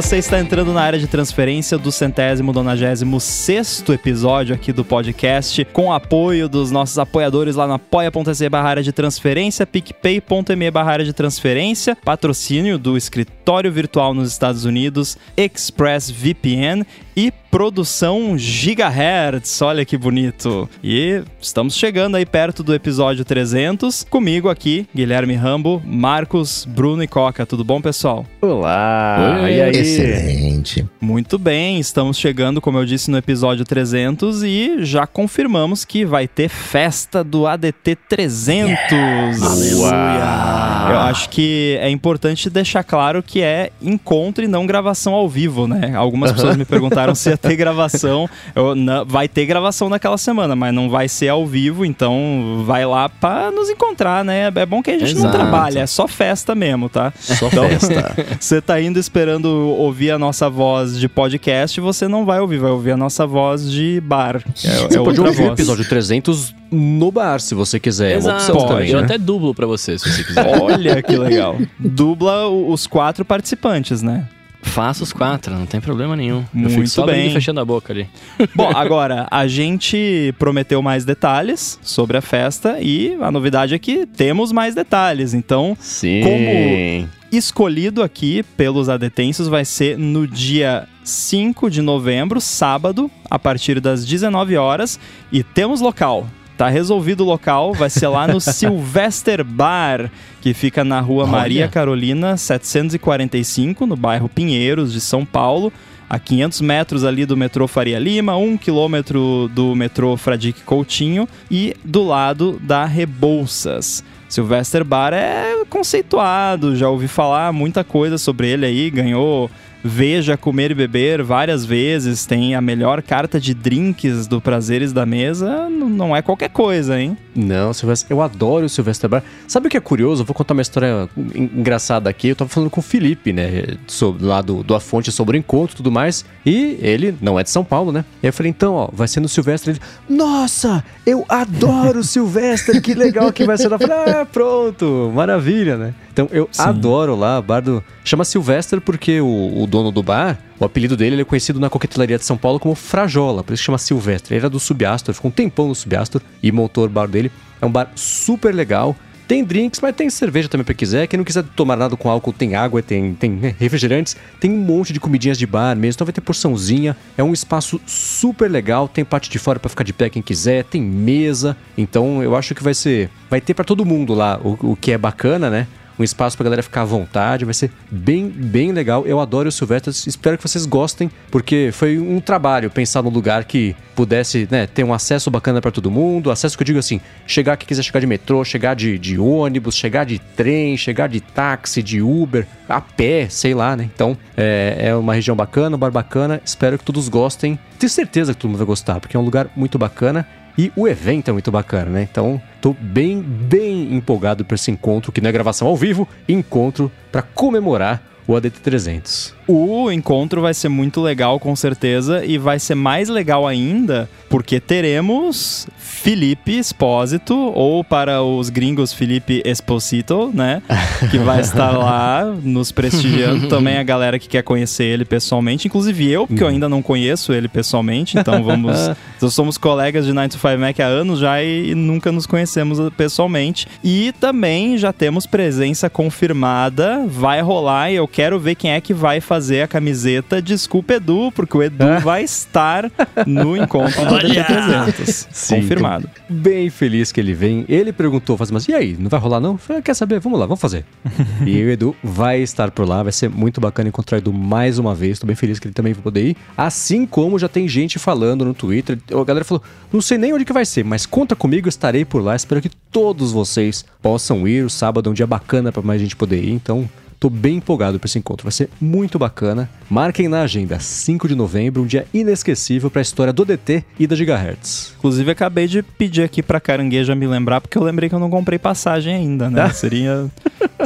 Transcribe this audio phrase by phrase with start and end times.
[0.00, 5.64] você está entrando na área de transferência do centésimo, donagésimo sexto episódio aqui do podcast,
[5.72, 11.04] com apoio dos nossos apoiadores lá na apoia.se barra área de transferência, picpay.me barra área
[11.04, 16.86] de transferência, patrocínio do escritório virtual nos Estados Unidos, ExpressVPN
[17.18, 19.60] e produção Gigahertz.
[19.60, 20.68] Olha que bonito.
[20.84, 24.04] E estamos chegando aí perto do episódio 300.
[24.04, 27.44] Comigo aqui, Guilherme Rambo, Marcos, Bruno e Coca.
[27.44, 28.24] Tudo bom, pessoal?
[28.40, 29.40] Olá!
[29.42, 29.72] Oi, e aí?
[29.88, 30.86] Excelente.
[31.00, 36.28] Muito bem, estamos chegando, como eu disse, no episódio 300 e já confirmamos que vai
[36.28, 38.76] ter festa do ADT 300.
[38.90, 39.42] Yes.
[39.42, 40.67] Aleluia!
[40.92, 45.66] Eu acho que é importante deixar claro que é encontro e não gravação ao vivo,
[45.66, 45.94] né?
[45.94, 48.28] Algumas pessoas me perguntaram se ia ter gravação.
[48.54, 52.84] Eu, não, vai ter gravação naquela semana, mas não vai ser ao vivo, então vai
[52.84, 54.52] lá para nos encontrar, né?
[54.54, 55.24] É bom que a gente Exato.
[55.24, 57.12] não trabalha, é só festa mesmo, tá?
[57.18, 58.14] Só então, festa.
[58.38, 62.70] Você tá indo esperando ouvir a nossa voz de podcast, você não vai ouvir, vai
[62.70, 64.42] ouvir a nossa voz de bar.
[64.64, 65.50] É, você é pode ouvir voz.
[65.50, 68.16] o episódio 300 no bar, se você quiser.
[68.16, 68.28] Exato.
[68.28, 69.04] É uma opção também, Eu né?
[69.04, 70.46] até dublo para você, se você quiser.
[70.60, 71.58] Olha que legal.
[71.78, 74.28] Dubla os quatro participantes, né?
[74.60, 76.44] Faça os quatro, não tem problema nenhum.
[76.52, 77.32] Muito Eu fico só bem.
[77.32, 78.08] fechando a boca ali.
[78.54, 84.04] Bom, agora, a gente prometeu mais detalhes sobre a festa e a novidade é que
[84.04, 85.32] temos mais detalhes.
[85.32, 86.20] Então, Sim.
[86.22, 93.80] como escolhido aqui pelos adetensos vai ser no dia 5 de novembro, sábado, a partir
[93.80, 94.98] das 19 horas.
[95.30, 96.26] E temos local.
[96.58, 100.10] Tá resolvido o local, vai ser lá no Sylvester Bar,
[100.40, 101.30] que fica na rua Olha.
[101.30, 105.72] Maria Carolina 745, no bairro Pinheiros, de São Paulo,
[106.10, 111.76] a 500 metros ali do metrô Faria Lima, 1 quilômetro do metrô Fradique Coutinho e
[111.84, 114.02] do lado da Rebouças.
[114.28, 119.48] Sylvester Bar é conceituado, já ouvi falar muita coisa sobre ele aí, ganhou
[119.88, 125.06] Veja Comer e Beber várias vezes, tem a melhor carta de drinks do Prazeres da
[125.06, 127.16] Mesa, não é qualquer coisa, hein?
[127.34, 129.22] Não, Silvestre, eu adoro o Silvestre Bar.
[129.46, 130.22] Sabe o que é curioso?
[130.22, 132.28] Eu vou contar uma história engraçada aqui.
[132.28, 135.38] Eu tava falando com o Felipe, né, sobre, lá do, do A Fonte sobre o
[135.38, 138.04] encontro e tudo mais, e ele não é de São Paulo, né?
[138.22, 139.72] E eu falei, então, ó, vai ser no Silvestre.
[139.72, 143.72] Ele, nossa, eu adoro o Silvestre, que legal que vai ser.
[143.72, 145.94] Eu falei, ah, pronto, maravilha, né?
[146.18, 146.62] Então eu Sim.
[146.62, 147.82] adoro lá, bar do.
[148.04, 151.70] Chama Sylvester porque o, o, dono do bar, o apelido dele ele é conhecido na
[151.70, 154.34] coquetelaria de São Paulo como Frajola, por isso chama Silvestre.
[154.34, 157.30] Ele era do Subastor, ficou um tempão no Subastor e montou o bar dele.
[157.60, 158.94] É um bar super legal.
[159.28, 161.06] Tem drinks, mas tem cerveja também pra quiser.
[161.06, 164.90] Quem não quiser tomar nada com álcool, tem água, tem, tem refrigerantes, tem um monte
[164.90, 165.98] de comidinhas de bar mesmo.
[165.98, 166.96] Então vai ter porçãozinha.
[167.14, 168.88] É um espaço super legal.
[168.88, 170.64] Tem parte de fora para ficar de pé quem quiser.
[170.64, 171.54] Tem mesa.
[171.76, 173.10] Então eu acho que vai ser.
[173.28, 175.66] Vai ter para todo mundo lá, o, o que é bacana, né?
[175.98, 179.06] Um espaço pra galera ficar à vontade, vai ser bem, bem legal.
[179.06, 183.44] Eu adoro o Silvestre, espero que vocês gostem, porque foi um trabalho pensar num lugar
[183.44, 187.00] que pudesse né, ter um acesso bacana para todo mundo, acesso que eu digo assim,
[187.26, 191.20] chegar que quiser chegar de metrô, chegar de, de ônibus, chegar de trem, chegar de
[191.20, 193.88] táxi, de Uber, a pé, sei lá, né?
[193.92, 197.58] Então, é, é uma região bacana, um bar bacana, espero que todos gostem.
[197.78, 200.26] Tenho certeza que todo mundo vai gostar, porque é um lugar muito bacana
[200.58, 202.02] e o evento é muito bacana, né?
[202.02, 206.90] Então, tô bem, bem empolgado para esse encontro, que não é gravação ao vivo, encontro
[207.12, 209.37] para comemorar o ADT 300.
[209.50, 214.60] O encontro vai ser muito legal, com certeza, e vai ser mais legal ainda porque
[214.60, 220.62] teremos Felipe Espósito, ou para os gringos, Felipe Esposito, né?
[221.10, 223.48] Que vai estar lá nos prestigiando.
[223.48, 227.32] Também a galera que quer conhecer ele pessoalmente, inclusive eu, porque eu ainda não conheço
[227.32, 228.76] ele pessoalmente, então vamos.
[229.22, 232.26] nós somos colegas de 9 to 5 Mac há anos já e, e nunca nos
[232.26, 233.66] conhecemos pessoalmente.
[233.82, 238.92] E também já temos presença confirmada, vai rolar e eu quero ver quem é que
[238.92, 242.00] vai fazer fazer a camiseta Desculpa Edu, porque o Edu é?
[242.00, 242.90] vai estar
[243.24, 245.28] no encontro do DT 300.
[245.30, 246.10] Sim, Confirmado.
[246.28, 247.64] Bem feliz que ele vem.
[247.68, 249.56] Ele perguntou, faz mas e aí, não vai rolar não?
[249.56, 250.18] Falei, quer saber?
[250.18, 250.84] Vamos lá, vamos fazer.
[251.46, 254.76] e o Edu vai estar por lá, vai ser muito bacana encontrar o Edu mais
[254.76, 255.20] uma vez.
[255.20, 256.36] Tô bem feliz que ele também vai poder ir.
[256.56, 258.98] Assim como já tem gente falando no Twitter.
[259.08, 259.62] A galera falou,
[259.92, 262.34] não sei nem onde que vai ser, mas conta comigo, estarei por lá.
[262.34, 264.64] Espero que todos vocês possam ir.
[264.64, 267.98] O sábado é um dia bacana para mais gente poder ir, então Tô bem empolgado
[267.98, 269.68] para esse encontro, vai ser muito bacana.
[269.90, 274.06] Marquem na agenda, 5 de novembro, um dia inesquecível para a história do DT e
[274.06, 274.94] da Gigahertz.
[274.98, 278.30] Inclusive, acabei de pedir aqui para Carangueja me lembrar, porque eu lembrei que eu não
[278.30, 279.68] comprei passagem ainda, né?
[279.74, 280.30] seria,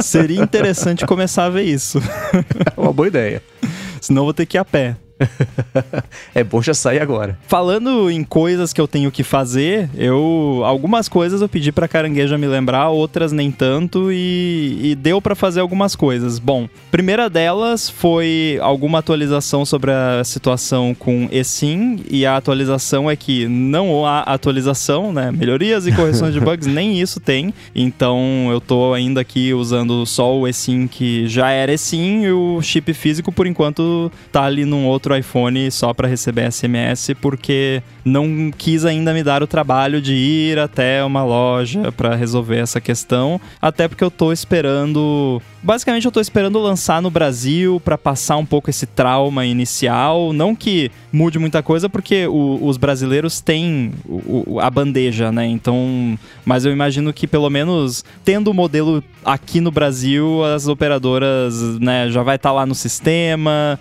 [0.01, 1.99] seria interessante começar a ver isso.
[2.75, 3.43] É uma boa ideia.
[4.01, 4.97] Senão eu vou ter que ir a pé.
[6.33, 7.37] é bom já sair agora.
[7.47, 12.37] Falando em coisas que eu tenho que fazer, eu algumas coisas eu pedi para Carangueja
[12.37, 16.39] me lembrar, outras nem tanto e, e deu para fazer algumas coisas.
[16.39, 23.15] Bom, primeira delas foi alguma atualização sobre a situação com eSIM e a atualização é
[23.15, 25.31] que não há atualização, né?
[25.31, 27.53] Melhorias e correções de bugs, nem isso tem.
[27.75, 32.61] Então eu tô ainda aqui usando só o eSIM que já era eSIM e o
[32.61, 38.51] chip físico por enquanto tá ali num outro iPhone só para receber SMS porque não
[38.55, 43.39] quis ainda me dar o trabalho de ir até uma loja para resolver essa questão,
[43.61, 48.45] até porque eu tô esperando basicamente eu tô esperando lançar no Brasil para passar um
[48.45, 50.33] pouco esse trauma inicial.
[50.33, 55.45] Não que mude muita coisa, porque o, os brasileiros têm o, a bandeja, né?
[55.45, 61.79] Então, mas eu imagino que pelo menos tendo o modelo aqui no Brasil, as operadoras,
[61.79, 63.79] né, já vai estar tá lá no sistema.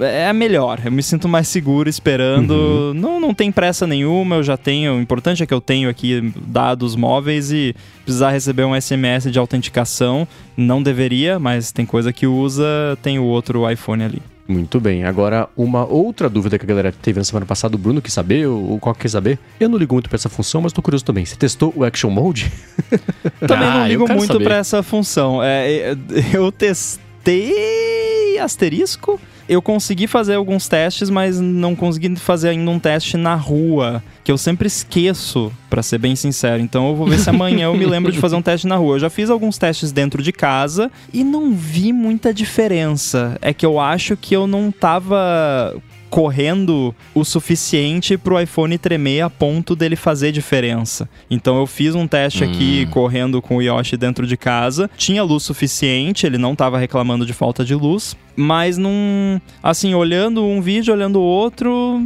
[0.00, 0.57] É melhor.
[0.84, 2.50] Eu me sinto mais seguro esperando.
[2.50, 2.94] Uhum.
[2.94, 4.96] Não, não tem pressa nenhuma, eu já tenho.
[4.96, 7.74] O importante é que eu tenho aqui dados móveis e
[8.04, 10.26] precisar receber um SMS de autenticação,
[10.56, 12.64] não deveria, mas tem coisa que usa,
[13.02, 14.22] tem o outro iPhone ali.
[14.48, 15.04] Muito bem.
[15.04, 18.46] Agora, uma outra dúvida que a galera teve na semana passada, o Bruno quis saber,
[18.46, 19.38] ou qual quer saber.
[19.60, 21.26] Eu não ligo muito pra essa função, mas tô curioso também.
[21.26, 22.50] Você testou o Action Mode?
[23.46, 25.42] também ah, não ligo muito para essa função.
[25.42, 25.94] É,
[26.32, 33.16] eu testei asterisco eu consegui fazer alguns testes, mas não consegui fazer ainda um teste
[33.16, 36.60] na rua, que eu sempre esqueço, para ser bem sincero.
[36.60, 38.96] Então eu vou ver se amanhã eu me lembro de fazer um teste na rua.
[38.96, 43.38] Eu já fiz alguns testes dentro de casa e não vi muita diferença.
[43.40, 45.74] É que eu acho que eu não tava
[46.10, 51.08] correndo o suficiente para o iPhone tremer a ponto dele fazer diferença.
[51.30, 52.50] Então eu fiz um teste hum.
[52.50, 57.24] aqui correndo com o Yoshi dentro de casa, tinha luz suficiente, ele não estava reclamando
[57.24, 59.42] de falta de luz, mas não.
[59.60, 62.00] Assim, olhando um vídeo, olhando o outro,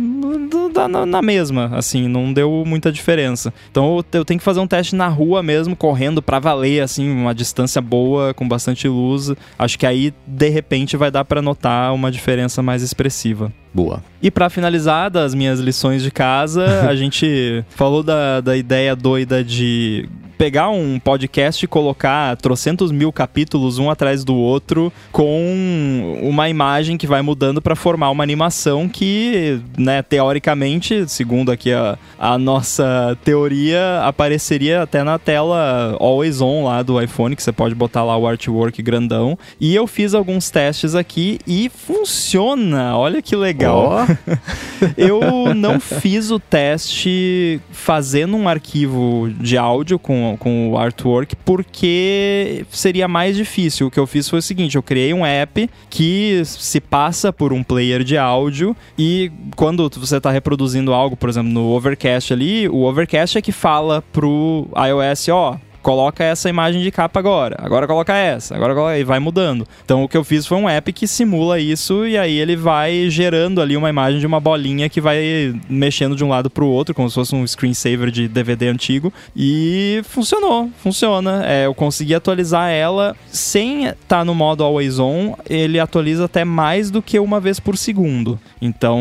[0.72, 3.52] dá na, na, mesma, assim, não deu muita diferença.
[3.70, 7.10] Então eu, eu tenho que fazer um teste na rua mesmo, correndo para valer, assim,
[7.10, 9.30] uma distância boa, com bastante luz.
[9.58, 13.52] Acho que aí, de repente, vai dar para notar uma diferença mais expressiva.
[13.74, 14.02] Boa.
[14.22, 19.42] E para finalizar das minhas lições de casa, a gente falou da, da ideia doida
[19.42, 20.08] de
[20.42, 26.98] pegar um podcast e colocar trocentos mil capítulos um atrás do outro com uma imagem
[26.98, 33.16] que vai mudando para formar uma animação que, né, teoricamente, segundo aqui a, a nossa
[33.22, 38.16] teoria, apareceria até na tela always on lá do iPhone, que você pode botar lá
[38.16, 39.38] o artwork grandão.
[39.60, 42.98] E eu fiz alguns testes aqui e funciona.
[42.98, 44.08] Olha que legal.
[44.08, 44.86] Oh.
[44.98, 52.64] eu não fiz o teste fazendo um arquivo de áudio com com, o artwork porque
[52.70, 53.86] seria mais difícil.
[53.86, 57.52] O que eu fiz foi o seguinte: eu criei um app que se passa por
[57.52, 62.68] um player de áudio e quando você está reproduzindo algo, por exemplo, no Overcast ali,
[62.68, 67.56] o Overcast é que fala pro iOS, ó, oh, coloca essa imagem de capa agora,
[67.58, 68.98] agora coloca essa, agora coloca...
[68.98, 69.66] e vai mudando.
[69.84, 73.10] Então o que eu fiz foi um app que simula isso e aí ele vai
[73.10, 76.68] gerando ali uma imagem de uma bolinha que vai mexendo de um lado para o
[76.68, 79.12] outro, como se fosse um screensaver de DVD antigo.
[79.36, 81.42] E funcionou, funciona.
[81.44, 86.44] É, eu consegui atualizar ela sem estar tá no modo Always On, ele atualiza até
[86.44, 88.38] mais do que uma vez por segundo.
[88.60, 89.00] Então,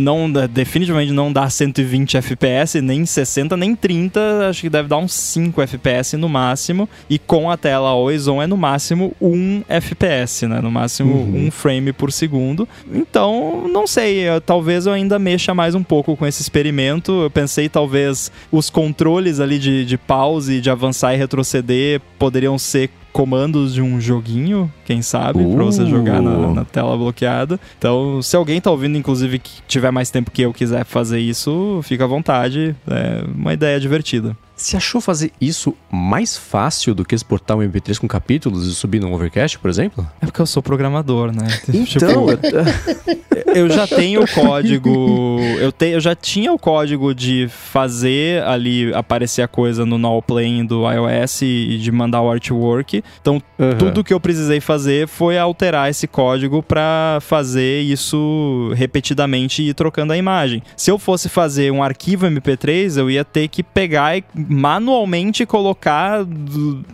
[0.00, 5.12] não definitivamente não dá 120 FPS, nem 60, nem 30, acho que deve dar uns
[5.12, 9.62] 5 FPS FPS no máximo, e com a tela always on é no máximo 1
[9.68, 10.60] FPS, né?
[10.60, 11.46] No máximo uhum.
[11.46, 12.68] um frame por segundo.
[12.92, 17.22] Então, não sei, eu, talvez eu ainda mexa mais um pouco com esse experimento.
[17.22, 22.90] Eu pensei talvez os controles ali de, de pause, de avançar e retroceder poderiam ser
[23.16, 25.54] comandos de um joguinho, quem sabe, uh.
[25.54, 27.58] para você jogar na, na, tela bloqueada.
[27.78, 31.80] Então, se alguém tá ouvindo, inclusive, que tiver mais tempo que eu quiser fazer isso,
[31.82, 32.76] fica à vontade.
[32.86, 34.36] É uma ideia divertida.
[34.66, 39.00] Você achou fazer isso mais fácil do que exportar um MP3 com capítulos e subir
[39.00, 40.04] no Overcast, por exemplo?
[40.20, 41.46] É porque eu sou programador, né?
[41.86, 47.48] Então, tipo, eu já tenho o código, eu, te, eu já tinha o código de
[47.48, 53.04] fazer ali aparecer a coisa no null plane do iOS e de mandar o artwork.
[53.20, 53.78] Então, uhum.
[53.78, 59.74] tudo que eu precisei fazer foi alterar esse código para fazer isso repetidamente e ir
[59.74, 60.62] trocando a imagem.
[60.76, 64.24] Se eu fosse fazer um arquivo MP3, eu ia ter que pegar e
[64.56, 66.26] manualmente colocar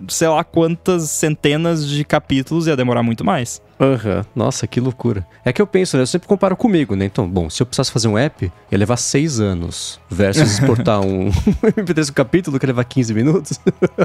[0.08, 3.62] sei lá quantas centenas de capítulos ia demorar muito mais.
[3.80, 4.24] Aham, uhum.
[4.34, 5.26] nossa, que loucura.
[5.44, 6.02] É que eu penso, né?
[6.02, 7.04] Eu sempre comparo comigo, né?
[7.04, 10.00] Então, bom, se eu precisasse fazer um app, ia levar seis anos.
[10.08, 11.30] Versus exportar um
[11.76, 13.60] MP3 com capítulo que ia levar 15 minutos.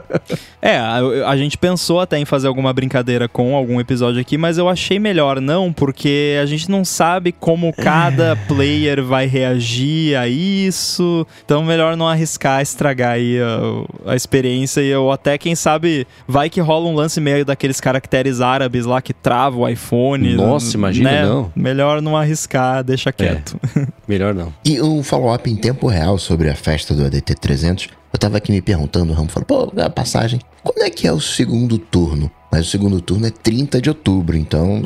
[0.62, 4.58] é, a, a, gente pensou até em fazer alguma brincadeira com algum episódio aqui, mas
[4.58, 10.28] eu achei melhor não, porque a gente não sabe como cada player vai reagir a
[10.28, 11.26] isso.
[11.46, 14.82] Então, melhor não arriscar estragar aí a, a experiência.
[14.82, 19.02] E eu até, quem sabe, vai que rola um lance meio daqueles caracteres árabes lá
[19.02, 20.36] que travam o iPhone.
[20.36, 21.26] Nossa, imagina né?
[21.26, 21.52] não.
[21.56, 23.60] Melhor não arriscar, deixa quieto.
[23.76, 24.54] É, melhor não.
[24.64, 27.90] E um follow-up em tempo real sobre a festa do ADT 300.
[28.14, 31.12] Eu tava aqui me perguntando, o Ramo falou, pô, a passagem, quando é que é
[31.12, 32.32] o segundo turno?
[32.52, 34.82] Mas o segundo turno é 30 de outubro, então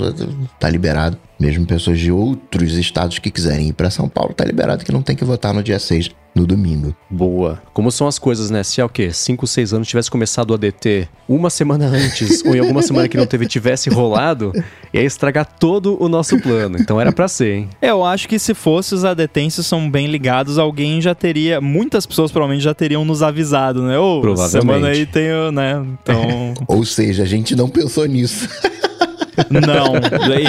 [0.59, 1.17] tá liberado.
[1.39, 5.01] Mesmo pessoas de outros estados que quiserem ir para São Paulo, tá liberado que não
[5.01, 6.95] tem que votar no dia 6 no domingo.
[7.09, 7.61] Boa.
[7.73, 8.63] Como são as coisas, né?
[8.63, 9.11] Se há o quê?
[9.11, 13.17] 5, 6 anos tivesse começado o ADT uma semana antes, ou em alguma semana que
[13.17, 14.51] não teve, tivesse rolado,
[14.93, 16.77] ia estragar todo o nosso plano.
[16.79, 17.69] Então era pra ser, hein?
[17.81, 21.61] Eu acho que se fosse os adetenses são bem ligados, alguém já teria.
[21.61, 23.97] Muitas pessoas provavelmente já teriam nos avisado, né?
[23.97, 24.61] Ô, Provavelmente.
[24.61, 25.85] semana aí tem, né?
[26.01, 26.53] Então.
[26.67, 28.47] ou seja, a gente não pensou nisso.
[29.49, 29.93] Não,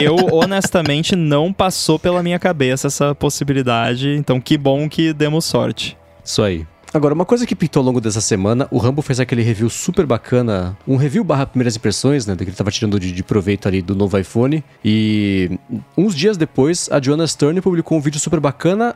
[0.02, 4.14] eu honestamente não passou pela minha cabeça essa possibilidade.
[4.16, 5.96] Então que bom que demos sorte.
[6.24, 6.66] Isso aí.
[6.94, 10.04] Agora, uma coisa que pintou ao longo dessa semana, o Rambo fez aquele review super
[10.04, 13.80] bacana, um review barra primeiras impressões, né, que ele estava tirando de, de, proveito ali
[13.80, 15.58] do novo iPhone, e
[15.96, 18.94] uns dias depois, a Joanna Stern publicou um vídeo super bacana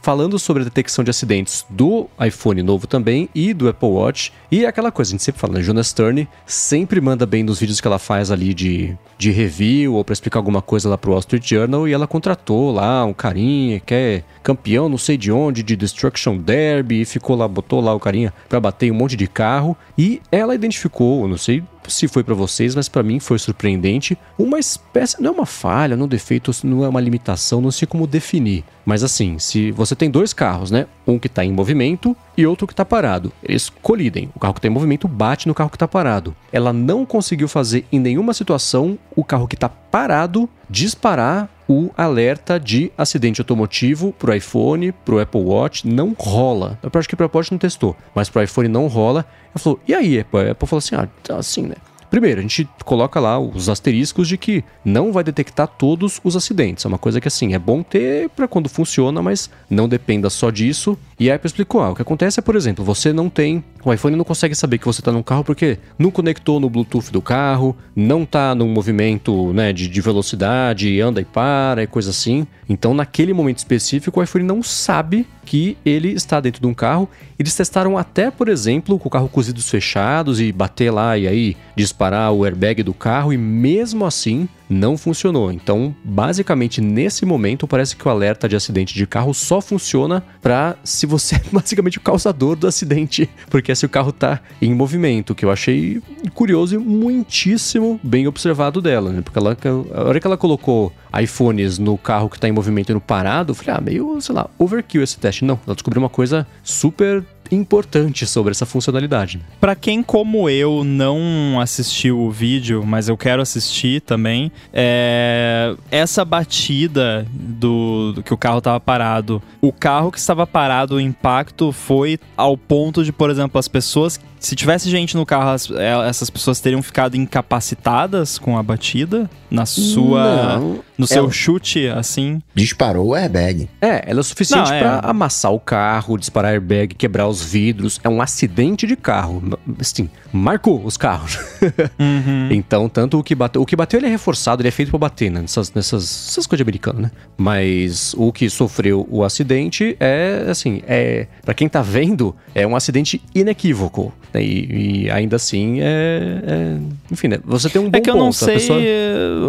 [0.00, 4.32] falando sobre a detecção de acidentes do iPhone novo também e do Apple Watch.
[4.50, 5.62] E é aquela coisa, a gente sempre fala, né?
[5.62, 10.04] Jonas Stern sempre manda bem nos vídeos que ela faz ali de, de review ou
[10.04, 11.88] para explicar alguma coisa lá pro Wall Street Journal.
[11.88, 16.36] E ela contratou lá um carinha que é campeão não sei de onde, de Destruction
[16.36, 19.76] Derby, e ficou lá, botou lá o carinha para bater um monte de carro.
[19.96, 24.16] E ela identificou, não sei se foi para vocês, mas para mim foi surpreendente.
[24.38, 27.70] Uma espécie, não é uma falha, não é um defeito, não é uma limitação, não
[27.70, 28.64] sei como definir.
[28.84, 30.86] Mas assim, se você tem dois carros, né?
[31.06, 33.32] Um que está em movimento e outro que está parado.
[33.42, 34.30] Eles colidem.
[34.34, 36.34] O carro que está em movimento bate no carro que está parado.
[36.52, 42.58] Ela não conseguiu fazer em nenhuma situação o carro que está parado disparar o alerta
[42.60, 46.78] de acidente automotivo pro iPhone, pro Apple Watch, não rola.
[46.82, 49.24] Eu acho que pro Apple Watch não testou, mas pro iPhone não rola.
[49.54, 50.40] Ela falou, e aí, Apple?
[50.40, 51.76] A Apple falou assim, ah, tá assim, né?
[52.14, 56.84] Primeiro, a gente coloca lá os asteriscos de que não vai detectar todos os acidentes.
[56.84, 60.48] É uma coisa que, assim, é bom ter para quando funciona, mas não dependa só
[60.48, 60.96] disso.
[61.18, 63.64] E a Apple explicou: ah, o que acontece é, por exemplo, você não tem.
[63.84, 67.12] O iPhone não consegue saber que você está num carro porque não conectou no Bluetooth
[67.12, 72.08] do carro, não está num movimento né, de, de velocidade, anda e para e coisa
[72.08, 72.46] assim.
[72.66, 77.08] Então, naquele momento específico, o iPhone não sabe que ele está dentro de um carro.
[77.38, 81.56] Eles testaram até, por exemplo, com o carro cozidos fechados e bater lá e aí
[81.76, 85.50] disparar o airbag do carro e mesmo assim não funcionou.
[85.52, 90.76] Então, basicamente nesse momento parece que o alerta de acidente de carro só funciona para
[90.84, 94.74] se você é basicamente o causador do acidente, porque é se o carro tá em
[94.74, 96.02] movimento, que eu achei
[96.34, 99.22] curioso e muitíssimo bem observado dela, né?
[99.22, 99.56] Porque ela,
[99.94, 103.52] a hora que ela colocou iPhones no carro que tá em movimento e no parado,
[103.52, 105.44] eu falei, ah, meio, sei lá, overkill esse teste.
[105.44, 109.40] Não, ela descobriu uma coisa super importante sobre essa funcionalidade.
[109.60, 115.74] Para quem como eu não assistiu o vídeo, mas eu quero assistir também, é...
[115.90, 118.12] essa batida do...
[118.12, 122.56] do, que o carro estava parado, o carro que estava parado, o impacto foi ao
[122.56, 126.82] ponto de, por exemplo, as pessoas se tivesse gente no carro, é, essas pessoas teriam
[126.82, 130.80] ficado incapacitadas com a batida na sua Não.
[130.98, 131.30] no seu ela...
[131.30, 132.42] chute assim.
[132.54, 133.68] Disparou o airbag.
[133.80, 135.10] É, ela é suficiente para é.
[135.10, 138.00] amassar o carro, disparar airbag, quebrar os vidros.
[138.04, 139.42] É um acidente de carro.
[139.80, 141.38] Assim, marcou os carros.
[141.98, 142.48] Uhum.
[142.50, 144.98] então, tanto o que bateu, o que bateu ele é reforçado, ele é feito para
[144.98, 145.40] bater, né?
[145.40, 147.10] Nessas, nessas, nessas coisas americanas, né?
[147.36, 152.76] Mas o que sofreu o acidente é assim, é para quem tá vendo, é um
[152.76, 154.12] acidente inequívoco.
[154.34, 154.42] Né?
[154.42, 156.76] E, e, ainda assim é, é,
[157.10, 157.38] Enfim, né?
[157.44, 158.80] Você tem um bom É que eu ponto, não sei pessoa...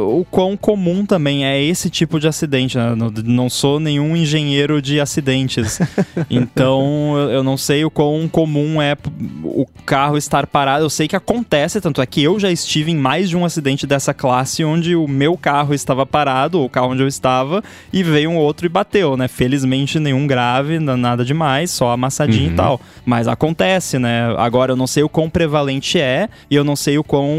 [0.07, 2.77] o quão comum também é esse tipo de acidente.
[2.77, 2.95] Né?
[2.95, 5.79] Não, não sou nenhum engenheiro de acidentes.
[6.29, 8.95] então eu não sei o quão comum é
[9.43, 10.85] o carro estar parado.
[10.85, 13.87] Eu sei que acontece, tanto é que eu já estive em mais de um acidente
[13.87, 18.29] dessa classe onde o meu carro estava parado, o carro onde eu estava, e veio
[18.29, 19.27] um outro e bateu, né?
[19.27, 22.53] Felizmente nenhum grave, nada demais, só amassadinho uhum.
[22.53, 22.81] e tal.
[23.05, 24.33] Mas acontece, né?
[24.37, 27.29] Agora eu não sei o quão prevalente é e eu não sei o quão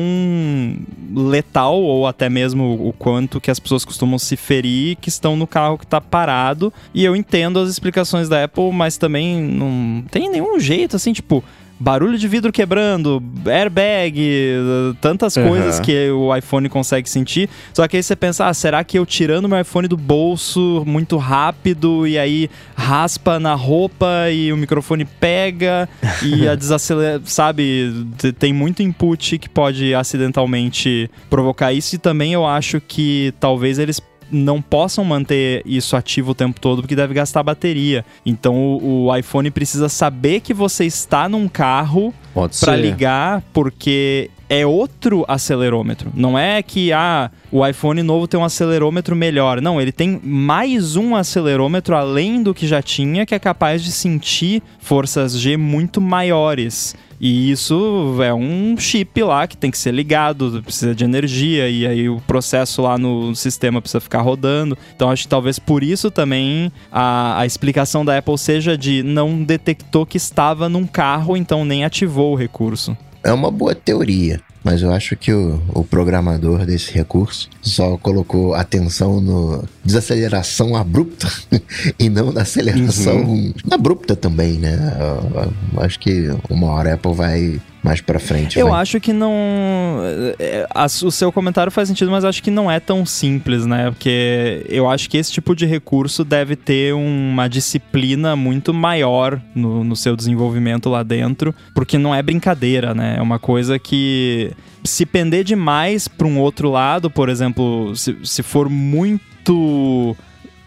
[1.14, 5.46] letal ou até mesmo o quanto que as pessoas costumam se ferir que estão no
[5.46, 6.72] carro que está parado.
[6.94, 11.44] E eu entendo as explicações da Apple, mas também não tem nenhum jeito assim, tipo,
[11.78, 14.54] barulho de vidro quebrando, airbag,
[15.00, 15.48] tantas Uhum.
[15.48, 17.48] coisas que o iPhone consegue sentir.
[17.74, 21.16] Só que aí você pensa, ah, será que eu tirando meu iPhone do bolso muito
[21.16, 25.88] rápido e aí raspa na roupa e o microfone pega
[26.22, 28.06] e a desacelera, sabe?
[28.38, 34.00] Tem muito input que pode acidentalmente provocar isso e também eu acho que talvez eles
[34.30, 38.04] não possam manter isso ativo o tempo todo porque deve gastar bateria.
[38.24, 42.12] Então o, o iPhone precisa saber que você está num carro
[42.60, 46.12] para ligar porque é outro acelerômetro.
[46.14, 49.60] Não é que ah, o iPhone novo tem um acelerômetro melhor.
[49.60, 53.90] Não, ele tem mais um acelerômetro além do que já tinha que é capaz de
[53.90, 56.94] sentir forças G muito maiores.
[57.20, 61.86] E isso é um chip lá que tem que ser ligado, precisa de energia, e
[61.86, 64.76] aí o processo lá no sistema precisa ficar rodando.
[64.94, 69.42] Então acho que talvez por isso também a, a explicação da Apple seja de não
[69.42, 72.96] detectou que estava num carro, então nem ativou o recurso.
[73.26, 78.54] É uma boa teoria, mas eu acho que o, o programador desse recurso só colocou
[78.54, 81.26] atenção no desaceleração abrupta
[81.98, 84.96] e não na aceleração abrupta também, né?
[85.00, 88.58] Eu- eu acho que uma hora a Apple vai mais pra frente.
[88.58, 90.00] Eu vai- acho que não.
[90.38, 93.90] é, a- o seu comentário faz sentido, mas acho que não é tão simples, né?
[93.90, 99.84] Porque eu acho que esse tipo de recurso deve ter uma disciplina muito maior no,
[99.84, 103.14] no seu desenvolvimento lá dentro, porque não é brincadeira, né?
[103.18, 104.50] É uma coisa que.
[104.84, 110.16] Se pender demais para um outro lado, por exemplo, se, se for muito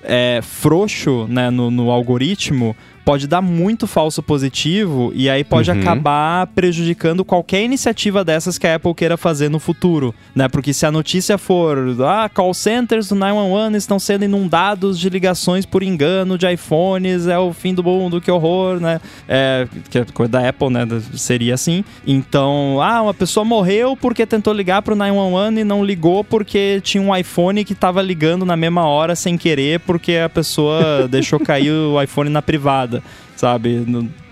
[0.04, 2.76] é, frouxo né, no, no algoritmo,
[3.10, 5.80] pode dar muito falso positivo e aí pode Uhum.
[5.80, 10.48] acabar prejudicando qualquer iniciativa dessas que a Apple queira fazer no futuro, né?
[10.48, 11.76] Porque se a notícia for,
[12.06, 17.40] ah, call centers do 911 estão sendo inundados de ligações por engano de iPhones, é
[17.40, 19.02] o fim do mundo, que horror, né?
[19.28, 20.88] É, que é coisa da Apple, né?
[21.16, 21.84] Seria assim.
[22.06, 27.02] Então, ah, uma pessoa morreu porque tentou ligar pro 911 e não ligou porque tinha
[27.02, 31.72] um iPhone que tava ligando na mesma hora sem querer porque a pessoa deixou cair
[31.72, 32.99] o iPhone na privada,
[33.36, 33.86] sabe?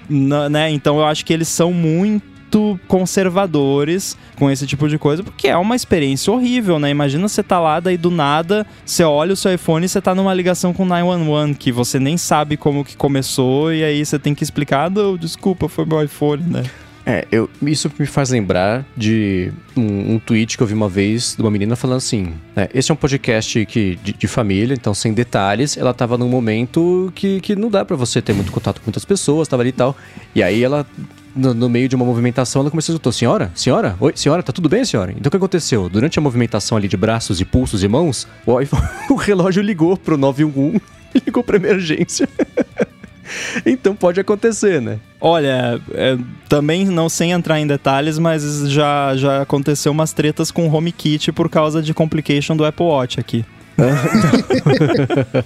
[0.09, 0.71] Né?
[0.71, 5.57] Então eu acho que eles são muito conservadores com esse tipo de coisa, porque é
[5.57, 6.89] uma experiência horrível, né?
[6.89, 10.15] Imagina você tá lá, daí do nada, você olha o seu iPhone e você tá
[10.15, 14.17] numa ligação com o 911, que você nem sabe como que começou, e aí você
[14.17, 16.63] tem que explicar, não, desculpa, foi meu iPhone, né?
[17.09, 21.35] É, eu, isso me faz lembrar de um, um tweet que eu vi uma vez
[21.37, 24.93] de uma menina falando assim: né, esse é um podcast que, de, de família, então
[24.93, 25.77] sem detalhes.
[25.77, 29.05] Ela tava num momento que, que não dá pra você ter muito contato com muitas
[29.05, 29.95] pessoas, tava ali e tal.
[30.35, 30.85] E aí ela.
[31.33, 33.51] No, no meio de uma movimentação, ela começou a dizer, senhora?
[33.53, 33.95] Senhora?
[33.99, 35.11] Oi, senhora, tá tudo bem, senhora?
[35.11, 35.87] Então o que aconteceu?
[35.87, 38.53] Durante a movimentação ali de braços e pulsos e mãos, o,
[39.13, 40.81] o relógio ligou pro 911
[41.13, 42.27] e ligou pra emergência.
[43.65, 44.99] então pode acontecer, né?
[45.19, 50.67] Olha, é, também não sem entrar em detalhes, mas já, já aconteceu umas tretas com
[50.67, 53.45] o HomeKit por causa de complication do Apple Watch aqui.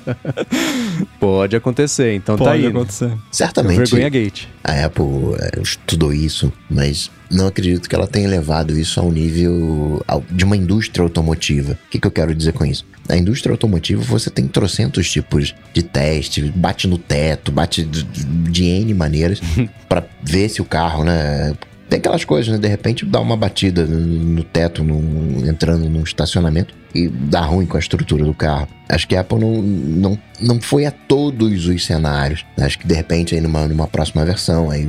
[1.19, 2.63] Pode acontecer, então tá Pode aí.
[2.63, 2.69] né?
[2.69, 3.11] acontecer.
[3.31, 4.45] Certamente Vergonha Gate.
[4.63, 10.03] a Apple é, estudou isso, mas não acredito que ela tenha levado isso ao nível
[10.29, 11.77] de uma indústria automotiva.
[11.87, 12.85] O que, que eu quero dizer com isso?
[13.07, 18.63] Na indústria automotiva você tem trocentos tipos de teste, bate no teto, bate de, de
[18.65, 19.41] N maneiras
[19.89, 21.53] pra ver se o carro, né?
[21.89, 22.57] Tem aquelas coisas, né?
[22.57, 27.65] De repente dá uma batida no, no teto, num- entrando num estacionamento e dá ruim
[27.65, 28.67] com a estrutura do carro.
[28.89, 32.45] Acho que a Apple não, não, não foi a todos os cenários.
[32.59, 34.85] Acho que de repente aí numa, numa próxima versão aí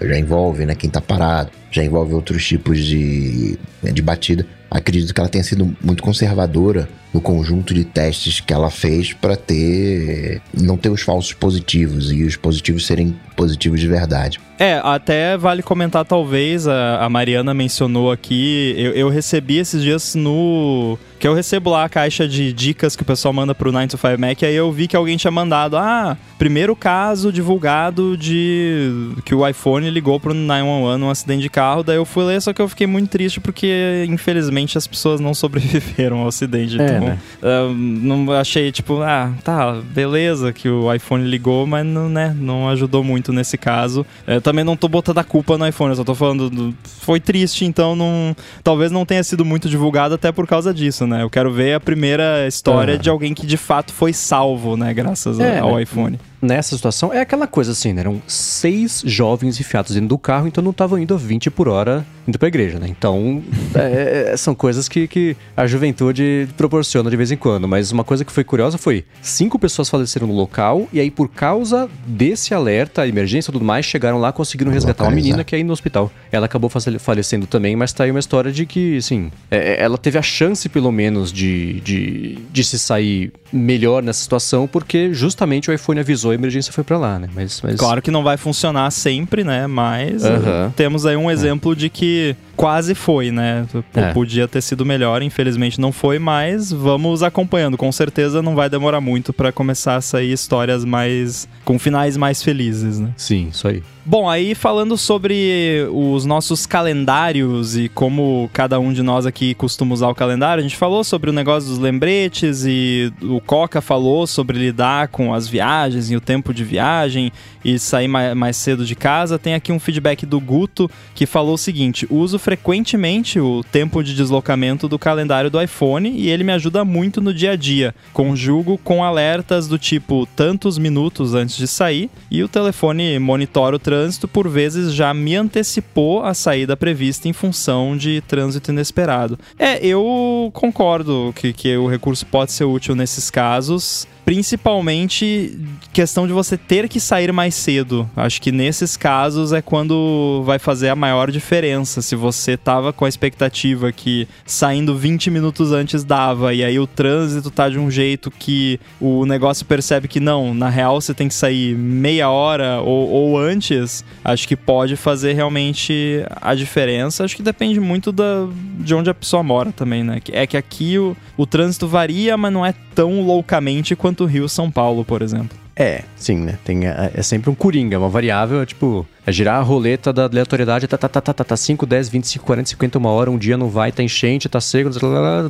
[0.00, 4.46] já envolve né, quem tá parado, já envolve outros tipos de, de batida.
[4.70, 9.36] Acredito que ela tenha sido muito conservadora no conjunto de testes que ela fez para
[9.36, 14.40] ter não ter os falsos positivos e os positivos serem positivos de verdade.
[14.58, 20.14] É, até vale comentar, talvez, a, a Mariana mencionou aqui, eu, eu recebi esses dias
[20.14, 20.98] no.
[21.18, 23.96] Que eu recebo lá a caixa de dicas que o pessoal manda pro 9 to
[23.96, 28.90] 5 Mac, aí eu vi que alguém tinha mandado, ah, primeiro caso divulgado de
[29.24, 32.52] que o iPhone ligou pro 911 num acidente de carro, daí eu fui ler, só
[32.52, 36.80] que eu fiquei muito triste porque, infelizmente, as pessoas não sobreviveram ao acidente.
[36.80, 37.18] É, então, né?
[37.42, 42.68] ah, não achei, tipo, ah, tá, beleza que o iPhone ligou, mas não, né, não
[42.68, 44.04] ajudou muito nesse caso.
[44.26, 47.20] É, também não tô botando a culpa no iPhone, eu só tô falando, do- foi
[47.20, 51.22] triste, então não, talvez não tenha sido muito divulgado até por causa disso, né?
[51.22, 55.38] Eu quero ver a primeira história de alguém que de fato foi salvo, né, graças
[55.40, 55.82] É, ao né?
[55.82, 56.18] iPhone.
[56.40, 58.00] Nessa situação é aquela coisa assim, né?
[58.00, 62.04] Eram seis jovens enfiados dentro do carro, então não estavam indo a 20 por hora
[62.26, 62.86] indo pra igreja, né?
[62.88, 63.42] Então,
[63.74, 67.68] é, é, são coisas que, que a juventude proporciona de vez em quando.
[67.68, 71.28] Mas uma coisa que foi curiosa foi: cinco pessoas faleceram no local, e aí, por
[71.28, 75.58] causa desse alerta, emergência e tudo mais, chegaram lá conseguiram resgatar uma menina que é
[75.58, 76.10] aí no hospital.
[76.30, 80.18] Ela acabou falecendo também, mas tá aí uma história de que, assim, é, ela teve
[80.18, 85.74] a chance, pelo menos, de, de, de se sair melhor nessa situação, porque justamente o
[85.74, 87.28] iPhone avisou a emergência foi para lá, né?
[87.34, 89.66] Mas, mas, Claro que não vai funcionar sempre, né?
[89.66, 90.70] Mas uhum.
[90.74, 93.66] temos aí um exemplo de que quase foi, né?
[93.94, 94.12] É.
[94.12, 97.76] Podia ter sido melhor, infelizmente não foi, mas vamos acompanhando.
[97.76, 101.48] Com certeza não vai demorar muito para começar a sair histórias mais.
[101.64, 103.10] com finais mais felizes, né?
[103.16, 103.82] Sim, isso aí.
[104.08, 109.92] Bom, aí falando sobre os nossos calendários e como cada um de nós aqui costuma
[109.94, 114.24] usar o calendário, a gente falou sobre o negócio dos lembretes e o Coca falou
[114.24, 117.32] sobre lidar com as viagens e o tempo de viagem
[117.64, 119.40] e sair mais cedo de casa.
[119.40, 124.14] Tem aqui um feedback do Guto que falou o seguinte: uso frequentemente o tempo de
[124.14, 127.92] deslocamento do calendário do iPhone e ele me ajuda muito no dia a dia.
[128.12, 133.80] Conjugo com alertas do tipo tantos minutos antes de sair e o telefone monitora o
[133.80, 139.36] trânsito, por vezes já me antecipou a saída prevista em função de trânsito inesperado.
[139.58, 145.56] É, eu concordo que, que o recurso pode ser útil nesses casos principalmente
[145.92, 148.10] questão de você ter que sair mais cedo.
[148.16, 152.02] Acho que nesses casos é quando vai fazer a maior diferença.
[152.02, 156.86] Se você tava com a expectativa que saindo 20 minutos antes dava e aí o
[156.86, 161.28] trânsito tá de um jeito que o negócio percebe que não, na real você tem
[161.28, 167.24] que sair meia hora ou, ou antes, acho que pode fazer realmente a diferença.
[167.24, 168.46] Acho que depende muito da,
[168.78, 170.20] de onde a pessoa mora também, né?
[170.32, 174.48] É que aqui o, o trânsito varia, mas não é tão loucamente quanto o Rio
[174.48, 175.65] São Paulo, por exemplo.
[175.78, 176.58] É, sim, né?
[176.64, 180.24] Tem, é, é sempre um coringa, uma variável, é tipo, é girar a roleta da
[180.24, 183.36] aleatoriedade, tá, tá, tá, tá, tá, tá 5, 10, 25, 40, 50, uma hora, um
[183.36, 184.90] dia não vai, tá enchente, tá seco,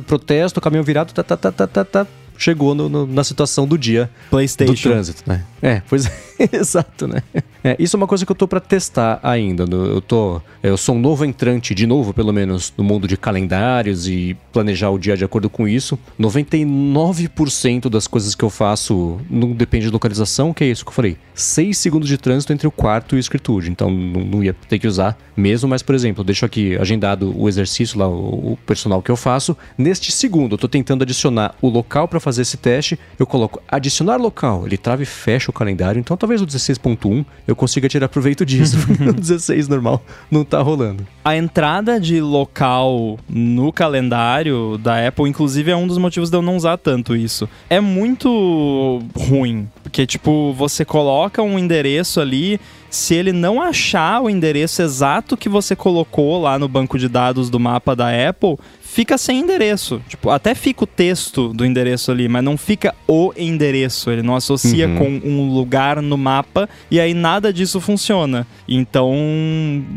[0.05, 3.77] protesto, caminhão virado, tá, tá, tá, tá, tá, tá chegou no, no, na situação do
[3.77, 4.73] dia PlayStation.
[4.73, 5.43] do trânsito, né?
[5.61, 6.11] É, pois é,
[6.51, 7.21] exato, né?
[7.63, 9.63] É, isso é uma coisa que eu tô para testar ainda.
[9.63, 14.07] Eu tô, eu sou um novo entrante, de novo, pelo menos, no mundo de calendários
[14.07, 15.97] e planejar o dia de acordo com isso.
[16.19, 20.93] 99% das coisas que eu faço não depende de localização, que é isso que eu
[20.93, 21.17] falei.
[21.33, 24.79] 6 segundos de trânsito entre o quarto e o escritório, então não, não, ia ter
[24.79, 29.01] que usar mesmo, mas por exemplo, deixo aqui agendado o exercício lá, o, o personal
[29.03, 29.55] que eu faço.
[29.77, 34.17] Neste segundo, eu tô tentando adicionar o local para fazer esse teste, eu coloco adicionar
[34.17, 38.45] local, ele trava e fecha o calendário, então talvez o 16.1 eu consiga tirar proveito
[38.45, 41.07] disso, o 16 normal não tá rolando.
[41.23, 46.41] A entrada de local no calendário da Apple, inclusive, é um dos motivos de eu
[46.41, 47.47] não usar tanto isso.
[47.69, 54.29] É muito ruim, porque tipo, você coloca um endereço ali se ele não achar o
[54.29, 59.17] endereço exato que você colocou lá no banco de dados do mapa da Apple, fica
[59.17, 60.01] sem endereço.
[60.07, 64.09] Tipo, até fica o texto do endereço ali, mas não fica o endereço.
[64.09, 64.97] Ele não associa uhum.
[64.97, 68.47] com um lugar no mapa e aí nada disso funciona.
[68.67, 69.13] Então,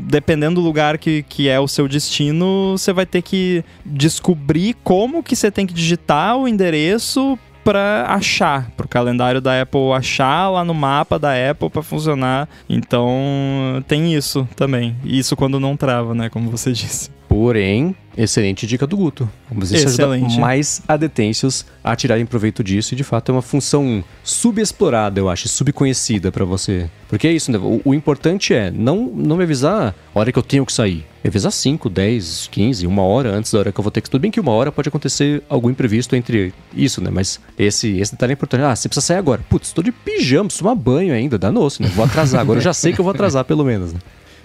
[0.07, 5.22] dependendo do lugar que, que é o seu destino, você vai ter que descobrir como
[5.22, 10.51] que você tem que digitar o endereço para achar, para o calendário da Apple achar
[10.51, 12.49] lá no mapa da Apple para funcionar.
[12.68, 14.96] Então tem isso também.
[15.05, 16.29] Isso quando não trava, né?
[16.29, 17.11] Como você disse.
[17.31, 19.31] Porém, excelente dica do Guto.
[19.49, 20.25] Vamos excelente.
[20.27, 25.29] ajuda mais adetêncios a tirarem proveito disso e de fato é uma função subexplorada, eu
[25.29, 26.90] acho, subconhecida para você.
[27.09, 27.59] Porque é isso, né?
[27.59, 31.07] O, o, importante é não, não me avisar a hora que eu tenho que sair.
[31.23, 34.11] Me avisar 5, 10, 15, uma hora antes da hora que eu vou ter que.
[34.11, 37.11] Tudo bem que uma hora pode acontecer algum imprevisto entre isso, né?
[37.12, 38.64] Mas esse, esse detalhe é importante.
[38.64, 39.40] Ah, você precisa sair agora.
[39.49, 41.88] Putz, tô de pijama, preciso tomar banho ainda, danou-se, né?
[41.95, 42.40] Vou atrasar.
[42.40, 44.01] Agora eu já sei que eu vou atrasar, pelo menos, né?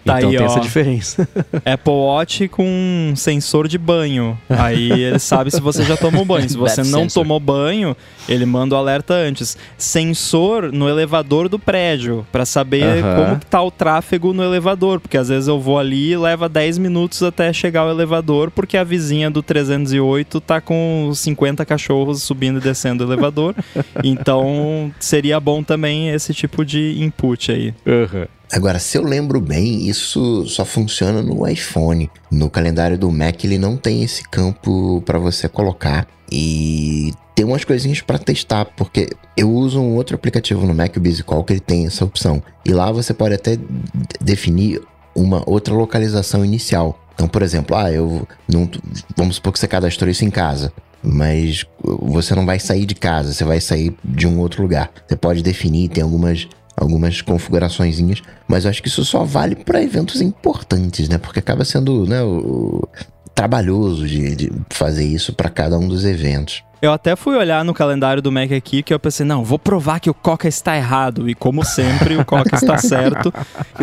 [0.05, 1.27] Tá então aí, tem ó, essa diferença.
[1.65, 4.37] Apple Watch com sensor de banho.
[4.47, 6.47] Aí ele sabe se você já tomou banho.
[6.47, 7.23] Se você não sensor.
[7.23, 7.97] tomou banho,
[8.29, 9.57] ele manda o alerta antes.
[9.75, 13.15] Sensor no elevador do prédio, para saber uh -huh.
[13.15, 14.99] como tá o tráfego no elevador.
[14.99, 18.77] Porque às vezes eu vou ali e leva 10 minutos até chegar ao elevador, porque
[18.77, 23.55] a vizinha do 308 tá com 50 cachorros subindo e descendo o elevador.
[24.03, 27.73] então seria bom também esse tipo de input aí.
[27.87, 28.34] Uhum.
[28.51, 32.09] Agora, se eu lembro bem, isso só funciona no iPhone.
[32.31, 37.65] No calendário do Mac ele não tem esse campo para você colocar e tem umas
[37.65, 41.59] coisinhas para testar, porque eu uso um outro aplicativo no Mac, o BusyCall, que ele
[41.59, 42.41] tem essa opção.
[42.63, 43.57] E lá você pode até
[44.21, 44.81] definir
[45.13, 46.99] uma outra localização inicial.
[47.13, 48.69] Então, por exemplo, ah, eu não,
[49.15, 50.71] vamos supor que você cadastrou isso em casa.
[51.05, 54.91] mas você não vai sair de casa, você vai sair de um outro lugar.
[55.07, 59.81] Você pode definir, tem algumas algumas configuraçõezinhas, mas eu acho que isso só vale para
[59.81, 61.17] eventos importantes, né?
[61.17, 62.87] Porque acaba sendo né, o,
[63.35, 66.63] trabalhoso de, de fazer isso para cada um dos eventos.
[66.85, 69.99] Eu até fui olhar no calendário do Mac aqui que eu pensei, não, vou provar
[69.99, 71.27] que o Coca está errado.
[71.27, 73.33] E como sempre, o Coca está certo.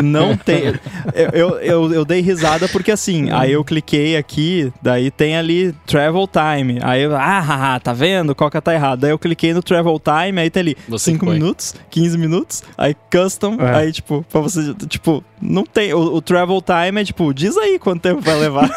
[0.00, 0.66] Não tem.
[1.12, 5.74] Eu, eu, eu, eu, dei risada porque assim, aí eu cliquei aqui, daí tem ali
[5.84, 6.78] Travel Time.
[6.80, 8.30] Aí eu, ah, haha, tá vendo?
[8.30, 9.00] O Coca tá errado.
[9.00, 13.56] Daí eu cliquei no Travel Time, aí tem ali 5 minutos, 15 minutos, aí Custom,
[13.58, 13.78] é.
[13.78, 15.92] aí tipo, pra você, tipo, não tem.
[15.92, 18.70] O, o, Travel Time é tipo, diz aí quanto tempo vai levar.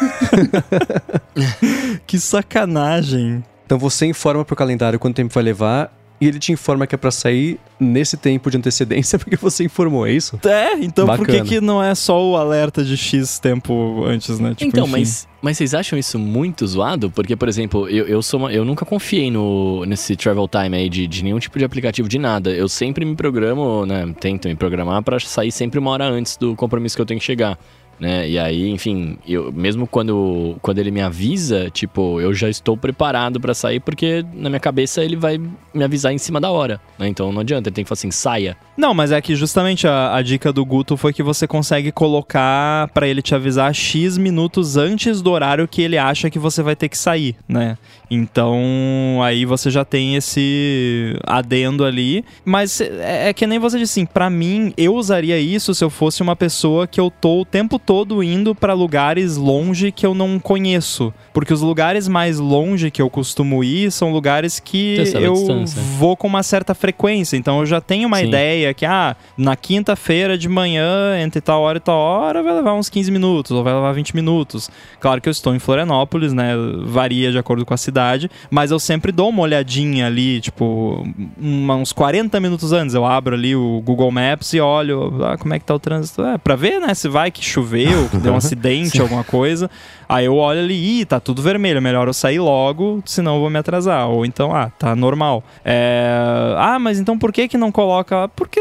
[2.04, 3.44] que sacanagem.
[3.66, 6.98] Então você informa pro calendário quanto tempo vai levar e ele te informa que é
[6.98, 10.38] pra sair nesse tempo de antecedência porque você informou, é isso?
[10.46, 11.26] É, então Bacana.
[11.26, 14.54] por que, que não é só o alerta de X tempo antes, né?
[14.54, 17.10] Tipo, então, mas, mas vocês acham isso muito zoado?
[17.10, 20.88] Porque, por exemplo, eu, eu, sou uma, eu nunca confiei no, nesse travel time aí
[20.88, 22.50] de, de nenhum tipo de aplicativo de nada.
[22.50, 24.14] Eu sempre me programo, né?
[24.18, 27.26] Tento me programar para sair sempre uma hora antes do compromisso que eu tenho que
[27.26, 27.58] chegar
[27.98, 28.28] né?
[28.28, 33.40] E aí, enfim, eu mesmo quando, quando ele me avisa, tipo, eu já estou preparado
[33.40, 37.08] para sair porque na minha cabeça ele vai me avisar em cima da hora, né?
[37.08, 38.56] Então não adianta, ele tem que falar assim, saia.
[38.76, 42.88] Não, mas é que justamente a, a dica do Guto foi que você consegue colocar
[42.88, 46.76] para ele te avisar X minutos antes do horário que ele acha que você vai
[46.76, 47.78] ter que sair, né?
[48.10, 54.00] Então, aí você já tem esse adendo ali, mas é, é que nem você disse
[54.00, 57.44] assim, para mim eu usaria isso se eu fosse uma pessoa que eu tô o
[57.44, 61.14] tempo todo indo para lugares longe que eu não conheço.
[61.32, 65.64] Porque os lugares mais longe que eu costumo ir são lugares que eu
[65.96, 67.36] vou com uma certa frequência.
[67.36, 68.26] Então eu já tenho uma Sim.
[68.26, 72.74] ideia que, ah, na quinta-feira de manhã, entre tal hora e tal hora, vai levar
[72.74, 74.68] uns 15 minutos, ou vai levar 20 minutos.
[74.98, 76.54] Claro que eu estou em Florianópolis, né?
[76.84, 81.06] Varia de acordo com a cidade, mas eu sempre dou uma olhadinha ali, tipo,
[81.40, 82.94] uns 40 minutos antes.
[82.94, 86.22] Eu abro ali o Google Maps e olho ah, como é que tá o trânsito.
[86.22, 86.92] É, pra ver, né?
[86.92, 89.70] Se vai que chover choveu, que deu um acidente, alguma coisa.
[90.08, 93.40] Aí eu olho ali, ih, tá tudo vermelho, é melhor eu sair logo, senão eu
[93.40, 94.08] vou me atrasar.
[94.08, 95.42] Ou então, ah, tá normal.
[95.64, 96.54] É...
[96.58, 98.28] Ah, mas então por que que não coloca?
[98.28, 98.60] Porque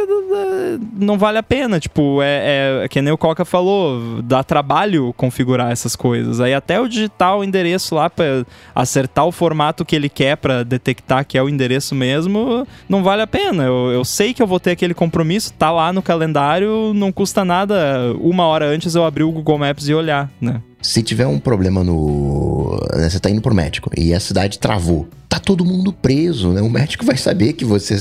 [0.94, 5.14] não vale a pena, tipo, é, é, é que nem o Coca falou, dá trabalho
[5.16, 6.40] configurar essas coisas.
[6.40, 10.64] Aí até o digitar o endereço lá para acertar o formato que ele quer para
[10.64, 13.64] detectar que é o endereço mesmo, não vale a pena.
[13.64, 17.46] Eu, eu sei que eu vou ter aquele compromisso, tá lá no calendário, não custa
[17.46, 20.62] nada uma hora antes eu abrir o Google Maps e olhar, né?
[20.86, 22.80] Se tiver um problema no.
[22.96, 25.08] Né, você tá indo pro médico e a cidade travou.
[25.28, 26.62] Tá todo mundo preso, né?
[26.62, 27.96] O médico vai saber que você,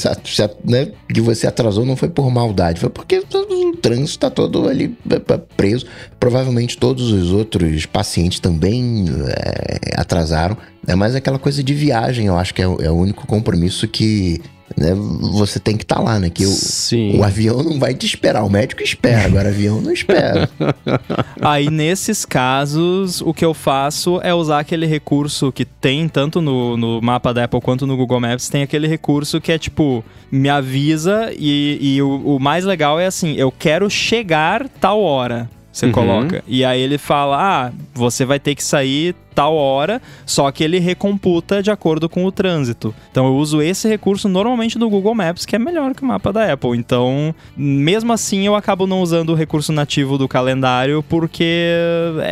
[0.62, 4.96] né, que você atrasou não foi por maldade, foi porque o trânsito tá todo ali
[5.10, 5.86] é, é, preso.
[6.20, 10.54] Provavelmente todos os outros pacientes também é, atrasaram.
[10.86, 14.42] É mais aquela coisa de viagem, eu acho que é, é o único compromisso que
[14.76, 16.30] né, você tem que estar tá lá, né?
[16.30, 19.92] Que o, o, avião não vai te esperar, o médico espera, agora o avião não
[19.92, 20.48] espera.
[21.40, 26.76] Aí, nesses casos, o que eu faço é usar aquele recurso que tem tanto no,
[26.76, 30.48] no mapa da Apple quanto no Google Maps, tem aquele recurso que é tipo, me
[30.48, 35.86] avisa e, e o, o mais legal é assim, eu quero chegar tal hora você
[35.86, 35.92] uhum.
[35.92, 36.44] coloca.
[36.46, 40.78] E aí ele fala: ah, você vai ter que sair tal hora, só que ele
[40.78, 42.94] recomputa de acordo com o trânsito.
[43.10, 46.32] Então eu uso esse recurso normalmente no Google Maps, que é melhor que o mapa
[46.32, 46.76] da Apple.
[46.76, 51.74] Então, mesmo assim, eu acabo não usando o recurso nativo do calendário, porque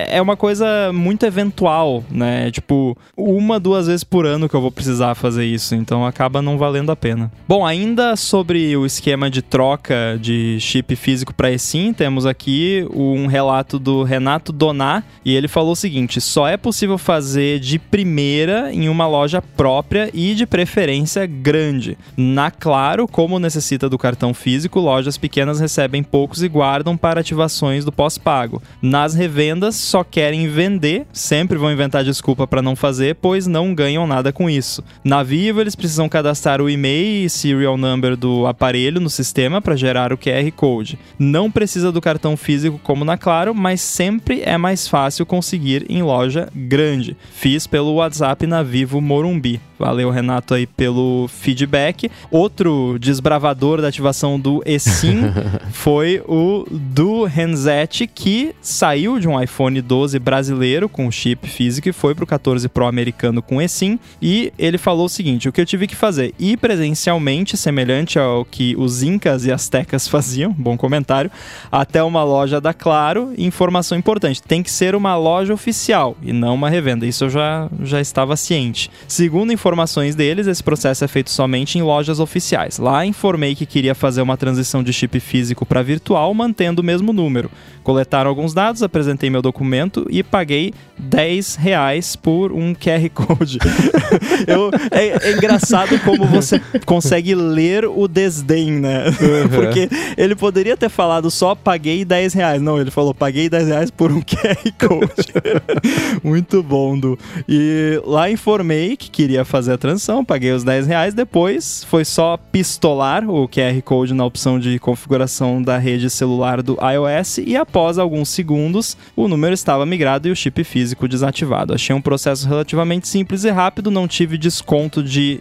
[0.09, 2.51] é uma coisa muito eventual, né?
[2.51, 5.75] Tipo, uma, duas vezes por ano que eu vou precisar fazer isso.
[5.75, 7.31] Então acaba não valendo a pena.
[7.49, 13.27] Bom, ainda sobre o esquema de troca de chip físico para eSIM, temos aqui um
[13.27, 17.79] relato do Renato Doná, e ele falou o seguinte: só é possível possível fazer de
[17.79, 21.97] primeira em uma loja própria e de preferência grande.
[22.17, 27.85] Na Claro, como necessita do cartão físico, lojas pequenas recebem poucos e guardam para ativações
[27.85, 28.63] do pós-pago.
[28.81, 34.07] Nas revendas, só querem vender, sempre vão inventar desculpa para não fazer, pois não ganham
[34.07, 34.83] nada com isso.
[35.05, 39.77] Na Vivo, eles precisam cadastrar o e-mail e serial number do aparelho no sistema para
[39.77, 40.99] gerar o QR Code.
[41.19, 46.03] Não precisa do cartão físico como na Claro, mas sempre é mais fácil conseguir em
[46.03, 47.17] loja grande grande.
[47.33, 49.61] Fiz pelo WhatsApp na Vivo Morumbi.
[49.79, 52.11] Valeu, Renato, aí pelo feedback.
[52.31, 55.23] Outro desbravador da ativação do eSIM
[55.73, 61.93] foi o do Renzete, que saiu de um iPhone 12 brasileiro com chip físico e
[61.93, 63.99] foi para o 14 Pro americano com eSIM.
[64.21, 66.33] E ele falou o seguinte: o que eu tive que fazer?
[66.39, 71.31] Ir presencialmente, semelhante ao que os Incas e Aztecas faziam, bom comentário,
[71.71, 73.33] até uma loja da Claro.
[73.37, 77.07] Informação importante: tem que ser uma loja oficial e não uma revenda.
[77.07, 78.91] Isso eu já, já estava ciente.
[79.07, 82.79] Segundo informações deles, esse processo é feito somente em lojas oficiais.
[82.79, 87.13] Lá informei que queria fazer uma transição de chip físico para virtual, mantendo o mesmo
[87.13, 87.51] número.
[87.83, 93.59] Coletaram alguns dados, apresentei meu documento e paguei 10 reais por um QR Code.
[94.47, 99.07] eu, é, é, engraçado como você consegue ler o desdém, né?
[99.07, 99.49] Uhum.
[99.49, 102.63] Porque ele poderia ter falado só paguei 10 reais.
[102.63, 105.33] Não, ele falou paguei 10 reais por um QR Code.
[106.23, 107.19] Muito bom, Du.
[107.49, 111.15] E lá informei que queria fazer a transição, paguei os 10 reais.
[111.15, 116.79] Depois foi só pistolar o QR Code na opção de configuração da rede celular do
[116.81, 121.73] iOS e a após alguns segundos, o número estava migrado e o chip físico desativado.
[121.73, 125.41] Achei um processo relativamente simples e rápido, não tive desconto de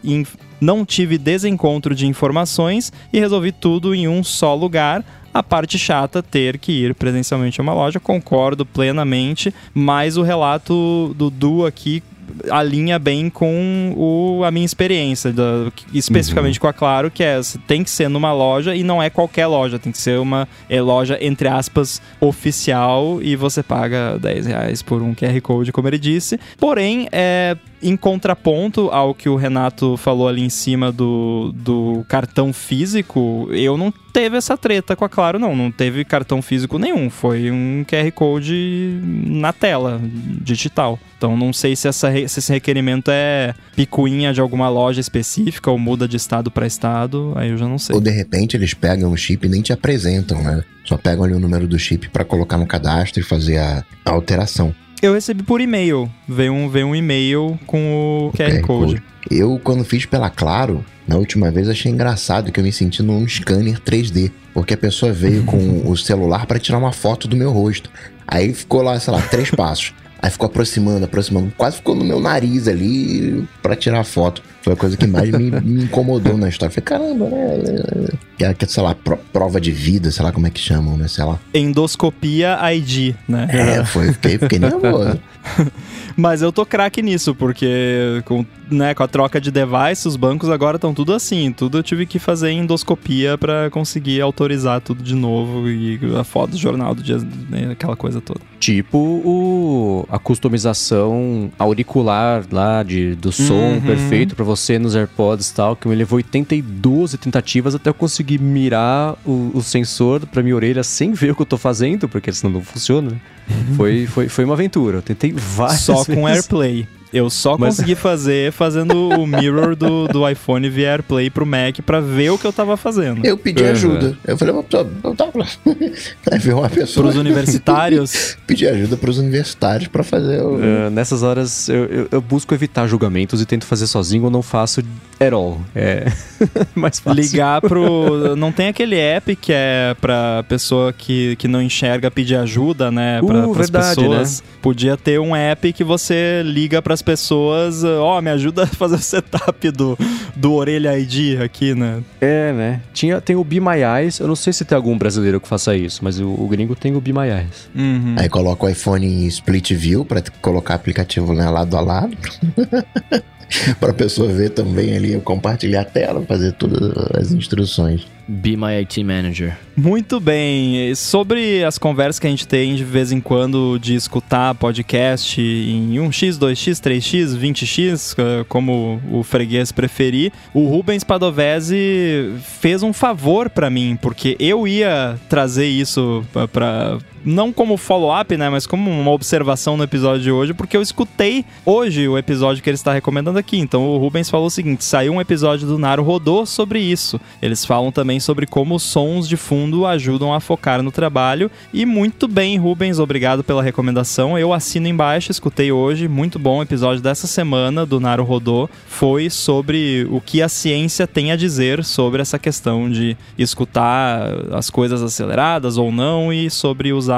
[0.62, 5.04] não tive desencontro de informações e resolvi tudo em um só lugar.
[5.34, 11.14] A parte chata ter que ir presencialmente a uma loja, concordo plenamente, mas o relato
[11.18, 12.02] do Du aqui
[12.50, 16.62] alinha bem com o, a minha experiência, da, especificamente uhum.
[16.62, 19.78] com a Claro, que é tem que ser numa loja e não é qualquer loja,
[19.78, 25.02] tem que ser uma é, loja, entre aspas, oficial e você paga 10 reais por
[25.02, 26.40] um QR Code, como ele disse.
[26.58, 32.54] Porém, é, em contraponto ao que o Renato falou ali em cima do, do cartão
[32.54, 35.56] físico, eu não teve essa treta com a Claro, não.
[35.56, 37.10] Não teve cartão físico nenhum.
[37.10, 40.02] Foi um QR Code na tela,
[40.42, 41.00] digital.
[41.18, 45.78] Então não sei se, essa, se esse requerimento é picuinha de alguma loja específica ou
[45.78, 47.96] muda de estado para estado, aí eu já não sei.
[47.96, 50.64] Ou de repente eles pegam o chip e nem te apresentam, né?
[50.84, 54.12] Só pegam ali o número do chip para colocar no cadastro e fazer a, a
[54.12, 54.74] alteração.
[55.02, 56.10] Eu recebi por e-mail.
[56.28, 59.04] Veio um, veio um e-mail com o, QR, QR Code.
[59.30, 63.28] Eu, quando fiz pela Claro, na última vez achei engraçado que eu me senti num
[63.28, 64.32] scanner 3D.
[64.54, 67.90] Porque a pessoa veio com o celular para tirar uma foto do meu rosto.
[68.28, 69.94] Aí ficou lá, sei lá, três passos.
[70.22, 71.52] Aí ficou aproximando, aproximando.
[71.58, 74.44] Quase ficou no meu nariz ali para tirar foto.
[74.62, 76.72] Foi a coisa que mais me, me incomodou na história.
[76.72, 78.08] Falei, caramba, né?
[78.40, 78.96] É, que, sei lá,
[79.34, 81.08] prova de vida, sei lá como é que chamam, né?
[81.08, 81.40] Sei lá.
[81.54, 83.48] Endoscopia ID, né?
[83.50, 85.20] É, foi, fiquei, fiquei nervoso.
[86.16, 90.50] Mas eu tô craque nisso, porque com, né, com a troca de device, os bancos
[90.50, 91.52] agora estão tudo assim.
[91.52, 96.52] Tudo eu tive que fazer endoscopia para conseguir autorizar tudo de novo e a foto
[96.52, 97.18] do jornal do dia,
[97.50, 98.40] né, aquela coisa toda.
[98.60, 103.82] Tipo o, a customização auricular lá de, do som uhum.
[103.82, 108.40] perfeito para você nos AirPods e tal, que me levou 82 tentativas até eu conseguir
[108.40, 112.32] mirar o, o sensor pra minha orelha sem ver o que eu tô fazendo, porque
[112.32, 113.18] senão não funciona, né?
[113.76, 114.98] foi, foi, foi uma aventura.
[114.98, 116.16] Eu tentei várias Só vezes.
[116.16, 116.88] com AirPlay.
[117.14, 117.76] Eu só Mas...
[117.76, 122.38] consegui fazer fazendo o mirror do, do iPhone via AirPlay pro Mac pra ver o
[122.38, 123.26] que eu tava fazendo.
[123.26, 123.72] Eu pedi uhum.
[123.72, 124.18] ajuda.
[124.26, 125.32] Eu falei, eu tava
[126.32, 127.06] Aí veio uma pessoa.
[127.06, 128.38] Pros universitários?
[128.48, 130.56] pedi ajuda pros universitários pra fazer o.
[130.56, 134.42] Uh, nessas horas eu, eu, eu, busco evitar julgamentos e tento fazer sozinho ou não
[134.42, 134.82] faço
[135.20, 135.62] at all.
[135.76, 136.06] É
[136.74, 137.22] mais fácil.
[137.22, 138.36] Ligar pro.
[138.36, 143.22] Não tem aquele app que é pra pessoa que, que não enxerga pedir ajuda, né?
[143.22, 144.42] Pra, uh, verdade, pessoas.
[144.42, 144.48] Né?
[144.62, 148.96] Podia ter um app que você liga pras pessoas, ó, oh, me ajuda a fazer
[148.96, 149.98] o setup do,
[150.36, 152.02] do Orelha ID aqui, né?
[152.20, 152.82] É, né?
[152.94, 155.76] Tinha, tem o Be My Eyes, eu não sei se tem algum brasileiro que faça
[155.76, 157.70] isso, mas o, o gringo tem o Be My Eyes.
[157.76, 158.16] Uhum.
[158.18, 162.18] Aí coloca o iPhone em split view pra colocar aplicativo né, lado a lado.
[163.80, 168.06] para a pessoa ver também ali, compartilhar a tela, fazer todas as instruções.
[168.28, 169.58] Be My IT Manager.
[169.76, 170.96] Muito bem.
[170.96, 175.96] Sobre as conversas que a gente tem de vez em quando de escutar podcast em
[175.96, 183.70] 1x, 2x, 3x, 20x, como o freguês preferir, o Rubens Padovese fez um favor para
[183.70, 189.78] mim, porque eu ia trazer isso para não como follow-up, né, mas como uma observação
[189.78, 193.58] no episódio de hoje, porque eu escutei hoje o episódio que ele está recomendando aqui.
[193.58, 197.20] Então o Rubens falou o seguinte: saiu um episódio do Naro Rodô sobre isso.
[197.42, 201.50] Eles falam também sobre como sons de fundo ajudam a focar no trabalho.
[201.74, 204.38] E muito bem, Rubens, obrigado pela recomendação.
[204.38, 208.70] Eu assino embaixo, escutei hoje, muito bom episódio dessa semana do Naro Rodô.
[208.88, 214.70] Foi sobre o que a ciência tem a dizer sobre essa questão de escutar as
[214.70, 217.11] coisas aceleradas ou não e sobre usar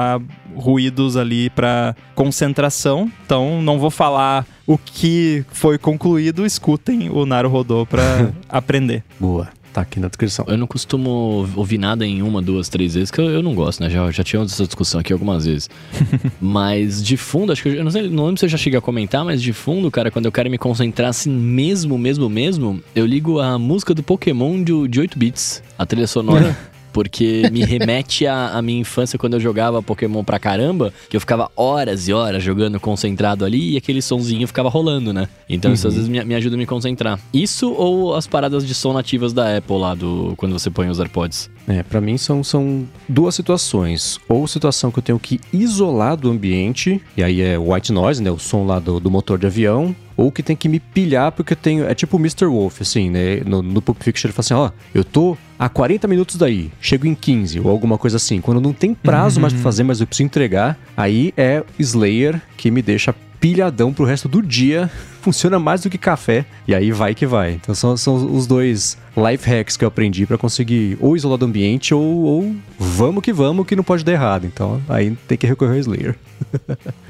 [0.54, 3.10] ruídos ali para concentração.
[3.24, 9.02] Então, não vou falar o que foi concluído, escutem o Naro Rodô para aprender.
[9.18, 10.44] Boa tá aqui na descrição.
[10.48, 13.82] Eu não costumo ouvir nada em uma, duas, três vezes, que eu, eu não gosto,
[13.82, 13.90] né?
[13.90, 15.68] Já, já tivemos essa discussão aqui algumas vezes.
[16.40, 18.78] mas de fundo, acho que eu, eu não, sei, não lembro se eu já cheguei
[18.78, 22.80] a comentar, mas de fundo, cara, quando eu quero me concentrar assim mesmo, mesmo, mesmo,
[22.94, 26.56] eu ligo a música do Pokémon de, de 8 bits, a trilha sonora.
[26.94, 31.20] porque me remete à, à minha infância quando eu jogava Pokémon pra caramba, que eu
[31.20, 35.28] ficava horas e horas jogando concentrado ali e aquele sonzinho ficava rolando, né?
[35.48, 37.18] Então isso às vezes me, me ajuda a me concentrar.
[37.32, 41.00] Isso ou as paradas de som nativas da Apple lá, do, quando você põe os
[41.00, 41.50] AirPods.
[41.66, 44.20] É, pra mim são, são duas situações.
[44.28, 48.30] Ou situação que eu tenho que isolar do ambiente, e aí é white noise, né?
[48.30, 49.96] O som lá do, do motor de avião.
[50.16, 51.84] Ou que tem que me pilhar porque eu tenho.
[51.84, 52.46] É tipo o Mr.
[52.46, 53.40] Wolf, assim, né?
[53.44, 57.06] No, no Pulp Fiction ele fala assim: ó, eu tô a 40 minutos daí, chego
[57.06, 58.40] em 15, ou alguma coisa assim.
[58.40, 62.70] Quando não tem prazo mais pra fazer, mas eu preciso entregar, aí é Slayer que
[62.70, 64.90] me deixa pilhadão pro resto do dia.
[65.20, 66.44] Funciona mais do que café.
[66.66, 67.52] E aí vai que vai.
[67.52, 71.44] Então são, são os dois life hacks que eu aprendi pra conseguir ou isolar do
[71.46, 74.46] ambiente ou, ou vamos que vamos que não pode dar errado.
[74.46, 76.16] Então aí tem que recorrer ao Slayer.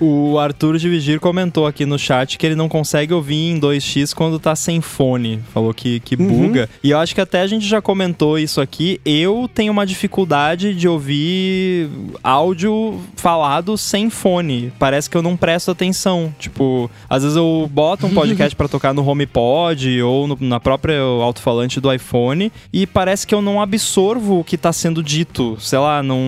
[0.00, 4.12] O Arthur de Vigir comentou aqui no chat que ele não consegue ouvir em 2x
[4.14, 5.40] quando tá sem fone.
[5.52, 6.68] Falou que, que buga.
[6.82, 9.00] E eu acho que até a gente já comentou isso aqui.
[9.04, 11.88] Eu tenho uma dificuldade de ouvir
[12.22, 14.72] áudio falado sem fone.
[14.78, 16.34] Parece que eu não presto atenção.
[16.38, 21.00] Tipo, às vezes eu boto um podcast pra tocar no HomePod ou no- na própria
[21.00, 25.56] alto-falante do iPhone e parece que eu não absorvo o que tá sendo dito.
[25.60, 26.18] Sei lá, não.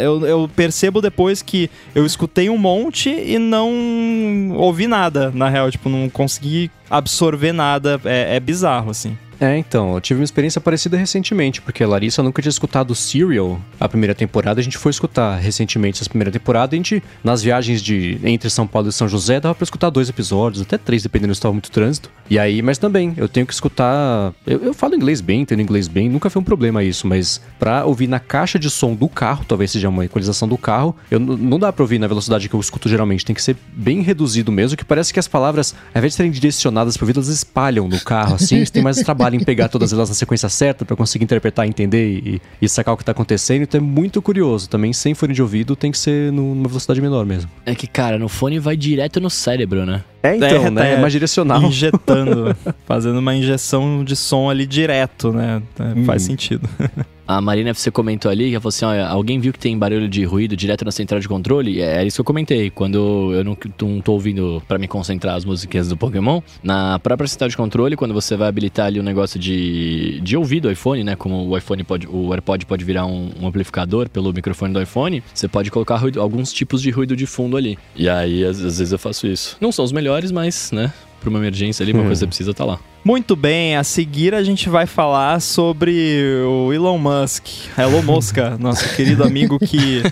[0.00, 5.70] Eu, eu percebo depois que eu escutei um monte e não ouvi nada, na real.
[5.70, 8.00] Tipo, não consegui absorver nada.
[8.04, 9.16] É, é bizarro, assim.
[9.40, 13.60] É, então, eu tive uma experiência parecida recentemente, porque a Larissa nunca tinha escutado Serial,
[13.78, 17.42] a primeira temporada, a gente foi escutar recentemente essa primeira temporada, e a gente, nas
[17.42, 21.02] viagens de entre São Paulo e São José, dava pra escutar dois episódios, até três,
[21.02, 22.10] dependendo se estava muito trânsito.
[22.28, 24.32] E aí, mas também, eu tenho que escutar.
[24.46, 27.84] Eu, eu falo inglês bem, entendo inglês bem, nunca foi um problema isso, mas pra
[27.84, 31.58] ouvir na caixa de som do carro, talvez seja uma equalização do carro, eu, não
[31.58, 34.76] dá pra ouvir na velocidade que eu escuto geralmente, tem que ser bem reduzido mesmo,
[34.76, 38.00] que parece que as palavras, ao invés de serem direcionadas pro ouvido, elas espalham no
[38.00, 41.24] carro, assim, você tem mais trabalho em pegar todas elas na sequência certa pra conseguir
[41.24, 44.68] interpretar, entender e, e sacar o que tá acontecendo, então é muito curioso.
[44.68, 47.50] Também sem fone de ouvido tem que ser nu- numa velocidade menor mesmo.
[47.66, 50.02] É que, cara, no fone vai direto no cérebro, né?
[50.22, 50.80] É, então, É, né?
[50.82, 51.62] tá, É mais direcional.
[51.62, 52.56] Injetando,
[52.86, 55.62] fazendo uma injeção de som ali direto, né?
[55.78, 56.26] É, Faz Hum.
[56.26, 56.68] sentido.
[57.26, 60.84] A Marina, você comentou ali, que assim, alguém viu que tem barulho de ruído direto
[60.84, 61.80] na central de controle?
[61.80, 65.44] É, isso que eu comentei, quando eu não, não tô ouvindo pra me concentrar as
[65.44, 69.40] musiquinhas do Pokémon, na própria central de controle, quando você vai habilitar ali o negócio
[69.40, 73.30] de, de ouvir do iPhone, né, como o iPhone pode, o AirPod pode virar um,
[73.40, 77.24] um amplificador pelo microfone do iPhone, você pode colocar ruído- alguns tipos de ruído de
[77.24, 77.78] fundo ali.
[77.96, 79.56] E aí, às, às vezes eu faço isso.
[79.60, 82.52] Não são os melhores, mas, né, pra uma emergência ali, uma coisa que você precisa
[82.52, 82.78] tá lá.
[83.04, 87.46] Muito bem, a seguir a gente vai falar sobre o Elon Musk,
[87.76, 90.02] Elon Mosca, nosso querido amigo que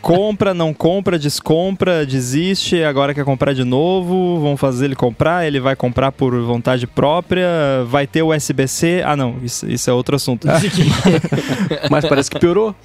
[0.00, 5.58] compra, não compra, descompra, desiste, agora quer comprar de novo, vão fazer ele comprar, ele
[5.58, 7.48] vai comprar por vontade própria,
[7.88, 10.46] vai ter o SBC, ah não, isso, isso é outro assunto.
[11.90, 12.76] Mas parece que piorou.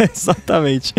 [0.00, 0.94] Exatamente.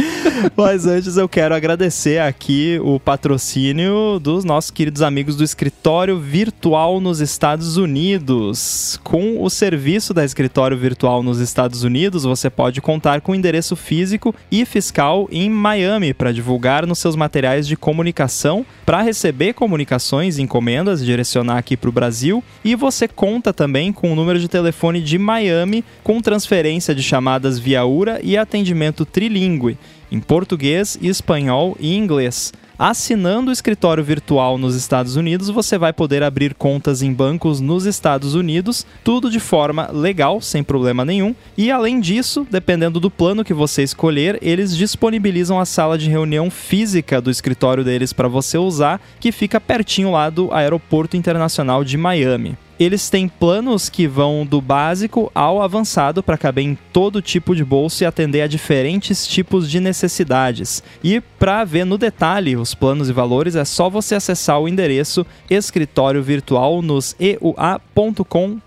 [0.56, 7.00] Mas antes eu quero agradecer aqui o patrocínio dos nossos queridos amigos do Escritório Virtual
[7.00, 9.00] nos Estados Unidos.
[9.04, 14.34] Com o serviço da Escritório Virtual nos Estados Unidos, você pode contar com endereço físico
[14.52, 20.42] e fiscal em Miami para divulgar nos seus materiais de comunicação, para receber comunicações e
[20.42, 22.44] encomendas, direcionar aqui para o Brasil.
[22.64, 27.60] E você conta também com o número de telefone de Miami com transferência de chamadas
[27.60, 29.78] via URA e atendimento trilingue
[30.12, 32.54] em português, espanhol e inglês.
[32.78, 37.86] Assinando o escritório virtual nos Estados Unidos, você vai poder abrir contas em bancos nos
[37.86, 41.34] Estados Unidos, tudo de forma legal, sem problema nenhum.
[41.58, 46.52] E além disso, dependendo do plano que você escolher, eles disponibilizam a sala de reunião
[46.52, 51.96] física do escritório deles para você usar, que fica pertinho lá do Aeroporto Internacional de
[51.96, 52.58] Miami.
[52.80, 57.64] Eles têm planos que vão do básico ao avançado para caber em todo tipo de
[57.64, 60.84] bolso e atender a diferentes tipos de necessidades.
[61.04, 65.26] E para ver no detalhe os planos e valores é só você acessar o endereço
[65.50, 68.60] escritório virtual nos eua.com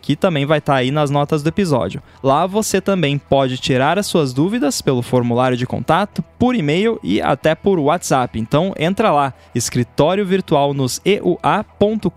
[0.00, 2.02] que também vai estar aí nas notas do episódio.
[2.22, 7.20] Lá você também pode tirar as suas dúvidas pelo formulário de contato, por e-mail e
[7.20, 8.38] até por WhatsApp.
[8.38, 12.10] Então entra lá, escritório virtual nos eua.com.br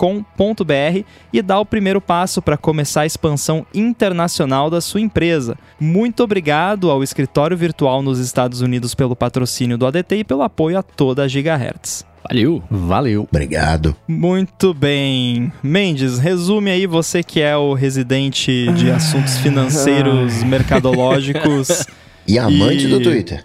[1.33, 5.57] e dá o primeiro passo para começar a expansão internacional da sua empresa.
[5.79, 10.77] Muito obrigado ao escritório virtual nos Estados Unidos pelo patrocínio do ADT e pelo apoio
[10.77, 12.10] a toda a Gigahertz.
[12.29, 12.63] Valeu!
[12.69, 13.27] Valeu.
[13.29, 13.95] Obrigado.
[14.07, 15.51] Muito bem.
[15.63, 21.85] Mendes, resume aí você que é o residente de assuntos financeiros, mercadológicos.
[22.27, 23.43] E amante E- do Twitter.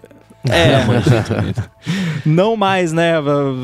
[0.51, 1.53] É,
[2.25, 3.13] não mais, né?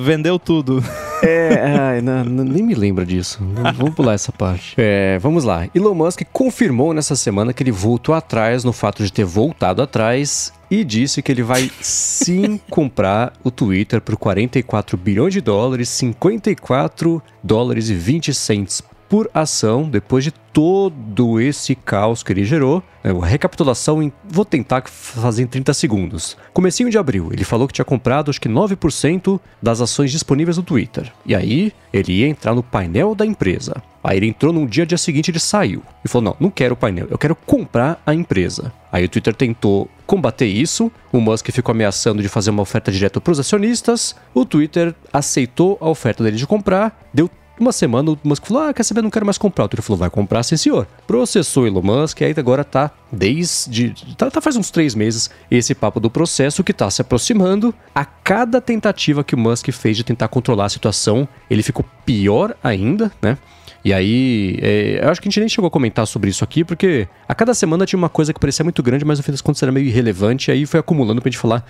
[0.04, 0.84] Vendeu tudo.
[1.22, 3.40] É, ai, não, nem me lembra disso.
[3.76, 4.74] Vamos pular essa parte.
[4.86, 5.68] É, vamos lá.
[5.74, 10.52] Elon Musk confirmou nessa semana que ele voltou atrás no fato de ter voltado atrás
[10.70, 17.22] e disse que ele vai sim comprar o Twitter por 44 bilhões de dólares, 54
[17.42, 18.84] dólares e 20 cents
[19.14, 22.82] por ação, depois de todo esse caos que ele gerou.
[23.04, 26.36] É, a recapitulação, em, vou tentar fazer em 30 segundos.
[26.52, 30.64] Comecinho de abril, ele falou que tinha comprado acho que 9% das ações disponíveis no
[30.64, 31.14] Twitter.
[31.28, 33.84] E aí, ele ia entrar no painel da empresa.
[34.04, 35.84] Aí ele entrou num dia, dia seguinte ele saiu.
[36.04, 38.74] E falou, não, não quero o painel, eu quero comprar a empresa.
[38.92, 43.22] Aí o Twitter tentou combater isso, o Musk ficou ameaçando de fazer uma oferta direta
[43.22, 47.30] para os acionistas, o Twitter aceitou a oferta dele de comprar, deu
[47.60, 49.02] uma semana o Musk falou: Ah, quer saber?
[49.02, 49.66] Não quero mais comprar.
[49.66, 50.88] O Twitter falou: Vai comprar, sim, senhor.
[51.08, 53.94] Processou Elon Musk, e aí agora tá desde.
[54.18, 57.74] Tá, tá, faz uns três meses esse papo do processo que tá se aproximando.
[57.94, 62.56] A cada tentativa que o Musk fez de tentar controlar a situação, ele ficou pior
[62.64, 63.38] ainda, né?
[63.86, 66.64] E aí, é, eu acho que a gente nem chegou a comentar sobre isso aqui,
[66.64, 69.42] porque a cada semana tinha uma coisa que parecia muito grande, mas no fim das
[69.42, 71.66] contas era meio irrelevante, e aí foi acumulando pra gente falar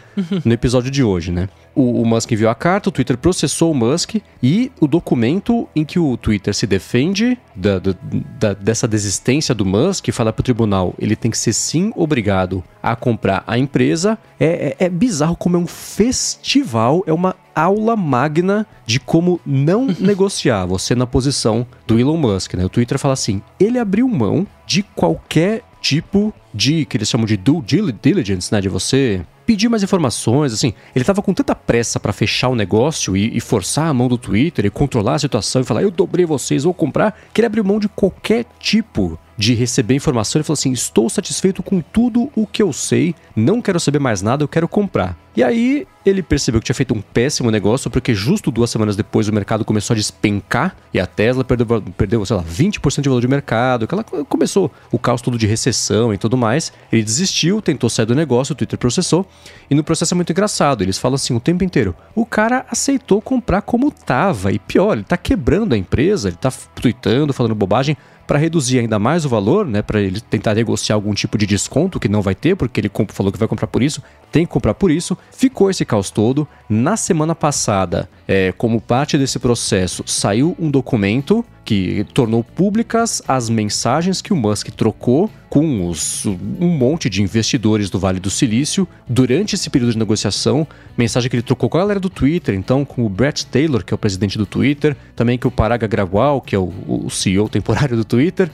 [0.46, 1.50] no episódio de hoje, né?
[1.74, 5.84] O, o, Musk enviou a carta, o Twitter processou o Musk, e o documento em
[5.84, 7.96] que o Twitter se defende da, da,
[8.40, 12.96] da, dessa desistência do Musk, fala pro tribunal, ele tem que ser sim obrigado a
[12.96, 18.66] comprar a empresa, é, é, é bizarro como é um festival, é uma aula magna
[18.86, 22.66] de como não negociar você na posição do Elon Musk, né?
[22.66, 27.36] O Twitter fala assim: ele abriu mão de qualquer tipo de que eles chamam de
[27.36, 27.62] due
[28.02, 28.62] diligence, né?
[28.62, 30.74] De você pedir mais informações, assim.
[30.96, 34.18] Ele tava com tanta pressa para fechar o negócio e, e, forçar a mão do
[34.18, 37.64] Twitter e controlar a situação e falar, eu dobrei vocês, vou comprar, que ele abriu
[37.64, 40.40] mão de qualquer tipo de receber informação.
[40.40, 44.22] Ele falou assim: estou satisfeito com tudo o que eu sei, não quero saber mais
[44.22, 45.18] nada, eu quero comprar.
[45.36, 49.28] E aí ele percebeu que tinha feito um péssimo negócio, porque justo duas semanas depois
[49.28, 53.22] o mercado começou a despencar e a Tesla perdeu, perdeu sei lá, 20% de valor
[53.22, 56.72] de mercado, que ela começou o caos todo de recessão e tudo mais.
[56.92, 59.26] Ele desistiu, tentou sair do negócio, o Twitter processou,
[59.70, 63.22] e no processo é muito engraçado, eles falam assim o tempo inteiro, o cara aceitou
[63.22, 67.98] comprar como tava, e pior, ele tá quebrando a empresa, ele tá tweetando, falando bobagem,
[68.26, 72.00] para reduzir ainda mais o valor, né, para ele tentar negociar algum tipo de desconto
[72.00, 74.02] que não vai ter, porque ele falou que vai comprar por isso,
[74.32, 75.18] tem que comprar por isso.
[75.32, 76.48] Ficou esse caos todo.
[76.70, 83.50] Na semana passada, é, como parte desse processo, saiu um documento que tornou públicas as
[83.50, 88.88] mensagens que o Musk trocou com os, um monte de investidores do Vale do Silício
[89.08, 90.66] durante esse período de negociação.
[90.98, 93.94] Mensagem que ele trocou com a galera do Twitter, então com o Brett Taylor, que
[93.94, 97.48] é o presidente do Twitter, também com o Parag Agrawal, que é o, o CEO
[97.48, 98.50] temporário do Twitter,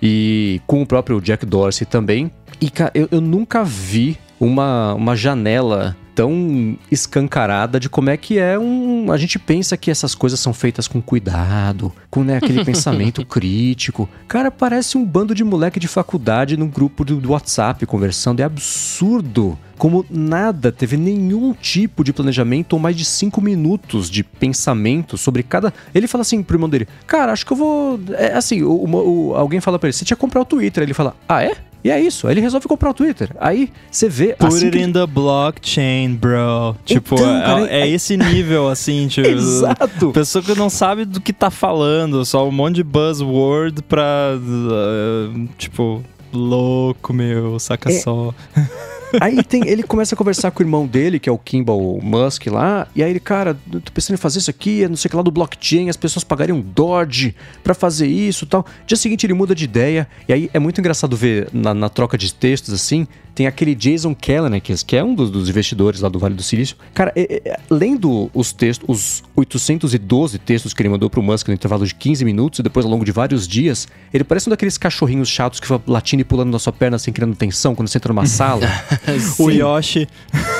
[0.00, 2.30] e com o próprio Jack Dorsey também.
[2.58, 8.40] E cara, eu, eu nunca vi uma, uma janela tão escancarada de como é que
[8.40, 9.12] é um.
[9.12, 14.08] A gente pensa que essas coisas são feitas com cuidado, com né, aquele pensamento crítico.
[14.26, 18.40] Cara, parece um bando de moleque de faculdade num grupo do, do WhatsApp conversando.
[18.40, 24.24] É absurdo como nada teve nenhum tipo de planejamento ou mais de cinco minutos de
[24.24, 25.72] pensamento sobre cada.
[25.94, 28.00] Ele fala assim pro irmão dele: Cara, acho que eu vou.
[28.18, 30.82] É assim, o, o, alguém fala pra ele: Você tinha que comprar o Twitter.
[30.82, 31.56] Ele fala: Ah, é?
[31.82, 33.30] E é isso, aí ele resolve comprar o Twitter.
[33.40, 34.34] Aí você vê.
[34.34, 34.84] Put assim it que...
[34.84, 36.76] in the blockchain, bro.
[36.84, 39.28] Tipo, Então, é, cara, é é- esse nível, assim, tipo.
[39.28, 40.10] Exato.
[40.12, 44.36] Pessoa que não sabe do que tá falando, só um monte de buzzword pra.
[44.36, 46.02] uh, tipo,
[46.32, 47.98] louco, meu, saca É.
[48.00, 48.34] só.
[49.20, 52.46] Aí tem, ele começa a conversar com o irmão dele, que é o Kimball Musk
[52.48, 55.16] lá, e aí ele, cara, tô pensando em fazer isso aqui, não sei o que
[55.16, 58.66] lá do blockchain, as pessoas pagariam Doge pra fazer isso e tal.
[58.86, 62.18] Dia seguinte ele muda de ideia, e aí é muito engraçado ver na, na troca
[62.18, 63.08] de textos assim,
[63.38, 66.74] tem aquele Jason Kellner, que é um dos, dos investidores lá do Vale do Silício.
[66.92, 71.54] Cara, é- é- lendo os textos, os 812 textos que ele mandou pro Musk no
[71.54, 74.76] intervalo de 15 minutos e depois ao longo de vários dias, ele parece um daqueles
[74.76, 77.98] cachorrinhos chatos que ficam latindo e pulando na sua perna sem criando tensão quando você
[77.98, 78.66] entra numa sala.
[79.38, 80.08] O Yoshi.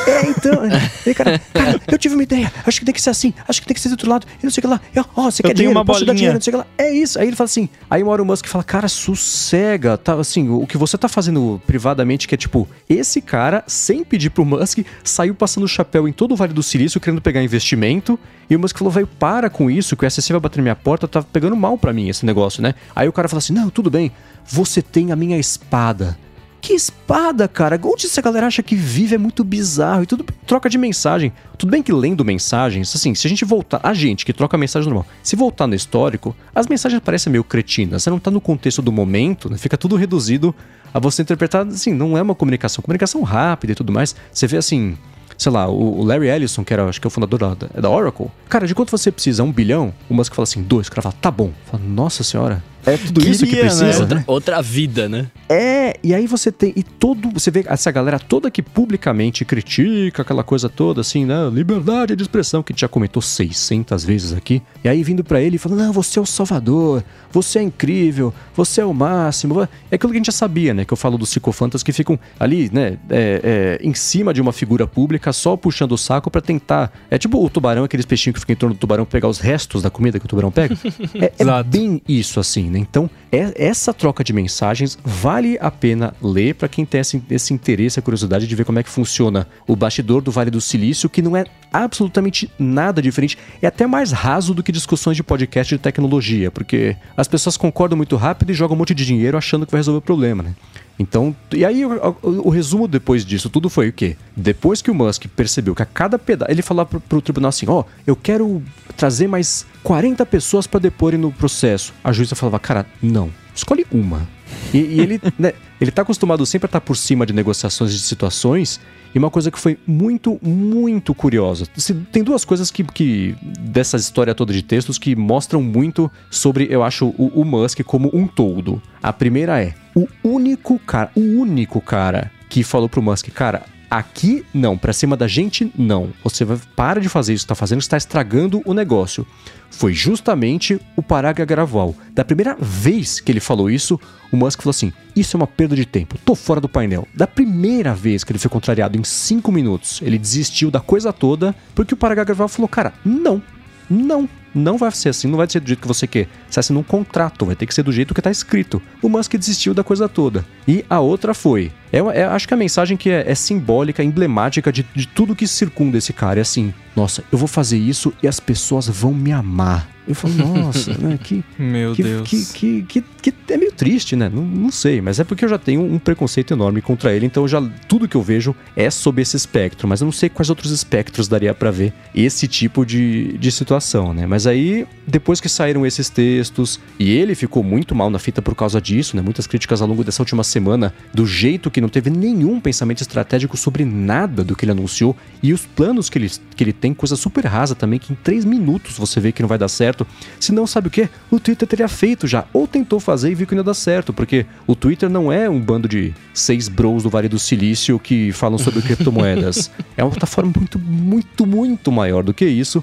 [0.06, 0.60] É, então.
[1.04, 2.52] Aí, cara, cara, eu tive uma ideia.
[2.64, 3.34] Acho que tem que ser assim.
[3.48, 4.24] Acho que tem que ser do outro lado.
[4.40, 4.80] E não sei o que lá.
[4.94, 5.76] Eu, Ó, você Eu quer dinheiro?
[5.76, 6.16] uma Posso te dar bolinha.
[6.16, 6.34] dinheiro?
[6.34, 6.66] Não sei o que lá.
[6.78, 7.18] É isso.
[7.18, 7.68] Aí ele fala assim.
[7.90, 9.96] Aí uma hora o Musk fala, cara, sossega.
[9.98, 14.30] Tá, assim, o que você tá fazendo privadamente, que é tipo, esse cara, sem pedir
[14.30, 18.18] pro Musk, saiu passando o chapéu em todo o Vale do Silício, querendo pegar investimento.
[18.48, 20.76] E o Musk falou, velho, para com isso, que o SEC vai bater na minha
[20.76, 22.74] porta, tá pegando mal pra mim esse negócio, né?
[22.96, 24.10] Aí o cara fala assim, não, tudo bem,
[24.46, 26.18] você tem a minha espada.
[26.60, 27.78] Que espada, cara?
[27.84, 31.32] Onde essa galera acha que vive é muito bizarro e tudo troca de mensagem.
[31.56, 34.88] Tudo bem que lendo mensagens, assim, se a gente voltar, a gente que troca mensagem
[34.88, 38.82] normal, se voltar no histórico, as mensagens parecem meio cretinas, você não tá no contexto
[38.82, 39.56] do momento, né?
[39.56, 40.54] fica tudo reduzido
[40.92, 44.14] a você interpretar, assim, não é uma comunicação, comunicação rápida e tudo mais.
[44.32, 44.96] Você vê assim,
[45.36, 47.90] sei lá, o Larry Ellison, que era, acho que é o fundador da, da- da
[47.90, 48.26] Oracle.
[48.48, 49.42] Cara, de quanto você precisa?
[49.42, 49.92] Um bilhão?
[50.08, 50.86] O Musk fala assim, dois.
[50.88, 51.52] O cara fala, tá bom.
[51.70, 52.62] Fala, Nossa senhora,
[52.94, 53.70] é tudo isso que Queria, né?
[53.70, 54.00] precisa?
[54.00, 55.26] Outra, outra vida, né?
[55.48, 56.72] É, e aí você tem.
[56.76, 57.30] E todo.
[57.32, 61.48] Você vê essa galera toda que publicamente critica aquela coisa toda, assim, né?
[61.52, 64.62] Liberdade de expressão, que a gente já comentou 600 vezes aqui.
[64.84, 68.32] E aí vindo pra ele e falando: Não, você é o salvador, você é incrível,
[68.54, 69.62] você é o máximo.
[69.90, 70.84] É aquilo que a gente já sabia, né?
[70.84, 72.98] Que eu falo dos psicofantas que ficam ali, né?
[73.10, 76.92] é, é, em cima de uma figura pública, só puxando o saco pra tentar.
[77.10, 79.82] É tipo o tubarão, aqueles peixinhos que ficam em torno do tubarão pegar os restos
[79.82, 80.76] da comida que o tubarão pega.
[81.18, 82.77] É, é bem isso, assim, né?
[82.78, 87.52] Então, é- essa troca de mensagens vale a pena ler pra quem tem esse, esse
[87.52, 91.08] interesse, a curiosidade de ver como é que funciona o bastidor do Vale do Silício,
[91.08, 93.36] que não é absolutamente nada diferente.
[93.60, 97.96] É até mais raso do que discussões de podcast de tecnologia, porque as pessoas concordam
[97.96, 100.54] muito rápido e jogam um monte de dinheiro achando que vai resolver o problema, né?
[100.98, 101.90] Então, e aí o,
[102.22, 104.16] o- o resumo depois disso tudo foi o quê?
[104.36, 106.50] Depois que o Musk percebeu que a cada pedaço.
[106.50, 108.62] Ele falou pro, pro tribunal assim: ó, eu quero
[108.96, 111.94] trazer mais 40 pessoas pra deporem no processo.
[112.02, 114.26] A juíza falava: cara, não, escolhe uma.
[114.72, 118.00] E, e ele, né, ele tá acostumado sempre a estar por cima de negociações de
[118.00, 118.80] situações.
[119.14, 121.66] E uma coisa que foi muito, muito curiosa.
[122.12, 126.82] Tem duas coisas que, que dessa história toda de textos que mostram muito sobre, eu
[126.82, 128.82] acho, o, o Musk como um todo.
[129.02, 134.44] A primeira é o único cara, o único cara que falou pro Musk, cara, aqui
[134.52, 136.10] não, pra cima da gente não.
[136.22, 139.26] Você vai para de fazer isso tá fazendo, está estragando o negócio.
[139.70, 141.94] Foi justamente o Paraga Graval.
[142.12, 144.00] Da primeira vez que ele falou isso,
[144.32, 147.06] o Musk falou assim: Isso é uma perda de tempo, tô fora do painel.
[147.14, 151.54] Da primeira vez que ele foi contrariado em cinco minutos, ele desistiu da coisa toda,
[151.74, 153.42] porque o Paraga Graval falou: Cara, não,
[153.88, 156.28] não, não vai ser assim, não vai ser do jeito que você quer.
[156.48, 158.82] Você assina um contrato, vai ter que ser do jeito que tá escrito.
[159.02, 160.44] O Musk desistiu da coisa toda.
[160.66, 161.70] E a outra foi.
[161.92, 165.46] É, é- acho que a mensagem que é, é simbólica, emblemática de, de tudo que
[165.46, 169.32] circunda esse cara é assim: nossa, eu vou fazer isso e as pessoas vão me
[169.32, 169.88] amar.
[170.08, 171.18] Eu falo, nossa, né?
[171.22, 172.28] Que, Meu que, Deus.
[172.28, 174.30] Que, que, que, é meio triste, né?
[174.32, 177.46] Não, não sei, mas é porque eu já tenho um preconceito enorme contra ele, então
[177.46, 180.72] já tudo que eu vejo é sob esse espectro, mas eu não sei quais outros
[180.72, 184.26] espectros daria pra ver esse tipo de, de situação, né?
[184.26, 188.54] Mas aí, depois que saíram esses textos, e ele ficou muito mal na fita por
[188.54, 189.20] causa disso, né?
[189.20, 193.56] Muitas críticas ao longo dessa última semana, do jeito que não teve nenhum pensamento estratégico
[193.56, 197.16] sobre nada do que ele anunciou, e os planos que ele, que ele tem, coisa
[197.16, 200.06] super rasa também, que em três minutos você vê que não vai dar certo.
[200.40, 201.08] Se não, sabe o que?
[201.30, 204.12] O Twitter teria feito já, ou tentou fazer e viu que não ia dar certo,
[204.12, 208.32] porque o Twitter não é um bando de seis bros do Vale do Silício que
[208.32, 209.70] falam sobre criptomoedas.
[209.96, 212.82] é uma plataforma muito, muito, muito maior do que isso.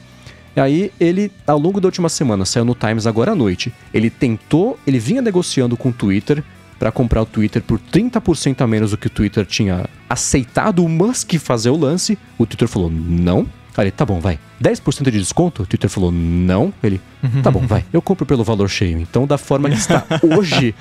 [0.56, 3.74] E aí ele, ao longo da última semana, saiu no Times agora à noite.
[3.94, 6.42] Ele tentou, ele vinha negociando com o Twitter
[6.78, 10.90] para comprar o Twitter por 30% a menos do que o Twitter tinha aceitado o
[10.90, 12.18] Musk fazer o lance.
[12.38, 13.48] O Twitter falou não.
[13.78, 14.40] Aí ele, tá bom, vai.
[14.62, 15.64] 10% de desconto?
[15.64, 16.74] O Twitter falou não.
[16.82, 17.02] Ele,
[17.44, 17.86] tá bom, vai.
[17.92, 18.98] Eu compro pelo valor cheio.
[19.00, 20.74] Então, da forma que está hoje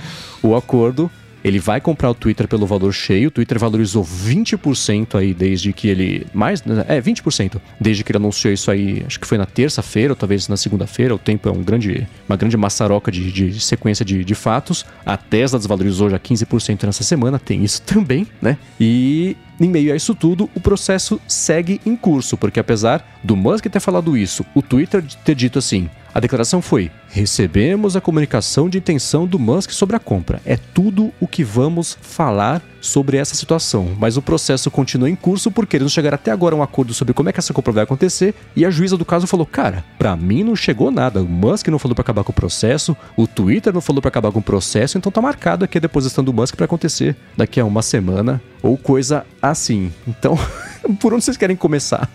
[0.43, 1.11] o acordo,
[1.45, 3.29] ele vai comprar o Twitter pelo valor cheio.
[3.29, 6.27] O Twitter valorizou 20% aí desde que ele.
[6.33, 6.63] Mais?
[6.89, 7.61] É, 20%.
[7.79, 11.15] Desde que ele anunciou isso aí, acho que foi na terça-feira, ou talvez na segunda-feira.
[11.15, 14.87] O tempo é um grande, uma grande maçaroca de, de sequência de, de fatos.
[15.05, 18.57] A Tesla desvalorizou já 15% nessa semana, tem isso também, né?
[18.81, 23.67] E em meio a isso tudo, o processo segue em curso, porque apesar do Musk
[23.67, 28.79] ter falado isso, o Twitter ter dito assim: a declaração foi: recebemos a comunicação de
[28.79, 30.41] intenção do Musk sobre a compra.
[30.45, 33.93] É tudo o que vamos falar sobre essa situação.
[33.99, 36.93] Mas o processo continua em curso porque eles não chegaram até agora a um acordo
[36.93, 38.35] sobre como é que essa compra vai acontecer.
[38.57, 41.23] E a juíza do caso falou: cara, pra mim não chegou nada.
[41.23, 44.33] O Musk não falou pra acabar com o processo, o Twitter não falou pra acabar
[44.33, 47.65] com o processo, então tá marcado aqui a deposição do Musk pra acontecer daqui a
[47.65, 49.93] uma semana ou coisa assim.
[50.07, 50.37] Então,
[50.99, 52.11] por onde vocês querem começar?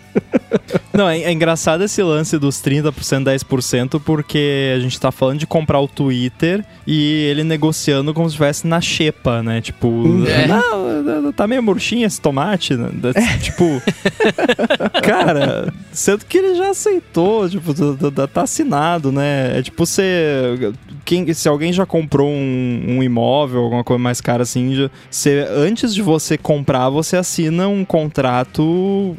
[0.92, 2.92] Não, é, é engraçado esse lance dos 30%,
[3.24, 8.32] 10%, porque a gente tá falando de comprar o Twitter e ele negociando como se
[8.34, 9.60] estivesse na xepa, né?
[9.60, 10.46] Tipo, É.
[10.46, 12.88] não, tá meio murchinho esse tomate, né?
[13.42, 13.64] Tipo,
[15.02, 17.72] cara, sendo que ele já aceitou, tipo,
[18.28, 19.58] tá- assinado, né?
[19.58, 20.72] É tipo você.
[21.04, 25.44] Quem, se alguém já comprou um, um imóvel, alguma coisa mais cara assim, já, você,
[25.50, 29.16] antes de você comprar, você assina um contrato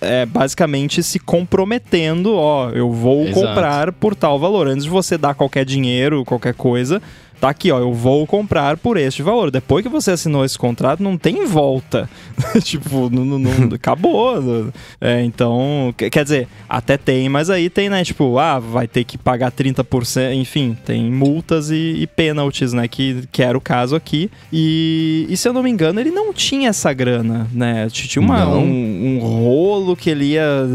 [0.00, 3.34] é, basicamente se comprometendo, ó, eu vou Exato.
[3.46, 4.66] comprar por tal valor.
[4.66, 7.00] Antes de você dar qualquer dinheiro, qualquer coisa,
[7.40, 9.50] tá aqui, ó, eu vou comprar por este valor.
[9.50, 12.08] Depois que você assinou esse contrato, não tem volta.
[12.62, 14.72] tipo, não, não, não acabou.
[15.00, 18.04] É, então, quer dizer, até tem, mas aí tem, né?
[18.04, 22.88] Tipo, ah, vai ter que pagar 30%, enfim, tem multas e, e penalties, né?
[22.88, 24.30] Que, que era o caso aqui.
[24.52, 27.88] E, e se eu não me engano, ele não tinha essa grana, né?
[27.90, 30.66] Tinha uma, um, um, rolo que ele ia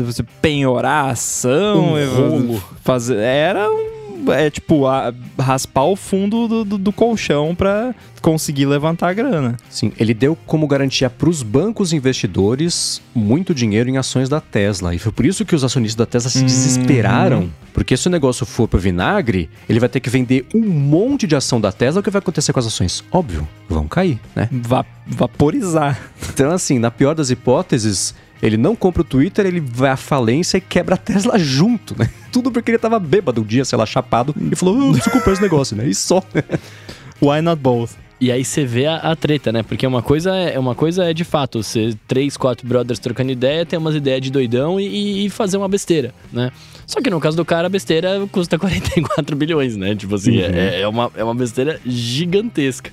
[0.41, 1.95] penhorar a ação.
[1.95, 2.63] Um rolo.
[2.83, 8.65] Fazer, era um é tipo a, raspar o fundo do, do, do colchão para conseguir
[8.65, 9.57] levantar a grana.
[9.69, 14.93] Sim, ele deu como garantia para os bancos investidores muito dinheiro em ações da Tesla.
[14.93, 16.45] E foi por isso que os acionistas da Tesla se hum.
[16.45, 17.51] desesperaram.
[17.73, 21.35] Porque se o negócio for para vinagre, ele vai ter que vender um monte de
[21.35, 22.01] ação da Tesla.
[22.01, 23.03] O que vai acontecer com as ações?
[23.11, 24.49] Óbvio, vão cair, né?
[24.51, 25.99] Va vaporizar.
[26.33, 30.57] Então, assim, na pior das hipóteses, ele não compra o Twitter, ele vai à falência
[30.57, 32.09] e quebra a Tesla junto, né?
[32.31, 35.33] Tudo porque ele tava bêbado um dia, sei lá, chapado, e falou, oh, preciso comprar
[35.33, 35.87] esse negócio, né?
[35.87, 36.23] E só.
[37.21, 37.91] Why not both?
[38.21, 39.63] E aí você vê a, a, treta, né?
[39.63, 43.65] Porque uma coisa é uma coisa é de fato, você três, quatro brothers trocando ideia,
[43.65, 46.51] ter umas ideias de doidão e, e, fazer uma besteira, né?
[46.85, 49.95] Só que no caso do cara, a besteira custa 44 bilhões, né?
[49.95, 50.53] Tipo assim, uhum.
[50.53, 52.91] é, é, uma, é uma besteira gigantesca.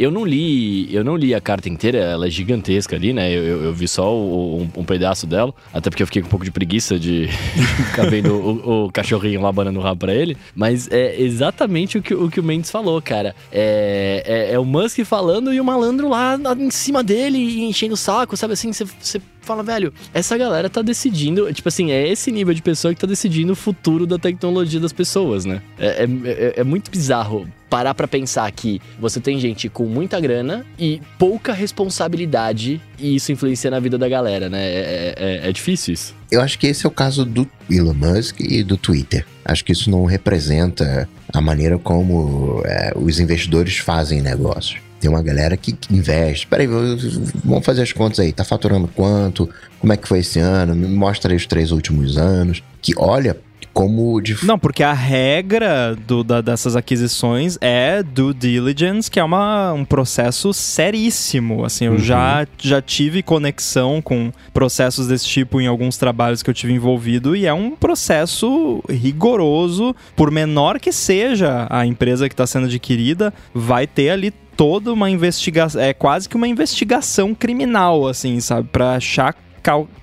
[0.00, 3.30] Eu não li, eu não li a carta inteira, ela é gigantesca ali, né?
[3.30, 6.28] Eu, eu, eu vi só o, um, um, pedaço dela, até porque eu fiquei com
[6.28, 7.28] um pouco de preguiça de
[7.90, 10.38] ficar vendo o, o, cachorrinho lá banando o rabo pra ele.
[10.54, 13.36] Mas é exatamente o que o, que o Mendes falou, cara.
[13.52, 17.98] É, é, é o Musk falando e o malandro lá em cima dele, enchendo o
[17.98, 18.72] saco, sabe assim?
[18.72, 23.00] Você fala, velho, essa galera tá decidindo, tipo assim, é esse nível de pessoa que
[23.02, 25.60] tá decidindo o futuro da tecnologia das pessoas, né?
[25.78, 30.20] É, é, é, é muito bizarro parar para pensar que você tem gente com muita
[30.20, 34.62] grana e pouca responsabilidade e isso influencia na vida da galera, né?
[34.62, 36.14] É, é, é, difícil isso.
[36.30, 39.24] Eu acho que esse é o caso do Elon Musk e do Twitter.
[39.44, 44.80] Acho que isso não representa a maneira como é, os investidores fazem negócios.
[45.00, 46.46] Tem uma galera que, que investe.
[46.46, 48.32] Peraí, vamos fazer as contas aí.
[48.32, 49.48] Tá faturando quanto?
[49.78, 50.74] Como é que foi esse ano?
[50.74, 52.62] Me mostra aí os três últimos anos.
[52.82, 53.38] Que olha
[53.80, 54.44] como de...
[54.44, 59.86] Não, porque a regra do, da, dessas aquisições é due diligence, que é uma, um
[59.86, 61.64] processo seríssimo.
[61.64, 61.98] Assim, eu uhum.
[61.98, 67.34] já, já tive conexão com processos desse tipo em alguns trabalhos que eu tive envolvido
[67.34, 73.32] e é um processo rigoroso, por menor que seja a empresa que está sendo adquirida,
[73.54, 78.96] vai ter ali toda uma investigação, é quase que uma investigação criminal, assim, sabe, para
[78.96, 79.34] achar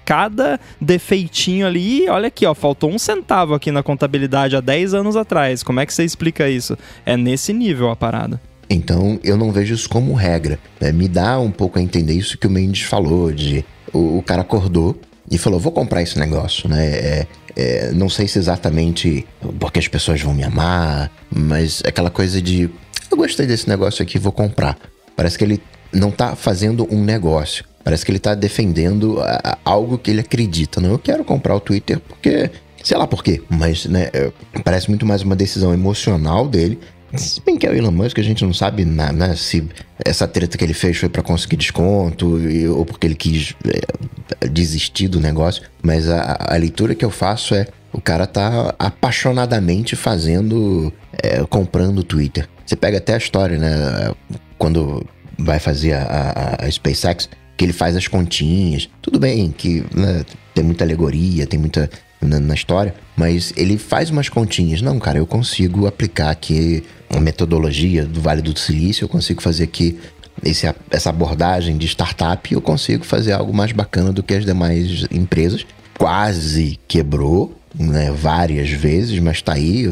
[0.05, 2.07] cada defeitinho ali.
[2.09, 5.63] Olha aqui, ó, faltou um centavo aqui na contabilidade há 10 anos atrás.
[5.63, 6.77] Como é que você explica isso?
[7.05, 8.39] É nesse nível a parada.
[8.69, 10.59] Então eu não vejo isso como regra.
[10.79, 14.21] É, me dá um pouco a entender isso que o Mendes falou, de o, o
[14.21, 14.99] cara acordou
[15.29, 16.85] e falou, vou comprar esse negócio, né?
[16.85, 19.25] É, é, não sei se exatamente
[19.59, 22.69] porque as pessoas vão me amar, mas aquela coisa de
[23.09, 24.77] eu gostei desse negócio aqui, vou comprar.
[25.15, 27.65] Parece que ele não tá fazendo um negócio.
[27.87, 29.19] Parece que ele tá defendendo
[29.63, 30.81] algo que ele acredita.
[30.81, 32.51] Não, eu quero comprar o Twitter porque.
[32.83, 34.29] Sei lá por quê, mas né, é,
[34.63, 36.77] parece muito mais uma decisão emocional dele.
[37.15, 39.65] Se bem que é o Elon Musk, a gente não sabe né, né se
[40.03, 44.47] essa treta que ele fez foi para conseguir desconto e, ou porque ele quis é,
[44.49, 45.63] desistir do negócio.
[45.81, 50.91] Mas a, a leitura que eu faço é: o cara tá apaixonadamente fazendo,
[51.23, 52.49] é, comprando o Twitter.
[52.65, 54.13] Você pega até a história, né?
[54.57, 55.05] Quando
[55.39, 58.87] vai fazer a, a, a SpaceX, que ele faz as continhas.
[59.01, 61.89] Tudo bem que né, tem muita alegoria, tem muita
[62.21, 64.81] na, na, história, mas ele faz umas continhas.
[64.81, 69.63] Não, cara, eu consigo aplicar aqui a metodologia do Vale do Silício, eu consigo fazer
[69.63, 69.97] aqui
[70.43, 75.05] esse, essa abordagem de startup, eu consigo fazer algo mais bacana do que as demais
[75.11, 75.65] empresas.
[75.97, 79.91] Quase quebrou, né, várias vezes, mas tá aí,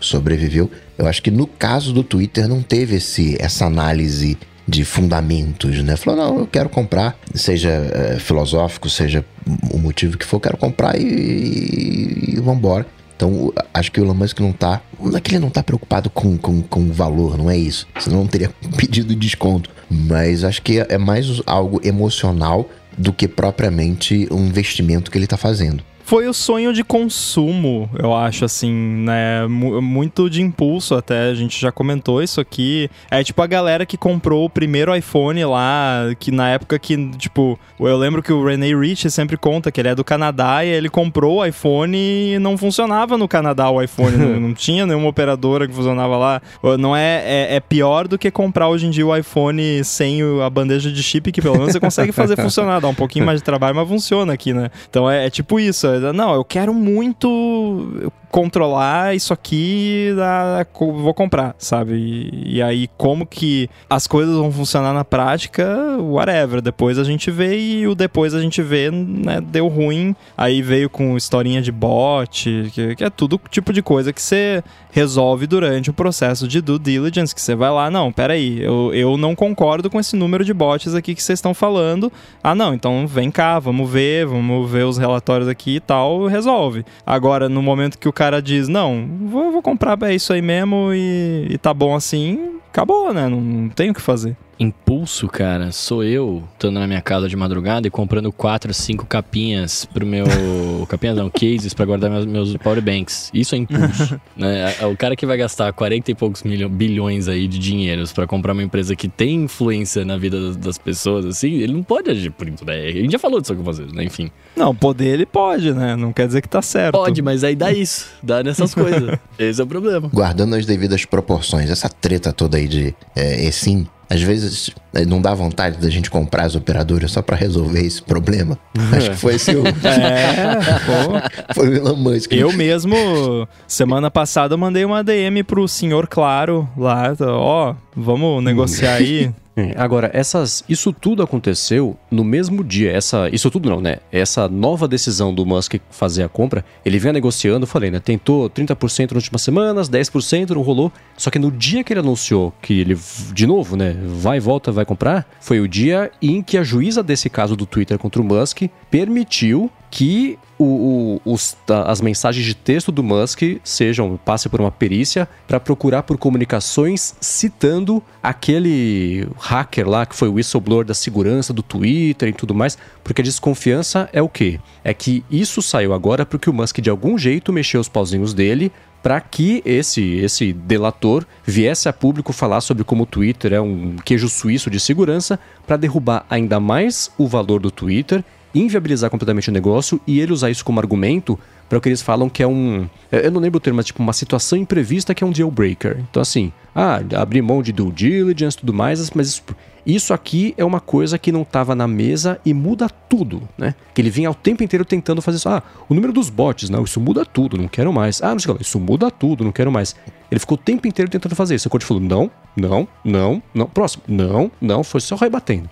[0.00, 0.70] sobreviveu.
[0.98, 4.36] Eu acho que no caso do Twitter não teve esse, essa análise
[4.66, 5.96] de fundamentos, né?
[5.96, 9.24] Falou, não, eu quero comprar, seja é, filosófico, seja
[9.70, 12.86] o motivo que for, quero comprar e, e, e vambora.
[13.16, 14.80] Então, acho que o Elon Musk não tá.
[15.00, 17.86] Não é que ele não tá preocupado com, com, com valor, não é isso.
[18.00, 19.70] Senão não teria pedido desconto.
[19.88, 25.36] Mas acho que é mais algo emocional do que propriamente um investimento que ele tá
[25.36, 29.46] fazendo foi o sonho de consumo, eu acho, assim, né?
[29.48, 32.90] muito de impulso até, a gente já comentou isso aqui.
[33.10, 37.58] É tipo a galera que comprou o primeiro iPhone lá, que na época que, tipo,
[37.78, 40.88] eu lembro que o René Rich sempre conta que ele é do Canadá e ele
[40.88, 45.66] comprou o iPhone e não funcionava no Canadá o iPhone, não, não, tinha nenhuma operadora
[45.66, 46.42] que funcionava lá.
[46.78, 50.50] Não é, é, é, pior do que comprar hoje em dia o iPhone sem a
[50.50, 53.44] bandeja de chip, que pelo menos você consegue fazer funcionar, dá um pouquinho mais de
[53.44, 54.70] trabalho, mas funciona aqui, né?
[54.88, 61.54] Então é, é tipo isso, Não, eu quero muito controlar isso aqui, ah, vou comprar,
[61.58, 61.92] sabe?
[61.92, 66.62] E, e aí, como que as coisas vão funcionar na prática, whatever.
[66.62, 70.16] Depois a gente vê e o depois a gente vê, né, deu ruim.
[70.36, 74.64] Aí veio com historinha de bot, que, que é tudo tipo de coisa que você
[74.90, 79.16] resolve durante o processo de due diligence, que você vai lá, não, peraí, eu, eu
[79.16, 82.10] não concordo com esse número de bots aqui que vocês estão falando.
[82.42, 86.84] Ah, não, então vem cá, vamos ver, vamos ver os relatórios aqui e tal, resolve.
[87.06, 90.92] Agora, no momento que o cara diz, não, vou, vou comprar, é isso aí mesmo
[90.94, 93.28] e, e tá bom assim, acabou, né?
[93.28, 94.36] Não, não tem o que fazer.
[94.62, 99.84] Impulso, cara, sou eu estando na minha casa de madrugada e comprando quatro, cinco capinhas
[99.84, 100.24] pro meu.
[100.88, 103.28] capinhas não, cases pra guardar meus, meus powerbanks.
[103.34, 104.20] Isso é impulso.
[104.36, 104.72] né?
[104.80, 108.24] É O cara que vai gastar 40 e poucos milho- bilhões aí de dinheiros pra
[108.24, 112.08] comprar uma empresa que tem influência na vida das, das pessoas, assim, ele não pode
[112.08, 112.86] agir por isso, né?
[112.86, 114.04] A gente já falou disso com vocês, né?
[114.04, 114.30] Enfim.
[114.56, 115.96] Não, poder ele pode, né?
[115.96, 116.92] Não quer dizer que tá certo.
[116.92, 118.06] Pode, mas aí dá isso.
[118.22, 119.18] Dá nessas coisas.
[119.36, 120.08] Esse é o problema.
[120.12, 125.22] Guardando as devidas proporções, essa treta toda aí de é, eSIM, às vezes é, não
[125.22, 128.58] dá vontade da gente comprar as operadoras só pra resolver esse problema.
[128.94, 132.30] Acho que foi esse o, É, foi o Elon Musk.
[132.30, 139.32] Eu mesmo, semana passada, mandei uma DM pro senhor Claro lá, ó, vamos negociar aí.
[139.56, 142.90] É, Agora, essas, isso tudo aconteceu no mesmo dia.
[142.90, 143.98] Essa, isso tudo não, né?
[144.10, 148.00] Essa nova decisão do Musk fazer a compra, ele vinha negociando, falei, né?
[148.00, 150.90] Tentou 30% nas últimas semanas, 10% não rolou.
[151.16, 152.98] Só que no dia que ele anunciou que ele,
[153.32, 153.96] de novo, né?
[154.02, 157.66] Vai e volta, vai comprar, foi o dia em que a juíza desse caso do
[157.66, 161.56] Twitter contra o Musk permitiu que o- o- os-
[161.86, 167.14] as mensagens de texto do Musk sejam passe por uma perícia para procurar por comunicações
[167.20, 172.78] citando aquele hacker lá que foi o whistleblower da segurança do Twitter e tudo mais,
[173.02, 174.58] porque a desconfiança é o quê?
[174.84, 178.70] É que isso saiu agora porque o Musk de algum jeito mexeu os pauzinhos dele
[179.02, 183.96] para que esse esse delator viesse a público falar sobre como o Twitter é um
[184.04, 188.22] queijo suíço de segurança para derrubar ainda mais o valor do Twitter
[188.54, 191.38] inviabilizar completamente o negócio e ele usar isso como argumento
[191.68, 192.86] para o que eles falam que é um.
[193.10, 195.98] Eu não lembro o termo, mas tipo uma situação imprevista que é um deal breaker.
[196.10, 199.42] Então, assim, ah, abrir mão de due diligence e tudo mais, mas isso,
[199.86, 203.74] isso aqui é uma coisa que não estava na mesa e muda tudo, né?
[203.94, 205.48] Que ele vinha o tempo inteiro tentando fazer isso.
[205.48, 208.22] Ah, o número dos bots, não, isso muda tudo, não quero mais.
[208.22, 209.96] Ah, não sei o que, isso muda tudo, não quero mais.
[210.30, 211.68] Ele ficou o tempo inteiro tentando fazer isso.
[211.68, 215.70] A corte falou: não, não, não, não, próximo, não, não, foi só rebatendo.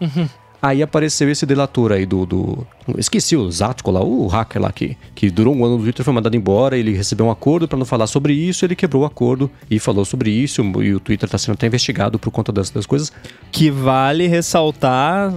[0.62, 2.26] Aí apareceu esse delator aí do.
[2.26, 2.66] do
[2.98, 6.12] esqueci o Zático lá, o hacker lá que, que durou um ano no Twitter, foi
[6.12, 6.76] mandado embora.
[6.76, 10.04] Ele recebeu um acordo para não falar sobre isso, ele quebrou o acordo e falou
[10.04, 10.62] sobre isso.
[10.82, 13.10] E o Twitter tá sendo até investigado por conta das, das coisas.
[13.50, 15.32] Que vale ressaltar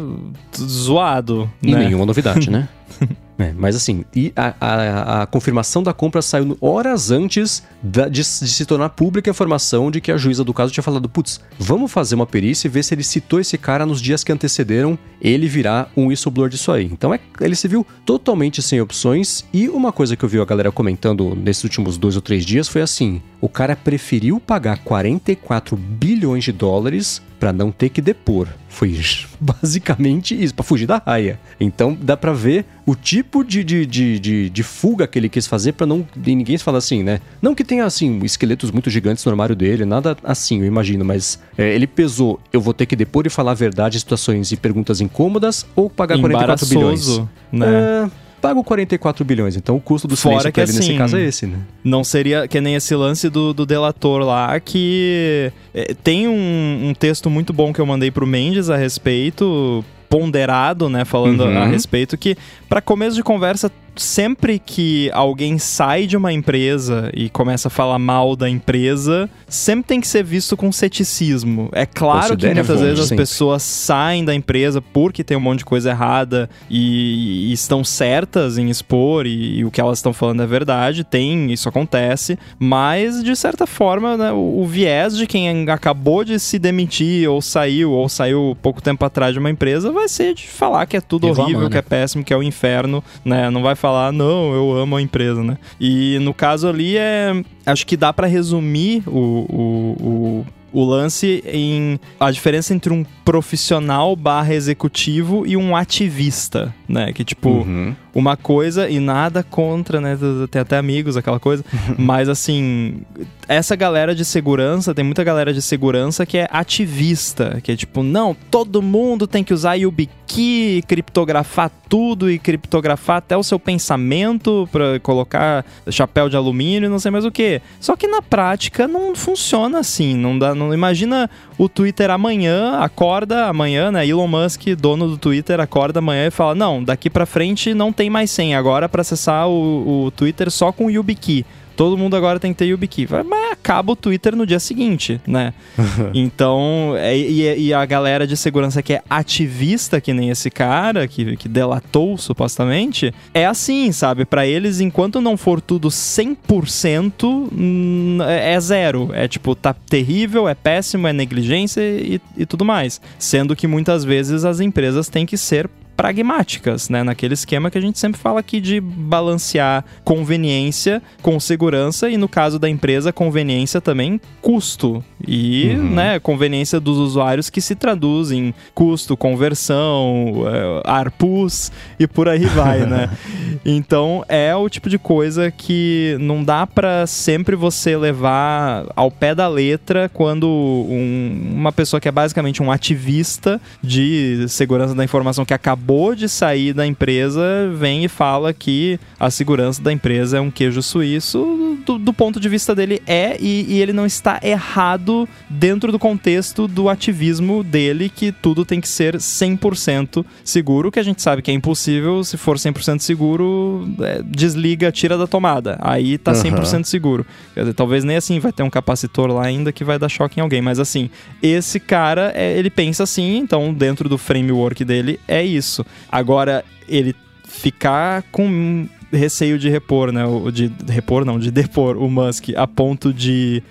[0.56, 1.86] zoado, E né?
[1.86, 2.68] nenhuma novidade, né?
[3.44, 8.24] É, mas assim, a, a- a confirmação da compra saiu horas antes da- de, de
[8.26, 11.92] se tornar pública a informação de que a juíza do caso tinha falado: putz, vamos
[11.92, 15.48] fazer uma perícia e ver se ele citou esse cara nos dias que antecederam ele
[15.48, 16.86] virar um whistleblower disso aí.
[16.86, 19.44] Então é, ele se viu totalmente sem opções.
[19.54, 22.68] E uma coisa que eu vi a galera comentando nesses últimos dois ou três dias
[22.68, 28.48] foi assim: o cara preferiu pagar 44 bilhões de dólares para não ter que depor.
[28.70, 28.98] Foi
[29.38, 31.38] basicamente isso, para fugir da raia.
[31.60, 35.46] Então dá pra ver o tipo de, de, de, de, de fuga que ele quis
[35.46, 37.20] fazer para não e ninguém se fala assim, né?
[37.42, 41.38] Não que tenha assim esqueletos muito gigantes no armário dele, nada assim, eu imagino, mas
[41.58, 44.56] é, ele pesou, eu vou ter que depor e falar a verdade em situações e
[44.56, 47.20] perguntas incômodas ou pagar 44 bilhões.
[47.52, 47.68] Né?
[47.68, 48.12] É,
[48.44, 51.48] pago 44 bilhões, então o custo do Fora que, ele nesse assim, caso é esse,
[51.48, 51.60] né?
[51.82, 56.94] Não seria que nem esse lance do, do delator lá, que é, tem um, um
[56.94, 61.58] texto muito bom que eu mandei pro Mendes a respeito, ponderado, né, falando Uhum.
[61.58, 62.36] a respeito, que
[62.68, 68.00] para começo de conversa, sempre que alguém sai de uma empresa e começa a falar
[68.00, 71.70] mal da empresa, sempre tem que ser visto com ceticismo.
[71.72, 73.24] É claro que Considere muitas vezes as sempre.
[73.24, 78.58] pessoas saem da empresa porque tem um monte de coisa errada e, e estão certas
[78.58, 83.24] em expor e, e o que elas estão falando é verdade, tem, isso acontece, mas
[83.24, 87.92] de certa forma, né, o, o viés de quem acabou de se demitir ou saiu
[87.92, 91.28] ou saiu pouco tempo atrás de uma empresa vai ser de falar que é tudo
[91.28, 91.70] Reclamar, horrível, né?
[91.72, 93.50] que é péssimo, que é o inferno, né?
[93.50, 95.58] Não vai falar, não, eu amo a empresa, né?
[95.80, 97.34] E no caso ali é.
[97.66, 103.06] Acho que dá pra resumir o, o, o o lance em a diferença entre um
[103.24, 107.14] profissional barra executivo e um ativista, né?
[107.14, 107.94] Que tipo, Uhum.
[108.16, 110.18] uma coisa e nada contra, né?
[110.50, 111.64] Tem até amigos, aquela coisa.
[111.96, 113.02] Mas assim,
[113.48, 118.04] essa galera de segurança, tem muita galera de segurança que é ativista, que é tipo,
[118.04, 124.68] não, todo mundo tem que usar YubiKey, criptografar tudo e criptografar até o seu pensamento
[124.72, 127.62] pra colocar chapéu de alumínio, não sei mais o que.
[127.80, 133.46] Só que na prática não funciona assim, não dá, não imagina o Twitter amanhã, acorda
[133.46, 134.08] amanhã, né?
[134.08, 138.10] Elon Musk, dono do Twitter, acorda amanhã e fala: "Não, daqui pra frente não tem
[138.10, 141.46] mais senha, agora pra acessar o, o Twitter só com YubiKey".
[141.76, 143.08] Todo mundo agora tem que ter YubiKey.
[143.26, 145.54] Mas acaba o Twitter no dia seguinte, né?
[146.14, 151.08] então, é- e, e a galera de segurança que é ativista, que nem esse cara,
[151.08, 154.26] que, que delatou supostamente, é assim, sabe?
[154.26, 159.10] Pra eles, enquanto não for tudo 100%, hum, é é zero.
[159.14, 163.02] É tipo, tá terrível, é péssimo, é negligência e, e tudo mais.
[163.18, 167.04] Sendo que muitas vezes as empresas têm que ser pragmáticas, né?
[167.04, 172.28] Naquele esquema que a gente sempre fala aqui de balancear conveniência com segurança e no
[172.28, 175.04] caso da empresa, conveniência também custo.
[175.26, 182.28] E, né, conveniência dos usuários que se traduz em custo, conversão, eh, ARPUs e por
[182.28, 183.10] aí vai, né?
[183.66, 189.34] Então, é o tipo de coisa que não dá pra sempre você levar ao pé
[189.34, 195.46] da letra quando um- uma pessoa que é basicamente um ativista de segurança da informação
[195.46, 195.83] que acabou
[196.16, 200.82] de sair da empresa vem e fala que a segurança da empresa é um queijo
[200.82, 201.78] suíço.
[201.86, 206.00] Do, do ponto de vista dele é, e, e ele não está errado dentro do
[206.00, 211.42] contexto do ativismo dele, que tudo tem que ser 100% seguro, que a gente sabe
[211.42, 212.24] que é impossível.
[212.24, 215.78] Se for 100% seguro, é, desliga, tira da tomada.
[215.82, 216.62] Aí tá Aham.
[216.62, 217.26] 100% seguro.
[217.54, 220.40] Quer dizer, talvez nem assim vai ter um capacitor lá ainda que vai dar choque
[220.40, 221.10] em alguém, mas assim,
[221.42, 225.73] esse cara, é, ele pensa assim, então dentro do framework dele é isso.
[226.12, 227.16] Agora, ele
[227.46, 230.24] ficar com receio de repor, né?
[230.52, 233.62] De repor não, de depor o Musk a ponto de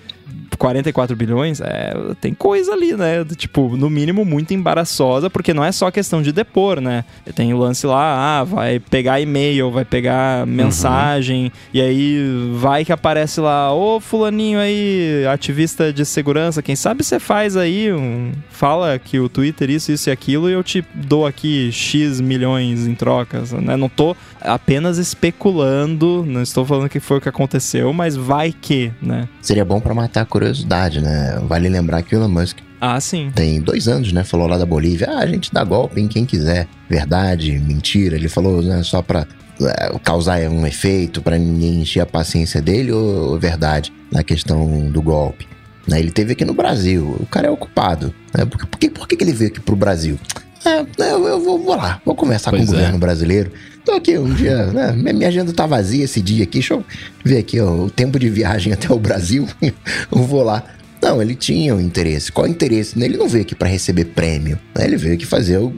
[0.57, 3.25] 44 bilhões, é, tem coisa ali, né?
[3.37, 7.05] Tipo, no mínimo muito embaraçosa, porque não é só questão de depor, né?
[7.35, 12.19] Tem o lance lá, ah, vai pegar e-mail, vai pegar mensagem, e aí
[12.55, 17.93] vai que aparece lá, ô fulaninho aí, ativista de segurança, quem sabe você faz aí
[17.93, 18.33] um...
[18.51, 22.87] Fala que o Twitter isso, isso e aquilo, e eu te dou aqui X milhões
[22.87, 23.77] em trocas, né?
[23.77, 28.93] Não tô apenas especulando, não estou falando que foi o que aconteceu, mas vai que,
[29.01, 29.29] né?
[29.41, 31.41] Seria bom pra matar a curiosidade, né?
[31.47, 33.31] Vale lembrar que o Elon Musk Ah, sim.
[33.35, 34.25] tem dois anos, né?
[34.25, 36.67] Falou lá da Bolívia, ah, a gente dá golpe em quem quiser.
[36.91, 38.17] Verdade, mentira.
[38.17, 39.25] Ele falou, né, só pra
[39.61, 44.91] é, causar um efeito, pra ninguém encher a paciência dele, ou, ou verdade, na questão
[44.91, 45.47] do golpe.
[45.87, 48.13] Né, ele teve aqui no Brasil, o cara é ocupado.
[48.37, 48.45] Né?
[48.45, 50.19] Por, por, que, por que que ele veio aqui pro Brasil?
[50.65, 52.79] É, eu, eu vou, vou lá, vou conversar Pois com o é.
[52.79, 53.53] governo brasileiro.
[53.85, 54.93] Tô aqui um dia, né?
[54.93, 56.59] Minha agenda tá vazia esse dia aqui.
[56.59, 56.85] Deixa eu
[57.25, 59.49] ver aqui ó, o tempo de viagem até o Brasil.
[59.61, 60.65] eu vou lá.
[61.03, 62.31] Não, ele tinha um interesse.
[62.31, 62.97] Qual o interesse?
[63.03, 64.57] Ele não veio aqui pra receber prêmio.
[64.75, 64.85] né?
[64.85, 65.73] Ele veio aqui fazer o.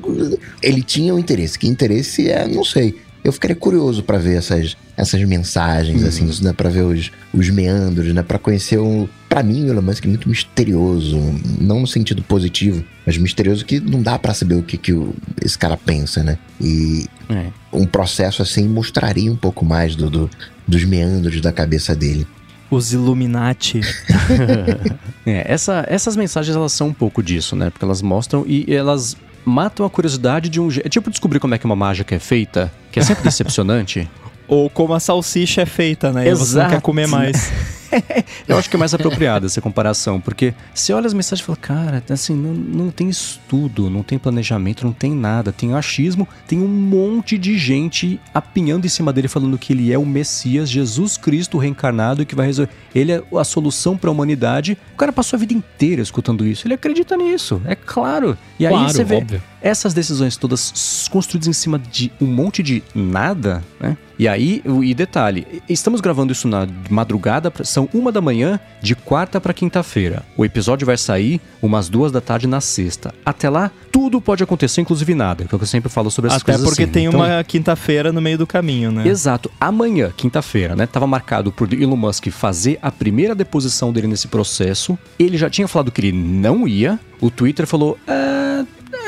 [0.62, 1.58] Ele tinha um interesse.
[1.58, 2.94] Que interesse é, não sei.
[3.24, 6.52] Eu ficaria curioso pra ver essas, essas mensagens, assim, né?
[6.52, 8.22] Pra ver os, os meandros, né?
[8.22, 9.08] Pra conhecer o.
[9.34, 11.18] Pra mim, o Elon Musk é muito misterioso.
[11.60, 15.12] Não no sentido positivo, mas misterioso que não dá pra saber o que, que o-
[15.42, 16.38] esse cara pensa, né?
[16.60, 17.46] E É.
[17.72, 20.30] um processo assim mostraria um pouco mais do, do-
[20.68, 22.24] dos meandros da cabeça dele.
[22.70, 23.80] Os Illuminati.
[25.26, 27.70] É, essa- essas mensagens elas são um pouco disso, né?
[27.70, 30.86] Porque elas mostram e elas matam a curiosidade de um jeito.
[30.86, 34.08] É tipo descobrir como é que uma mágica é feita, que é sempre decepcionante.
[34.46, 36.28] Ou como a salsicha é feita, né?
[36.28, 36.70] E você não Exato.
[36.74, 37.50] quer comer mais.
[38.48, 41.56] Eu acho que é mais apropriada essa comparação, porque você olha as mensagens e fala,
[41.56, 46.60] cara, assim, não, não tem estudo, não tem planejamento, não tem nada, tem achismo, tem
[46.60, 51.16] um monte de gente apinhando em cima dele falando que ele é o Messias, Jesus
[51.16, 52.70] Cristo reencarnado e que vai resolver.
[52.94, 54.78] Ele é a solução para a humanidade.
[54.92, 58.36] O cara passou a vida inteira escutando isso, ele acredita nisso, é claro.
[58.58, 59.42] E aí Claro, você vê óbvio.
[59.60, 63.96] essas decisões todas construídas em cima de um monte de nada, né?
[64.16, 68.94] E aí, e detalhe, estamos gravando isso na madrugada, pra- são uma da manhã, de
[68.94, 70.22] quarta para quinta-feira.
[70.36, 73.14] O episódio vai sair umas duas da tarde na sexta.
[73.24, 76.30] Até lá, tudo pode acontecer, inclusive nada, que é o que eu sempre falo sobre
[76.30, 76.92] essas Até coisas porque assim.
[76.92, 79.06] tem Então, uma quinta-feira no meio do caminho, né?
[79.06, 79.50] Exato.
[79.60, 80.86] Amanhã, quinta-feira, né?
[80.86, 84.98] Tava marcado por Elon Musk fazer a primeira deposição dele nesse processo.
[85.18, 86.98] Ele já tinha falado que ele não ia.
[87.20, 88.33] O Twitter falou: "É,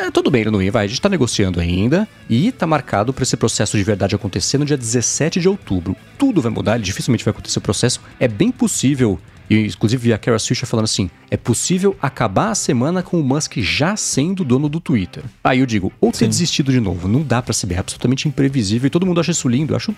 [0.06, 0.84] é, tudo bem, ele não vai.
[0.84, 2.08] A gente tá negociando ainda.
[2.28, 5.96] E tá marcado para esse processo de verdade acontecer no dia 17 de outubro.
[6.18, 8.00] Tudo vai mudar, ele dificilmente vai acontecer o processo.
[8.18, 12.54] É bem possível E inclusive vi a Kara Swisher falando assim: é possível acabar a
[12.54, 15.22] semana com o Musk já sendo dono do Twitter.
[15.44, 16.28] Aí eu digo, ou ter Sim.
[16.28, 19.48] desistido de novo, não dá pra saber, é absolutamente imprevisível e todo mundo acha isso
[19.48, 19.72] lindo.
[19.72, 19.94] Eu acho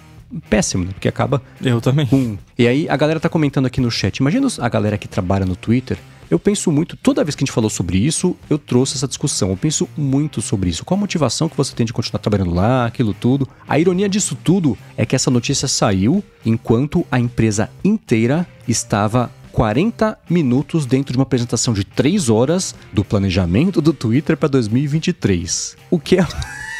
[0.50, 0.90] péssimo, né?
[0.92, 2.06] Porque acaba Eu também.
[2.06, 2.36] com.
[2.58, 4.18] E aí a galera tá comentando aqui no chat.
[4.18, 5.96] Imagina a galera que trabalha no Twitter.
[6.30, 9.50] Eu penso muito, toda vez que a gente falou sobre isso, eu trouxe essa discussão.
[9.50, 10.84] Eu penso muito sobre isso.
[10.84, 13.48] Qual a motivação que você tem de continuar trabalhando lá, aquilo tudo?
[13.66, 20.18] A ironia disso tudo é que essa notícia saiu enquanto a empresa inteira estava 40
[20.28, 25.76] minutos dentro de uma apresentação de 3 horas do planejamento do Twitter para 2023.
[25.90, 26.26] O que é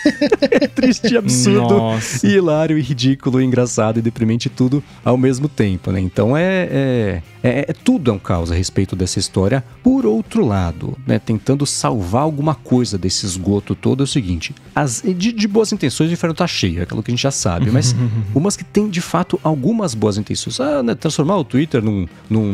[0.75, 2.27] triste e absurdo Nossa.
[2.27, 6.01] e hilário e ridículo, e engraçado e deprimente tudo ao mesmo tempo, né?
[6.01, 9.65] Então é, é, é- é- tudo é um caos a respeito dessa história.
[9.83, 15.03] Por outro lado, né, tentando salvar alguma coisa desse esgoto todo é o seguinte: as,
[15.03, 17.71] de, de boas intenções o inferno tá cheio, é aquilo que a gente já sabe,
[17.71, 17.95] mas
[18.35, 20.61] o Musk tem de fato algumas boas intenções.
[20.61, 22.53] Ah, né, transformar o Twitter num, num,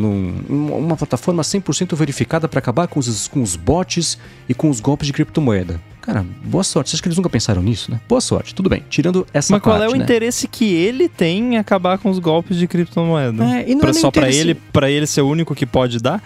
[0.48, 4.18] num- uma plataforma 100% verificada para acabar com os, com os bots
[4.48, 5.80] e com os golpes de criptomoeda.
[6.04, 6.90] Cara, boa sorte.
[6.90, 7.98] Você acha que eles nunca pensaram nisso, né?
[8.06, 8.82] Boa sorte, tudo bem.
[8.90, 10.04] Tirando essa Mas qual parte, é o né?
[10.04, 13.42] interesse que ele tem em acabar com os golpes de criptomoeda?
[13.42, 15.64] É, e não Pra- é só pra interesse- ele, pra ele ser o único que
[15.64, 16.22] pode dar?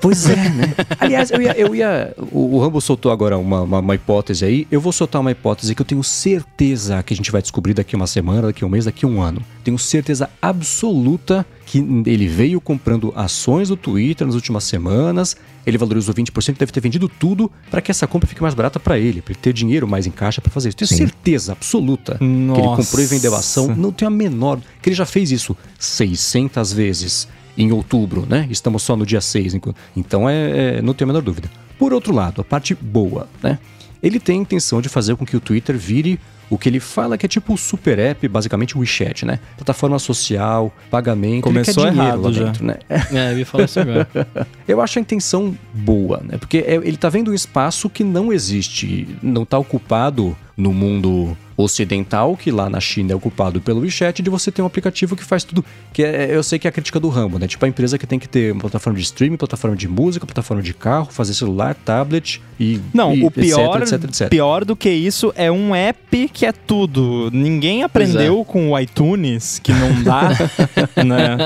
[0.00, 0.74] Pois é, né?
[1.00, 1.52] Aliás, eu ia.
[1.58, 4.66] Eu ia o, o Rambo soltou agora uma, uma, uma hipótese aí.
[4.70, 7.96] Eu vou soltar uma hipótese que eu tenho certeza que a gente vai descobrir daqui
[7.96, 9.40] uma semana, daqui um mês, daqui um ano.
[9.64, 15.34] Tenho certeza absoluta que ele veio comprando ações do Twitter nas últimas semanas.
[15.64, 18.98] Ele valorizou 20%, deve ter vendido tudo para que essa compra fique mais barata para
[18.98, 20.76] ele, para ele ter dinheiro mais em caixa para fazer isso.
[20.76, 20.96] Tenho Sim.
[20.96, 22.82] certeza absoluta que ele Nossa.
[22.82, 23.74] comprou e vendeu ação.
[23.74, 24.60] Não tenho a menor.
[24.82, 28.46] Que ele já fez isso 600 vezes em outubro, né?
[28.50, 31.50] Estamos só no dia 6, enqu- então é, é- não tenho a menor dúvida.
[31.78, 33.58] Por outro lado, a parte boa, né?
[34.02, 36.18] Ele tem a intenção de fazer com que o Twitter vire
[36.54, 39.38] o que ele fala que é tipo o super app, basicamente o WeChat, né?
[39.56, 42.44] Plataforma social, pagamento, Começou ele quer dinheiro errado lá já.
[42.44, 42.76] dentro, né?
[43.12, 44.08] É, eu ia falar isso agora.
[44.68, 46.36] Eu acho a intenção boa, né?
[46.38, 51.36] Porque é- ele tá vendo um espaço que não existe, não tá ocupado no mundo
[51.62, 55.24] ocidental, que lá na China é ocupado pelo WeChat, de você ter um aplicativo que
[55.24, 55.64] faz tudo.
[55.92, 57.46] Que é, eu sei que é a crítica do Rambo, né?
[57.46, 60.62] Tipo, a empresa que tem que ter uma plataforma de streaming, plataforma de música, plataforma
[60.62, 62.80] de carro, fazer celular, tablet e.
[62.94, 64.28] Não, e o pior, Etc, etc, etc.
[64.28, 67.30] pior do que isso é um app que é tudo.
[67.32, 70.30] Ninguém aprendeu com o iTunes, que não dá,
[71.04, 71.36] né?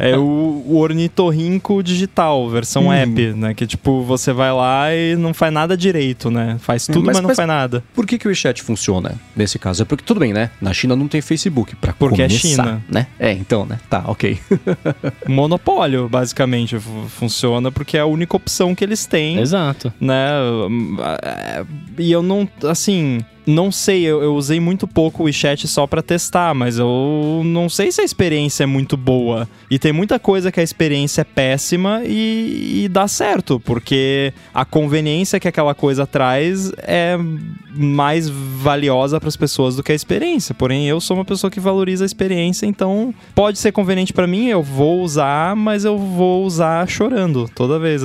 [0.00, 2.92] É o, o ornitorrinco digital, versão Hum.
[2.92, 3.54] app, né?
[3.54, 6.56] Que tipo, você vai lá e não faz nada direito, né?
[6.60, 7.82] Faz tudo, mas- mas, não mas- faz nada.
[7.94, 9.82] Por que, que o WeChat funciona nesse caso?
[9.82, 10.50] É porque, tudo bem, né?
[10.60, 12.82] Na China não tem Facebook, pra Porque é começar, China.
[12.88, 13.06] né?
[13.18, 13.78] É, então, né?
[13.88, 14.38] Tá, ok.
[15.28, 19.38] Monopólio, basicamente, fu- funciona porque é a única opção que eles têm.
[19.38, 19.92] Exato.
[20.00, 20.28] né?
[21.22, 21.64] É,
[21.98, 23.20] E eu não, assim,
[23.50, 27.68] não sei, eu, eu usei muito pouco o WeChat só pra testar, mas eu não
[27.68, 29.48] sei se a experiência é muito boa.
[29.70, 34.64] E tem muita coisa que a experiência é péssima e, e dá certo, porque a
[34.64, 37.18] conveniência que aquela coisa traz é
[37.72, 40.54] mais valiosa pras pessoas do que a experiência.
[40.54, 44.46] Porém, eu sou uma pessoa que valoriza a experiência, então pode ser conveniente pra mim,
[44.46, 48.02] eu vou usar, mas eu vou usar chorando toda vez.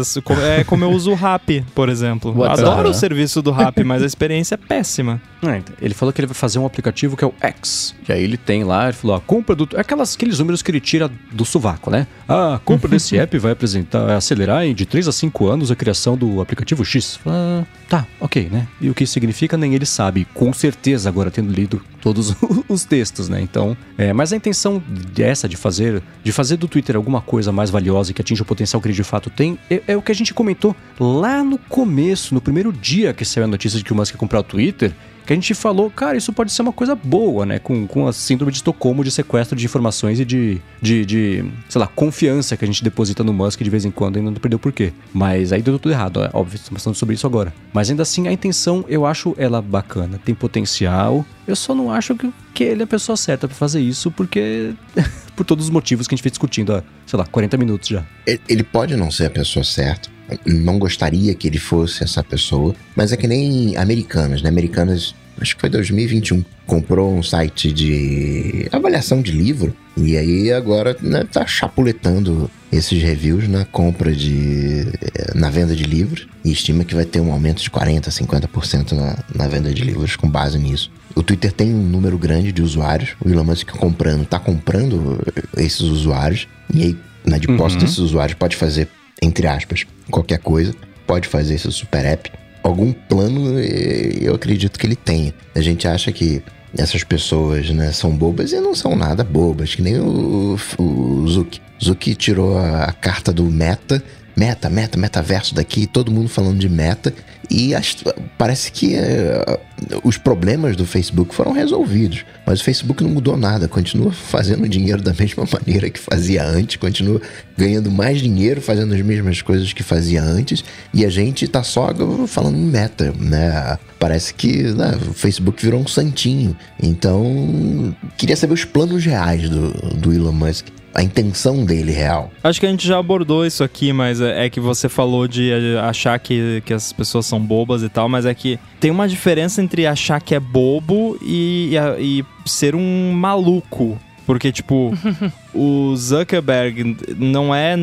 [0.58, 2.44] É como eu uso o Rap, por exemplo.
[2.44, 5.22] Adoro o serviço do Rap, mas a experiência é péssima.
[5.44, 7.96] É, ele falou que ele vai fazer um aplicativo que é o X.
[8.08, 9.68] E aí ele tem lá, ele falou, a compra do.
[9.76, 12.08] Aquelas, aqueles números que ele tira do sovaco, né?
[12.28, 15.76] Ah, a compra desse app vai apresentar, acelerar em de 3 a 5 anos a
[15.76, 17.20] criação do aplicativo X.
[17.26, 18.68] Ah, tá, ok, né?
[18.80, 20.26] E o que isso significa, nem ele sabe.
[20.34, 22.36] Com certeza, agora tendo lido todos
[22.70, 23.42] os textos, né?
[23.42, 23.76] Então.
[23.98, 24.82] É, mas a intenção
[25.14, 28.46] dessa de fazer, de fazer do Twitter alguma coisa mais valiosa e que atinja o
[28.46, 31.58] potencial que ele de fato tem, é, é o que a gente comentou lá no
[31.58, 34.44] começo, no primeiro dia que saiu a notícia de que o Musk ia comprar o
[34.44, 34.94] Twitter
[35.26, 37.60] que a gente falou, cara, isso pode ser uma coisa boa, né?
[37.60, 41.80] Com, com a síndrome de Estocolmo de sequestro de informações e de, de, de, sei
[41.80, 44.60] lá, confiança que a gente deposita no Musk de vez em quando e não perdeu
[44.60, 44.94] por quê.
[45.14, 47.54] Mas aí deu tudo errado, é óbvio, estamos falando sobre isso agora.
[47.74, 51.26] Mas ainda assim, a intenção, eu acho ela bacana, tem potencial.
[51.48, 54.74] Eu só não acho que, que ele é a pessoa certa pra fazer isso, porque.
[55.36, 58.06] por todos os motivos que a gente vem discutindo há, sei lá, 40 minutos já.
[58.26, 60.15] Ele pode não ser a pessoa certa.
[60.46, 62.76] Não gostaria que ele fosse essa pessoa.
[62.96, 64.50] Mas é que nem Americanas, né?
[64.50, 66.44] Americanas, acho que foi 2021.
[66.66, 69.76] Comprou um site de avaliação de livro.
[69.98, 74.88] E aí agora né, tá chapuletando esses reviews na compra de.
[75.16, 76.28] eh, na venda de livros.
[76.44, 80.16] E estima que vai ter um aumento de 40%, 50% na, na venda de livros
[80.16, 80.92] com base nisso.
[81.16, 83.12] O Twitter tem um número grande de usuários.
[83.24, 85.22] O Elon Musk comprando, tá comprando
[85.56, 86.48] eh, esses usuários.
[86.74, 87.82] E aí, na de posse Uhum.
[87.82, 88.88] desses usuários, pode fazer,
[89.22, 90.74] entre aspas, qualquer coisa.
[91.06, 92.32] Pode fazer esse super app.
[92.64, 95.34] Algum plano, eh, eu acredito que ele tenha.
[95.54, 96.42] A gente acha que
[96.78, 101.62] essas pessoas, né, são bobas e não são nada bobas, que nem o, o Zuki.
[101.82, 104.04] Zuki tirou a, a carta do meta
[104.36, 107.14] meta, meta, metaverso daqui, todo mundo falando de meta.
[107.50, 107.96] E as,
[108.38, 112.26] parece que uh, os problemas do Facebook foram resolvidos.
[112.46, 116.78] Mas o Facebook não mudou nada, continua fazendo dinheiro da mesma maneira que fazia antes,
[116.78, 117.22] continua
[117.58, 120.64] ganhando mais dinheiro fazendo as mesmas coisas que fazia antes.
[120.94, 121.90] E a gente tá só
[122.28, 123.78] falando em meta, né?
[124.00, 126.56] Parece que né, o Facebook virou um santinho.
[126.82, 132.32] Então, queria saber os planos reais do, do Elon Musk a intenção dele real.
[132.42, 135.52] Acho que a gente já abordou isso aqui, mas é, é que você falou de
[135.84, 139.62] achar que, que as pessoas são bobas e tal, mas é que tem uma diferença
[139.62, 144.00] entre achar que é bobo e, e, e ser um maluco.
[144.26, 144.92] Porque, tipo,
[145.54, 147.76] o Zuckerberg não é,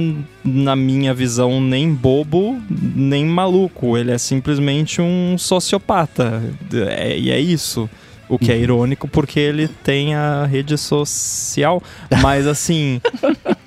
[0.42, 3.96] na minha visão, nem bobo, nem maluco.
[3.96, 6.42] Ele é simplesmente um sociopata.
[6.72, 7.88] É, e é isso.
[8.34, 8.62] O que é uhum.
[8.62, 11.82] irônico porque ele tem a rede social.
[12.22, 13.00] Mas assim.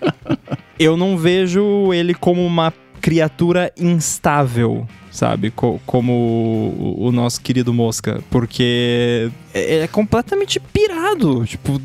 [0.80, 5.50] eu não vejo ele como uma criatura instável sabe?
[5.50, 8.22] Co como o, nosso querido Mosca.
[8.30, 11.46] Porque é, é completamente pirado.
[11.46, 11.82] Tipo,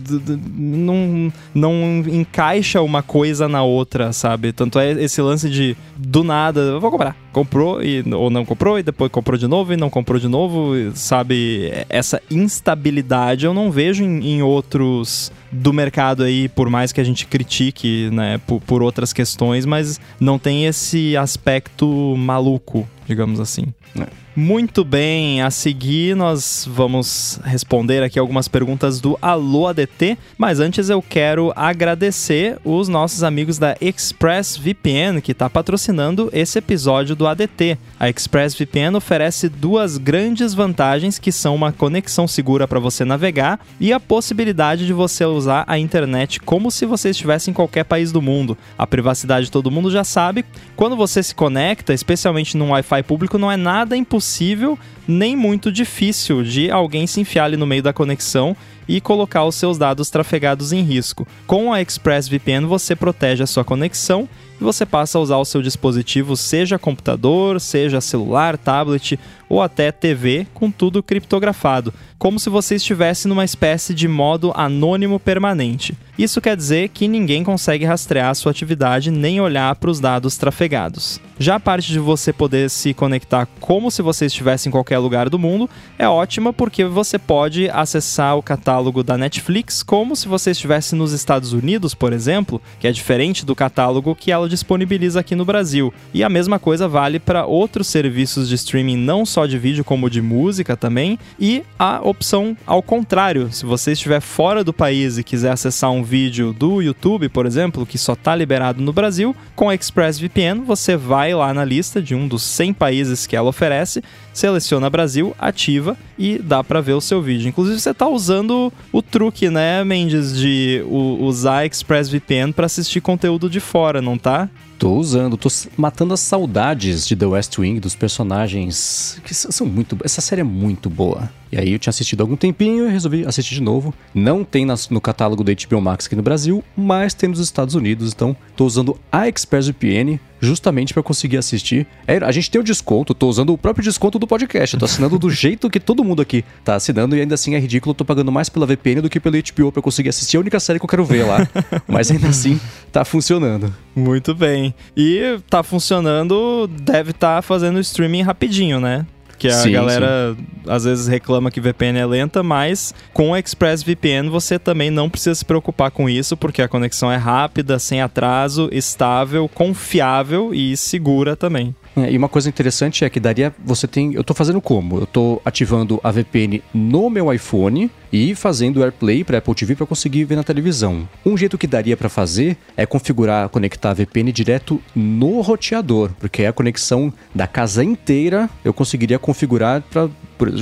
[0.56, 4.52] não, não encaixa uma coisa na outra, sabe?
[4.52, 7.16] Tanto é esse lance de do nada, vou comprar.
[7.32, 10.72] Comprou e, ou não comprou, e depois comprou de novo e não comprou de novo,
[10.94, 11.70] sabe?
[11.88, 17.04] Essa instabilidade eu não vejo em, em outros do mercado aí, por mais que a
[17.04, 21.86] gente critique, né, por, por outras questões, mas não tem esse aspecto
[22.16, 23.66] maluco, digamos assim.
[23.98, 24.20] É.
[24.36, 30.88] Muito bem, a seguir nós vamos responder aqui algumas perguntas do Alô ADT, mas antes
[30.88, 37.76] eu quero agradecer os nossos amigos da ExpressVPN que está patrocinando esse episódio do ADT.
[37.98, 43.92] A ExpressVPN oferece duas grandes vantagens que são uma conexão segura para você navegar e
[43.92, 48.22] a possibilidade de você usar a internet como se você estivesse em qualquer país do
[48.22, 48.56] mundo.
[48.78, 50.44] A privacidade todo mundo já sabe.
[50.76, 55.72] Quando você se conecta, especialmente num Wi-Fi público, não é nada impossível impossível nem muito
[55.72, 60.08] difícil de alguém se enfiar ali no meio da conexão e colocar os seus dados
[60.08, 61.26] trafegados em risco.
[61.46, 64.28] Com a ExpressVPN você protege a sua conexão
[64.60, 69.90] e você passa a usar o seu dispositivo, seja computador, seja celular, tablet ou até
[69.90, 75.96] TV, com tudo criptografado, como se você estivesse numa espécie de modo anônimo permanente.
[76.20, 80.36] Isso quer dizer que ninguém consegue rastrear a sua atividade nem olhar para os dados
[80.36, 81.18] trafegados.
[81.38, 85.30] Já a parte de você poder se conectar como se você estivesse em qualquer lugar
[85.30, 90.50] do mundo é ótima porque você pode acessar o catálogo da Netflix como se você
[90.50, 95.34] estivesse nos Estados Unidos, por exemplo, que é diferente do catálogo que ela disponibiliza aqui
[95.34, 95.90] no Brasil.
[96.12, 100.10] E a mesma coisa vale para outros serviços de streaming, não só de vídeo, como
[100.10, 101.18] de música também.
[101.38, 106.09] E a opção ao contrário, se você estiver fora do país e quiser acessar um
[106.10, 110.96] vídeo do YouTube, por exemplo, que só está liberado no Brasil, com a ExpressVPN você
[110.96, 115.96] vai lá na lista de um dos 100 países que ela oferece, seleciona Brasil, ativa
[116.18, 117.48] e dá para ver o seu vídeo.
[117.48, 120.82] Inclusive você está usando o truque, né, Mendes, de
[121.20, 124.48] usar ExpressVPN para assistir conteúdo de fora, não tá?
[124.78, 129.98] Tô usando, tô matando as saudades de The West Wing, dos personagens que são muito.
[130.02, 131.28] Essa série é muito boa.
[131.52, 133.92] E aí eu tinha assistido há algum tempinho e resolvi assistir de novo.
[134.14, 138.12] Não tem no catálogo da HBO Max aqui no Brasil, mas tem nos Estados Unidos,
[138.14, 141.86] então tô usando a ExpressVPN justamente para conseguir assistir.
[142.06, 145.18] É, a gente tem o desconto, tô usando o próprio desconto do podcast, tô assinando
[145.18, 148.32] do jeito que todo mundo aqui tá assinando e ainda assim é ridículo, tô pagando
[148.32, 150.88] mais pela VPN do que pelo HBO para conseguir assistir a única série que eu
[150.88, 151.48] quero ver lá.
[151.86, 152.60] mas ainda assim
[152.92, 153.74] tá funcionando.
[153.94, 154.74] Muito bem.
[154.96, 159.06] E tá funcionando, deve estar tá fazendo streaming rapidinho, né?
[159.40, 160.44] Que a sim, galera sim.
[160.70, 165.34] às vezes reclama que VPN é lenta, mas com o ExpressVPN você também não precisa
[165.34, 171.34] se preocupar com isso, porque a conexão é rápida, sem atraso, estável, confiável e segura
[171.34, 171.74] também.
[171.96, 173.50] É, e uma coisa interessante é que daria.
[173.64, 174.12] Você tem.
[174.12, 174.98] Eu estou fazendo como?
[174.98, 179.86] Eu estou ativando a VPN no meu iPhone e fazendo AirPlay para Apple TV para
[179.86, 181.08] conseguir ver na televisão.
[181.24, 186.42] Um jeito que daria para fazer é configurar, conectar a VPN direto no roteador, porque
[186.42, 190.08] é a conexão da casa inteira eu conseguiria configurar para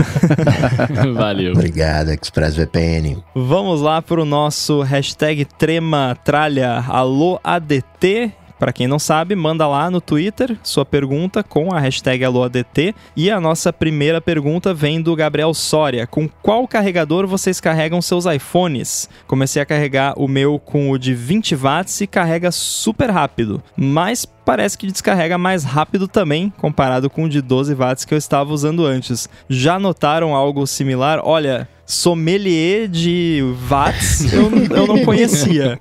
[1.14, 1.52] Valeu.
[1.52, 3.22] Obrigado, ExpressVPN.
[3.36, 8.32] Vamos lá para o nosso hashtag Trema Tralha Alô ADT.
[8.60, 12.94] Para quem não sabe, manda lá no Twitter sua pergunta com a hashtag AlôADT.
[13.15, 16.06] E a nossa primeira pergunta vem do Gabriel Soria.
[16.06, 19.10] Com qual carregador vocês carregam seus iPhones?
[19.26, 24.26] Comecei a carregar o meu com o de 20 watts e carrega super rápido, mas
[24.45, 28.53] parece que descarrega mais rápido também, comparado com o de 12 watts que eu estava
[28.53, 29.30] usando antes.
[29.49, 31.22] Já notaram algo similar?
[31.24, 35.80] Olha, sommelier de watts eu, eu não conhecia.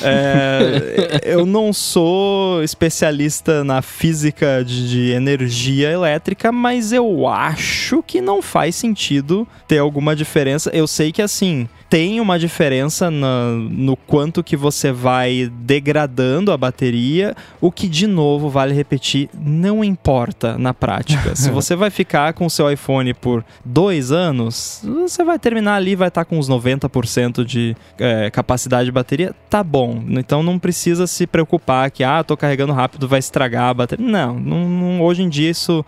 [0.00, 8.20] É, eu não sou especialista na física de, de, energia elétrica, mas eu acho que
[8.20, 10.70] não faz sentido ter alguma diferença.
[10.72, 16.56] Eu sei que assim tem uma diferença no, no quanto que você vai degradando a
[16.56, 21.36] bateria, o que de novo vale repetir, não importa na prática.
[21.36, 25.94] Se você vai ficar com o seu iPhone por dois anos, você vai terminar ali,
[25.94, 30.02] vai estar com uns 90% de é, capacidade de bateria, tá bom.
[30.12, 34.06] Então não precisa se preocupar que, ah, tô carregando rápido, vai estragar a bateria.
[34.06, 35.84] Não, não, não hoje em dia isso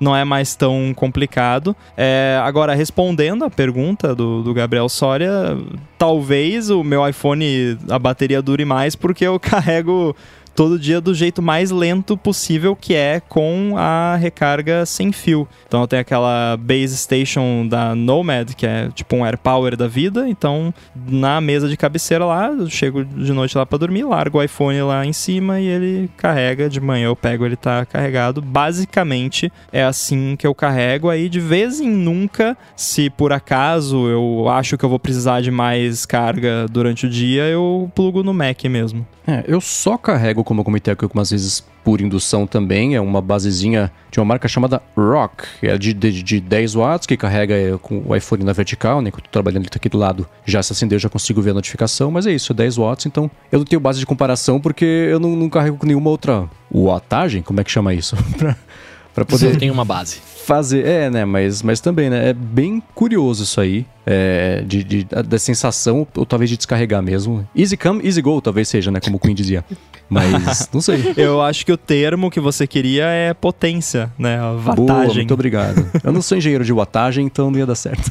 [0.00, 1.74] não é mais tão complicado.
[1.96, 5.56] É, agora, respondendo a pergunta do, do Gabriel Soria,
[5.96, 10.14] talvez o meu iPhone, a bateria dure mais porque eu carrego
[10.58, 15.46] todo dia do jeito mais lento possível, que é com a recarga sem fio.
[15.68, 20.28] Então tenho aquela base station da Nomad, que é tipo um AirPower da vida.
[20.28, 20.74] Então
[21.06, 24.82] na mesa de cabeceira lá, eu chego de noite lá para dormir, largo o iPhone
[24.82, 26.68] lá em cima e ele carrega.
[26.68, 28.42] De manhã eu pego, ele tá carregado.
[28.42, 31.08] Basicamente é assim que eu carrego.
[31.08, 35.52] Aí de vez em nunca, se por acaso eu acho que eu vou precisar de
[35.52, 39.06] mais carga durante o dia, eu plugo no Mac mesmo.
[39.28, 42.96] É, eu só carrego, como eu comentei aqui algumas vezes, por indução também.
[42.96, 45.44] É uma basezinha de uma marca chamada Rock.
[45.60, 49.10] É de, de, de 10 watts, que carrega é, com o iPhone na vertical, né?
[49.10, 50.26] Que eu tô trabalhando ele tá aqui do lado.
[50.46, 52.10] Já se acendeu, já consigo ver a notificação.
[52.10, 53.04] Mas é isso, é 10 watts.
[53.04, 56.48] Então eu não tenho base de comparação porque eu não, não carrego com nenhuma outra
[56.72, 57.42] wattagem.
[57.42, 58.16] Como é que chama isso?
[59.24, 59.52] pra poder...
[59.52, 60.86] Você tem uma base fazer.
[60.86, 61.26] É, né?
[61.26, 62.30] Mas, mas também, né?
[62.30, 63.84] É bem curioso isso aí.
[64.06, 67.46] É, de, de, da sensação, ou talvez de descarregar mesmo.
[67.54, 69.00] Easy come, easy go, talvez seja, né?
[69.00, 69.62] Como o Queen dizia.
[70.08, 71.12] Mas não sei.
[71.14, 74.40] Eu acho que o termo que você queria é potência, né?
[74.40, 74.86] A watagem.
[74.86, 75.86] Boa, muito obrigado.
[76.02, 78.10] Eu não sou engenheiro de watagem, então não ia dar certo.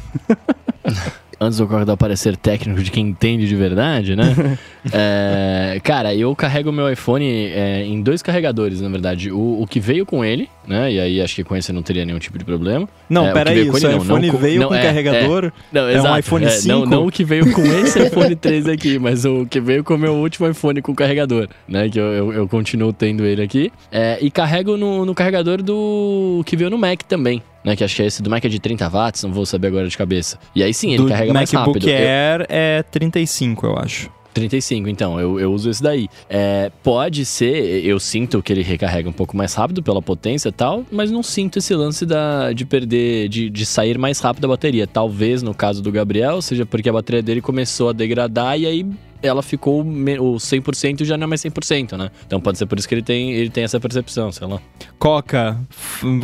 [1.40, 4.58] antes do corredor parecer técnico de quem entende de verdade, né?
[4.92, 9.30] é, cara, eu carrego meu iPhone é, em dois carregadores, na verdade.
[9.30, 10.92] O, o, que veio com ele, né?
[10.92, 12.88] E aí acho que com esse não teria nenhum tipo de problema.
[13.08, 15.44] Não, é, peraí, o, não, iPhone não, veio não, com é, carregador?
[15.46, 16.68] É, não, é um iPhone 5?
[16.68, 19.84] É, não, não o que veio com esse iPhone 3 aqui, mas o que veio
[19.84, 21.88] com o meu último iPhone com carregador, né?
[21.88, 23.72] Que eu, eu, eu continuo tendo ele aqui.
[23.92, 27.76] É, e carrego no, no carregador do que veio no Mac também né?
[27.76, 29.86] Que acho que é esse do Mac é de 30 watts, não vou saber agora
[29.86, 30.38] de cabeça.
[30.54, 31.74] E aí sim, ele do carrega mais rápido.
[31.74, 32.46] MacBook Air eu...
[32.48, 34.10] é 35, eu acho.
[34.34, 36.08] 35, então, eu, eu uso esse daí.
[36.30, 40.52] É, pode ser, eu sinto que ele recarrega um pouco mais rápido pela potência e
[40.52, 44.48] tal, mas não sinto esse lance da, de perder, de, de sair mais rápido a
[44.48, 44.86] bateria.
[44.86, 48.86] Talvez no caso do Gabriel, seja porque a bateria dele começou a degradar e aí
[49.22, 52.10] ela ficou o 100% já não é mais 100%, né?
[52.26, 54.60] Então pode ser por isso que ele tem, ele tem essa percepção, sei lá.
[54.98, 55.58] Coca,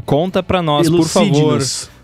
[0.04, 1.60] conta pra nós, por favor.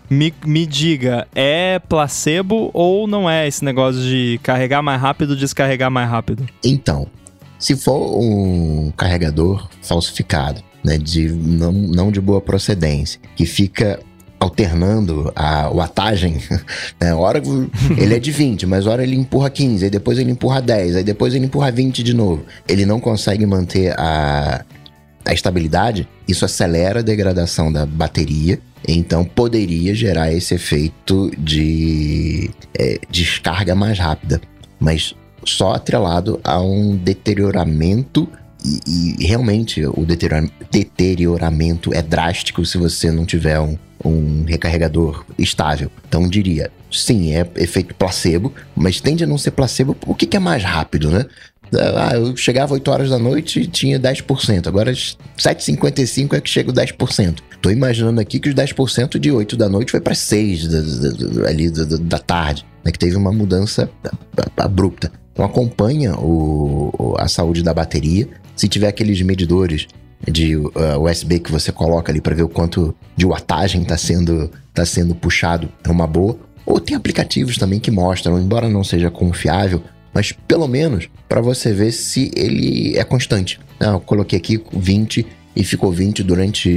[0.09, 5.89] Me, me diga, é placebo ou não é esse negócio de carregar mais rápido, descarregar
[5.89, 6.45] mais rápido?
[6.61, 7.07] Então,
[7.57, 14.01] se for um carregador falsificado, né, de não, não de boa procedência, que fica
[14.41, 16.41] alternando a watagem,
[16.99, 17.13] né?
[17.13, 17.39] Hora
[17.95, 21.03] ele é de 20, mas hora ele empurra 15, aí depois ele empurra 10, aí
[21.03, 22.43] depois ele empurra 20 de novo.
[22.67, 24.65] Ele não consegue manter a,
[25.23, 32.99] a estabilidade, isso acelera a degradação da bateria Então poderia gerar esse efeito de é,
[33.11, 34.41] descarga mais rápida,
[34.79, 35.13] mas
[35.45, 38.27] só atrelado a um deterioramento
[38.65, 40.05] e, e realmente o
[40.71, 45.91] deterioramento é drástico se você não tiver um, um recarregador estável.
[46.07, 49.95] Então diria, sim, é efeito placebo, mas tende a não ser placebo.
[50.05, 51.25] O que, que é mais rápido, né?
[51.73, 54.67] Ah, eu chegava 8 horas da noite e tinha 10%.
[54.67, 57.39] Agora, 7h55 é que chega o 10%.
[57.61, 61.49] Tô imaginando aqui que os 10% de 8 da noite foi para 6 da, da,
[61.49, 62.91] ali da, da tarde, né?
[62.91, 63.89] Que teve uma mudança
[64.57, 65.11] abrupta.
[65.31, 68.27] Então acompanha o, a saúde da bateria.
[68.55, 69.87] Se tiver aqueles medidores
[70.29, 70.69] de uh,
[70.99, 75.15] USB que você coloca ali para ver o quanto de wattagem está sendo, tá sendo
[75.15, 76.37] puxado, é uma boa.
[76.65, 79.83] Ou tem aplicativos também que mostram, embora não seja confiável,
[80.13, 83.59] mas pelo menos para você ver se ele é constante.
[83.79, 85.25] Ah, eu coloquei aqui 20
[85.55, 86.69] e ficou 20 durante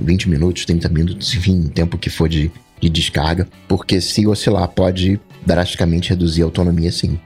[0.00, 2.50] 20 minutos, 30 minutos, enfim, o tempo que for de,
[2.80, 7.18] de descarga, porque se oscilar pode drasticamente reduzir a autonomia sim.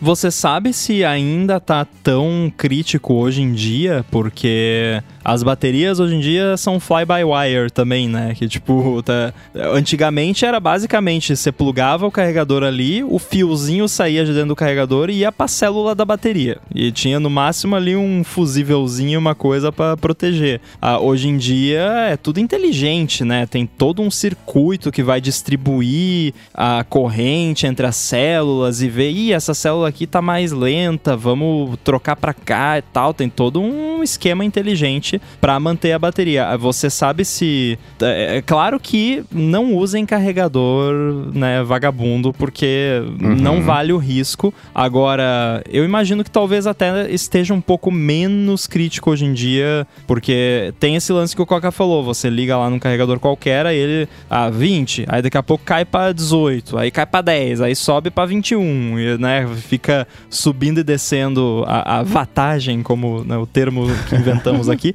[0.00, 6.20] Você sabe se ainda tá tão crítico hoje em dia, porque as baterias hoje em
[6.20, 8.34] dia são fly-by-wire também, né?
[8.34, 9.34] Que tipo, tá...
[9.74, 15.10] antigamente era basicamente você plugava o carregador ali, o fiozinho saía de dentro do carregador
[15.10, 16.56] e ia pra célula da bateria.
[16.74, 20.62] E tinha no máximo ali um fusívelzinho, uma coisa para proteger.
[20.80, 23.44] Ah, hoje em dia é tudo inteligente, né?
[23.44, 29.34] Tem todo um circuito que vai distribuir a corrente entre as células e ver, ih,
[29.34, 33.12] essa célula aqui tá mais lenta, vamos trocar para cá e tal.
[33.12, 36.56] Tem todo um esquema inteligente para manter a bateria.
[36.56, 37.78] Você sabe se.
[38.00, 40.94] É, é, claro que não usem carregador
[41.32, 43.34] né, vagabundo, porque uhum.
[43.34, 44.52] não vale o risco.
[44.74, 50.72] Agora, eu imagino que talvez até esteja um pouco menos crítico hoje em dia, porque
[50.78, 54.08] tem esse lance que o Coca falou: você liga lá num carregador qualquer, aí ele.
[54.28, 58.10] Ah, 20, aí daqui a pouco cai para 18, aí cai para 10, aí sobe
[58.10, 59.46] para 21, e, né?
[59.56, 64.94] Fica subindo e descendo a, a vatagem, como né, o termo que inventamos aqui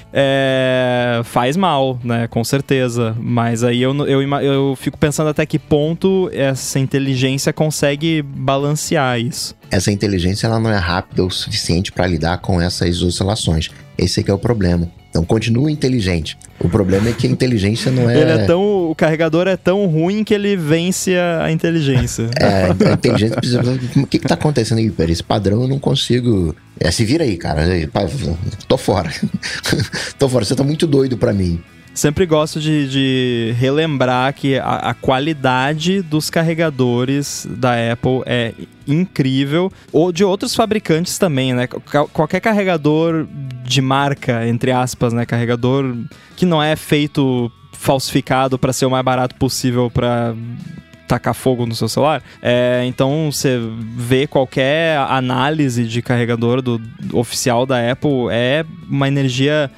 [0.13, 2.27] é, faz mal, né?
[2.27, 3.15] Com certeza.
[3.19, 9.55] Mas aí eu, eu, eu fico pensando até que ponto essa inteligência consegue balancear isso.
[9.69, 13.69] Essa inteligência ela não é rápida o suficiente para lidar com essas oscilações.
[13.97, 14.89] Esse é que é o problema.
[15.11, 16.37] Então continua inteligente.
[16.57, 18.15] O problema é que a inteligência não é.
[18.19, 18.89] Ele é tão.
[18.89, 22.29] O carregador é tão ruim que ele vence a, inteligência.
[22.39, 23.61] É, a inteligência precisa.
[23.95, 24.91] O que, está acontecendo aí?
[25.09, 26.55] Esse padrão eu não consigo.
[26.79, 27.63] É, se vira aí, cara.
[28.67, 29.11] Tô fora.
[30.17, 30.45] Tô fora.
[30.45, 31.61] Você tá muito doido para mim.
[31.93, 38.53] Sempre gosto de, de relembrar que a, a, qualidade dos carregadores da Apple é
[38.87, 41.67] incrível, ou de outros fabricantes também, né?
[42.13, 43.27] Qualquer carregador
[43.65, 45.25] de marca, entre aspas, né?
[45.25, 45.97] Carregador
[46.37, 50.33] que não é feito falsificado para ser o mais barato possível para
[51.07, 52.23] tacar fogo no seu celular.
[52.41, 53.59] É, então você
[53.97, 59.69] vê qualquer análise de carregador do, do oficial da Apple é uma energia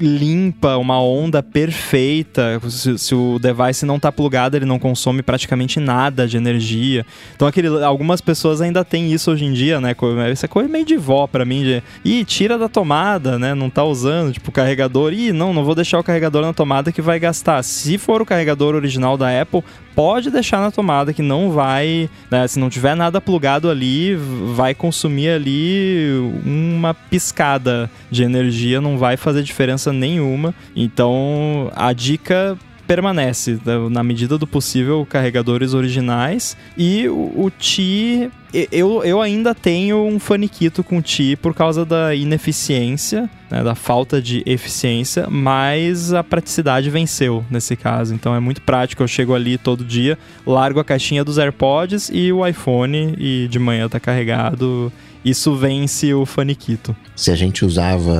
[0.00, 2.60] limpa, uma onda perfeita.
[2.68, 7.04] Se, se, o device não tá plugado, ele não consome praticamente nada de energia.
[7.34, 9.90] Então, aquele, algumas pessoas ainda têm isso hoje em dia, né?
[9.90, 11.62] É coisa meio de vó para mim.
[11.62, 13.54] De, Ih, tira da tomada, né?
[13.54, 15.12] Não tá usando, tipo, carregador.
[15.12, 17.62] Ih, não, não vou deixar o carregador na tomada que vai gastar.
[17.62, 19.62] Se for o carregador original da Apple,
[19.94, 24.16] pode deixar na tomada que não vai, né, se não tiver nada plugado ali,
[24.54, 26.14] vai consumir ali
[26.44, 30.54] uma piscada de energia, não vai fazer diferença nenhuma.
[30.74, 32.56] Então, a dica
[32.90, 36.56] permanece, né, na medida do possível, carregadores originais.
[36.76, 38.28] E o, o Ti,
[38.72, 43.76] eu, eu ainda tenho um faniquito com o Ti por causa da ineficiência, né, da
[43.76, 48.12] falta de eficiência, mas a praticidade venceu nesse caso.
[48.12, 52.32] Então é muito prático, eu chego ali todo dia, largo a caixinha dos AirPods e
[52.32, 54.92] o iPhone e de manhã tá carregado
[55.24, 56.96] isso vence o faniquito.
[57.14, 58.14] Se a gente usava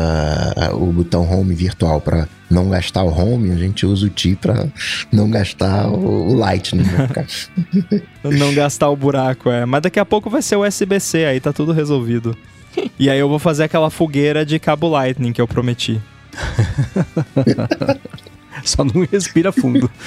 [0.74, 4.68] o botão home virtual para não gastar o home, a gente usa o T para
[5.10, 6.82] não gastar o, o lightning.
[6.82, 8.02] Né?
[8.38, 9.64] não gastar o buraco, é.
[9.64, 12.36] Mas daqui a pouco vai ser o USB-C, aí tá tudo resolvido.
[12.98, 16.00] E aí eu vou fazer aquela fogueira de cabo lightning que eu prometi.
[18.64, 19.90] Só não respira fundo.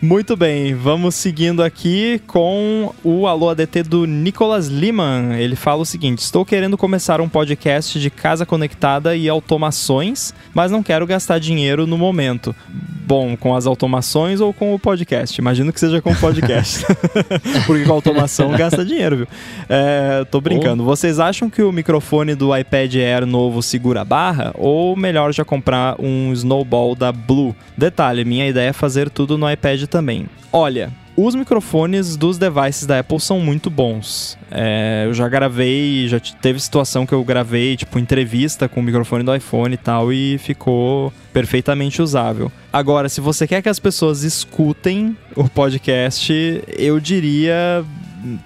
[0.00, 5.34] Muito bem, vamos seguindo aqui com o Alô ADT do Nicolas Liman.
[5.38, 10.70] Ele fala o seguinte: Estou querendo começar um podcast de casa conectada e automações, mas
[10.70, 12.54] não quero gastar dinheiro no momento.
[13.06, 15.40] bom com as automações ou com o podcast?
[15.40, 16.86] Imagino que seja com o podcast.
[17.66, 19.28] Porque com a automação gasta dinheiro, viu?
[19.68, 20.84] É, tô brincando.
[20.84, 24.52] Vocês acham que o microfone do iPad Air novo segura a barra?
[24.56, 27.54] Ou melhor já comprar um Snowball da Blue?
[27.76, 30.26] Detalhe, minha ideia é fazer tudo no iPad também.
[30.52, 34.38] Olha, os microfones dos devices da Apple são muito bons.
[34.50, 39.22] É, eu já gravei, já teve situação que eu gravei, tipo, entrevista com o microfone
[39.22, 42.50] do iPhone e tal, e ficou perfeitamente usável.
[42.72, 46.32] Agora, se você quer que as pessoas escutem o podcast,
[46.78, 47.84] eu diria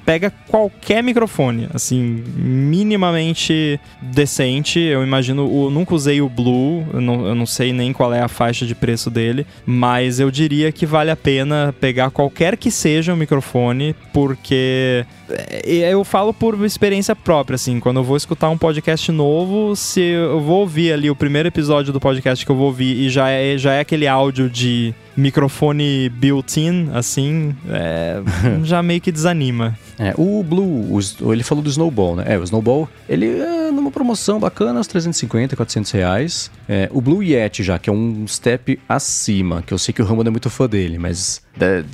[0.05, 4.78] pega qualquer microfone, assim, minimamente decente.
[4.78, 8.20] Eu imagino, eu nunca usei o Blue, eu não, eu não sei nem qual é
[8.20, 12.70] a faixa de preço dele, mas eu diria que vale a pena pegar qualquer que
[12.70, 18.51] seja o microfone, porque é, eu falo por experiência própria, assim, quando eu vou escutar
[18.51, 22.56] um podcast novo, se eu vou ouvir ali o primeiro episódio do podcast que eu
[22.56, 28.20] vou ouvir e já é, já é aquele áudio de microfone built-in, assim, é,
[28.65, 29.77] já meio que desanima.
[29.99, 32.24] É, o Blue, o, ele falou do Snowball, né?
[32.27, 36.51] É, o Snowball, ele é numa promoção bacana, uns 350, 400 reais.
[36.69, 40.05] É, o Blue Yeti já, que é um step acima, que eu sei que o
[40.05, 41.85] Ramon é muito fã dele, mas é,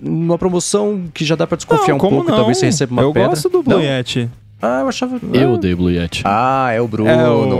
[0.00, 2.36] numa promoção que já dá para desconfiar não, um pouco, não?
[2.36, 3.28] talvez você receba uma eu pedra.
[3.28, 3.82] Eu gosto do Blue não?
[3.82, 4.28] Yeti.
[4.62, 5.18] Ah, eu achava.
[5.32, 6.22] Eu odeio Blue Yeti.
[6.24, 7.08] Ah, é o Bruno.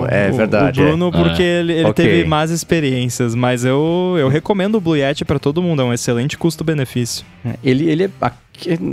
[0.09, 0.81] É, É, o, verdade.
[0.81, 1.10] O Bruno, é.
[1.10, 2.05] porque ele, ele Ok.
[2.05, 5.93] teve más experiências, mas eu, eu recomendo o Blue Yeti pra todo mundo, é um
[5.94, 7.24] excelente custo-benefício.
[7.44, 8.10] É, Ele, ele é,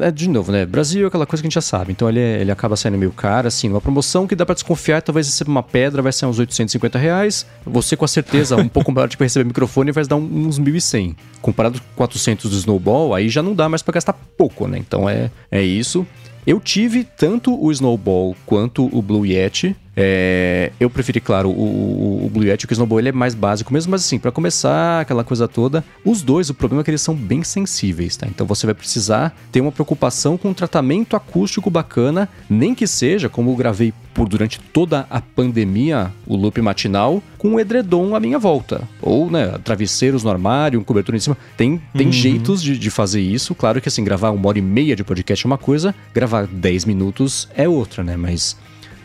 [0.01, 0.65] é, De novo, né?
[0.65, 1.91] Brasil é aquela coisa que a gente já sabe.
[1.91, 3.67] Então ele, é- ele acaba saindo meio caro, assim.
[3.69, 7.45] Uma promoção que dá pra desconfiar, talvez receba uma pedra, vai ser uns 850 reais.
[7.65, 11.13] Você, com a certeza, um pouco maior de receber microfone, vai dar um- uns 1.100.
[11.41, 14.77] Comparado com 400 do Snowball, aí já não dá mais pra gastar pouco, né?
[14.77, 16.07] Então é, é isso.
[16.47, 19.75] Eu tive tanto o Snowball quanto o Blue Yeti.
[19.99, 23.89] É, eu preferi, claro, o, o- Blue Yeti, o Snowball ele é mais básico mesmo,
[23.89, 27.15] mas assim, pra começar, aquela coisa toda, os dois, o problema é que eles são
[27.15, 28.27] bem sensíveis, tá?
[28.27, 33.27] Então você vai precisar ter uma preocupação com um tratamento acústico bacana, nem que seja,
[33.27, 38.19] como eu gravei por durante toda a pandemia, o loop matinal, com um edredom à
[38.19, 38.81] minha volta.
[39.01, 41.37] Ou, né, travesseiros no armário, um cobertor em cima.
[41.55, 43.55] Tem, tem jeitos de, de fazer isso.
[43.55, 46.85] Claro que assim, gravar uma hora e meia de podcast é uma coisa, gravar 10
[46.85, 48.15] minutos é outra, né?
[48.15, 48.57] Mas.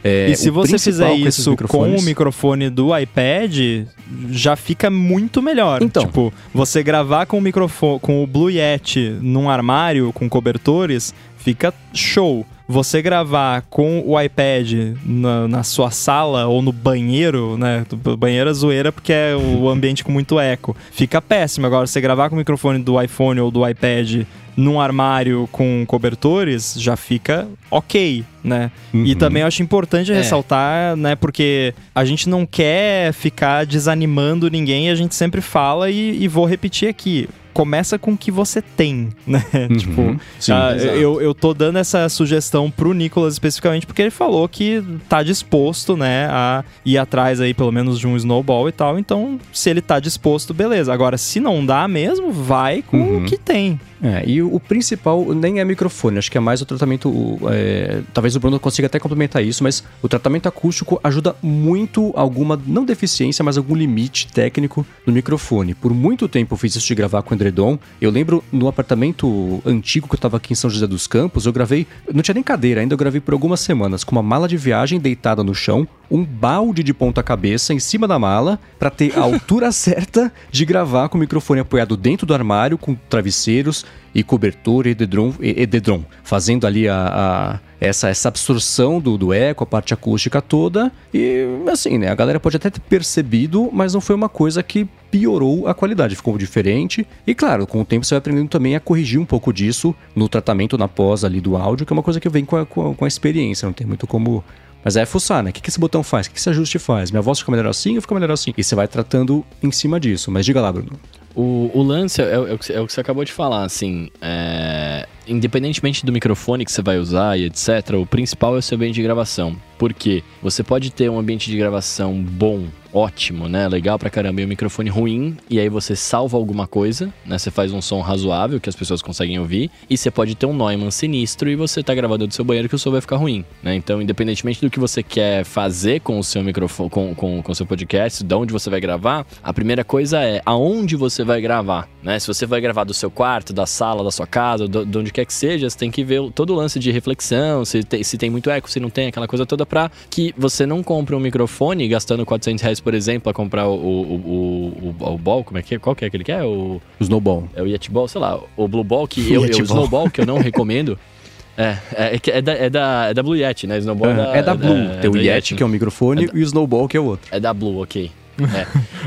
[0.05, 3.87] É, e se você fizer com isso com microfones- o microfone do iPad,
[4.31, 5.83] já fica muito melhor.
[5.83, 6.05] Então.
[6.05, 11.73] Tipo, você gravar com o microfone, com o Blue Yeti num armário com cobertores, fica
[11.95, 12.47] show.
[12.69, 14.73] Você gravar com o iPad
[15.05, 17.85] na, na sua sala ou no banheiro, né?
[18.19, 20.75] Banheiro é zoeira porque é o ambiente com muito eco.
[20.91, 21.67] Fica péssimo.
[21.67, 24.23] Agora, você gravar com o microfone do iPhone ou do iPad
[24.57, 28.71] num armário com cobertores, já fica ok, né?
[28.93, 29.15] E Uhum.
[29.19, 30.15] também eu acho importante É.
[30.15, 31.17] ressaltar, né?
[31.17, 36.45] Porque a gente não quer ficar desanimando ninguém, a gente sempre fala e, e vou
[36.45, 37.29] repetir aqui.
[37.55, 39.45] Começa com o que você tem, né?
[39.79, 40.19] tipo, Uhum.
[40.41, 44.83] Sim, ah, eu, eu tô dando essa sugestão pro Nicolas especificamente porque ele falou que
[45.07, 48.99] tá disposto, né, a ir atrás aí pelo menos de um snowball e tal.
[48.99, 50.95] Então, se ele tá disposto, beleza.
[50.95, 53.19] Agora, se não dá mesmo, vai com Uhum.
[53.19, 53.79] o que tem.
[54.03, 57.09] É, e o, o principal nem é microfone, acho que é mais o tratamento.
[57.09, 62.13] o, é, talvez o Bruno consiga até complementar isso, mas o tratamento acústico ajuda muito
[62.17, 65.73] alguma, não deficiência, mas algum limite técnico no microfone.
[65.75, 67.79] Por muito tempo eu fiz isso de gravar com edredom.
[68.01, 71.53] Eu lembro no apartamento antigo que eu tava aqui em São José dos Campos, eu
[71.53, 71.87] gravei.
[72.13, 74.99] Não tinha nem cadeira ainda, eu gravei por algumas semanas com uma mala de viagem
[74.99, 79.71] deitada no chão, um balde de ponta-cabeça em cima da mala, pra ter a altura
[79.73, 84.91] certa de gravar com o microfone apoiado dentro do armário, com travesseiros e cobertor e
[84.91, 89.95] edredom, e- edredom fazendo ali a, a- essa, essa absorção do, do eco, a parte
[89.95, 90.93] acústica toda.
[91.15, 92.09] E assim, né?
[92.11, 96.15] A galera pode até ter percebido, mas não foi uma coisa que piorou a qualidade,
[96.15, 97.07] ficou diferente.
[97.27, 100.29] E claro, com o tempo você vai aprendendo também a corrigir um pouco disso no
[100.29, 102.95] tratamento na pós ali do áudio, que é uma coisa que vem com com a-
[102.95, 104.45] com a experiência, não tem muito como.
[104.85, 105.51] Mas é fuçar, né?
[105.51, 106.27] O que, que esse botão faz?
[106.27, 107.11] O que, que esse ajuste faz?
[107.11, 108.53] Minha voz fica melhor assim ou fica melhor assim?
[108.57, 110.31] E você vai tratando em cima disso.
[110.31, 110.99] Mas diga lá, Bruno.
[111.35, 114.11] O, o lance é, é o que, é o que você acabou de falar, assim.
[114.21, 118.77] é, independentemente do microfone que você vai usar e etc., o principal é o seu
[118.77, 119.57] ambiente de gravação.
[119.79, 123.69] Porque você pode ter um ambiente de gravação bom, ótimo, né?
[123.69, 127.39] Legal pra caramba, e um microfone ruim, e aí você salva alguma coisa, né?
[127.39, 130.53] Você faz um som razoável que as pessoas conseguem ouvir, e você pode ter um
[130.55, 133.45] Neumann sinistro e você tá gravando do seu banheiro que o som vai ficar ruim,
[133.63, 133.75] né?
[133.75, 137.55] Então, independentemente do que você quer fazer com o seu microfone, com, com, com o
[137.55, 141.89] seu podcast, de onde você vai gravar, a primeira coisa é aonde você vai gravar,
[142.03, 142.19] né?
[142.19, 145.13] Se você vai gravar do seu quarto, da sala, da sua casa, do- de onde
[145.13, 148.03] quer que seja, você tem que ver o- todo o lance de reflexão, se tem,
[148.03, 151.15] se tem muito eco, se não tem, aquela coisa toda, pra que você não compre
[151.15, 155.59] um microfone gastando 400 reais, por exemplo, pra comprar o, o, o, o, Ball, como
[155.59, 155.79] é que é?
[155.79, 156.43] Qual que é que é?
[156.43, 157.49] O, O Snowball.
[157.55, 160.21] é o Yeti Ball, sei lá, o Blue Ball, que eu, Yeti o Snowball, que
[160.21, 160.99] eu não recomendo.
[161.55, 163.77] É, é, é, é, da, é, da, é da Blue Yeti, né?
[163.77, 164.89] Snowball É, é da Blue.
[165.03, 167.29] Tem o da Yeti, que é um microfone, e o Snowball, que é o outro.
[167.31, 168.11] É da Blue, ok.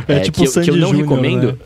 [0.07, 1.60] É, É tipo que, o eu- que eu Sandy não Júnior, recomendo.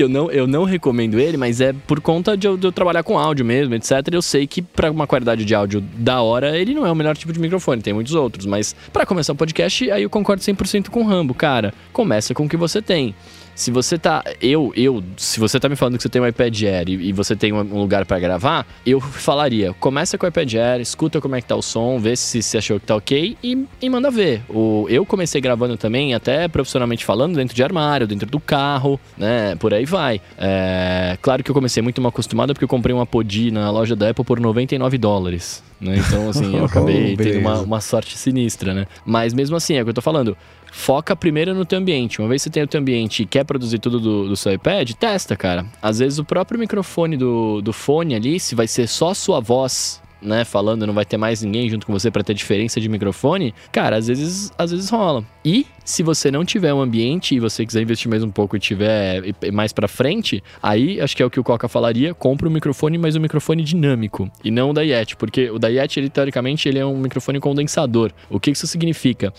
[0.00, 2.72] Que eu não, eu não recomendo ele, mas é por conta de eu, de eu
[2.72, 3.92] trabalhar com áudio mesmo, etc.
[4.10, 7.14] Eu sei que pra uma qualidade de áudio da hora, ele não é o melhor
[7.14, 8.46] tipo de microfone, tem muitos outros.
[8.46, 11.34] Mas pra começar o podcast, aí eu concordo 100% com o Rambo.
[11.34, 13.14] Cara, começa com o que você tem.
[13.60, 14.24] Se você tá.
[14.40, 17.12] Eu, eu, se você tá me falando que você tem um iPad Air e, e
[17.12, 21.36] você tem um, lugar pra gravar, eu falaria: começa com o iPad Air, escuta como
[21.36, 24.10] é que tá o som, vê se você achou que tá ok e, e manda
[24.10, 24.40] ver.
[24.48, 29.54] O, eu comecei gravando também, até profissionalmente falando, dentro de armário, dentro do carro, né?
[29.56, 30.22] Por aí vai.
[30.38, 33.94] É, claro que eu comecei muito mal acostumado porque eu comprei uma Podi na loja
[33.94, 35.62] da Apple por 99 dólares.
[35.80, 35.96] Né?
[35.96, 38.86] Então, assim, eu acabei Oh, tendo uma, uma sorte sinistra, né?
[39.04, 40.36] Mas mesmo assim, é o que eu tô falando.
[40.70, 42.20] Foca primeiro no teu ambiente.
[42.20, 44.52] Uma vez que você tem o teu ambiente e quer produzir tudo do, do seu
[44.52, 45.66] iPad, testa, cara.
[45.82, 50.00] Às vezes o próprio microfone do, do fone ali, se vai ser só sua voz,
[50.22, 53.54] né, falando, não vai ter mais ninguém junto com você pra ter diferença de microfone,
[53.72, 55.24] cara, às vezes, às vezes rola.
[55.44, 58.60] E se você não tiver um ambiente e você quiser investir mais um pouco e
[58.60, 59.22] tiver
[59.52, 62.98] mais pra frente, aí acho que é o que o Coca falaria, compra um microfone,
[62.98, 66.68] mas um microfone dinâmico e não o da Yeti, porque o da Yeti, ele teoricamente,
[66.68, 68.12] ele é um microfone condensador.
[68.28, 69.32] O que isso significa?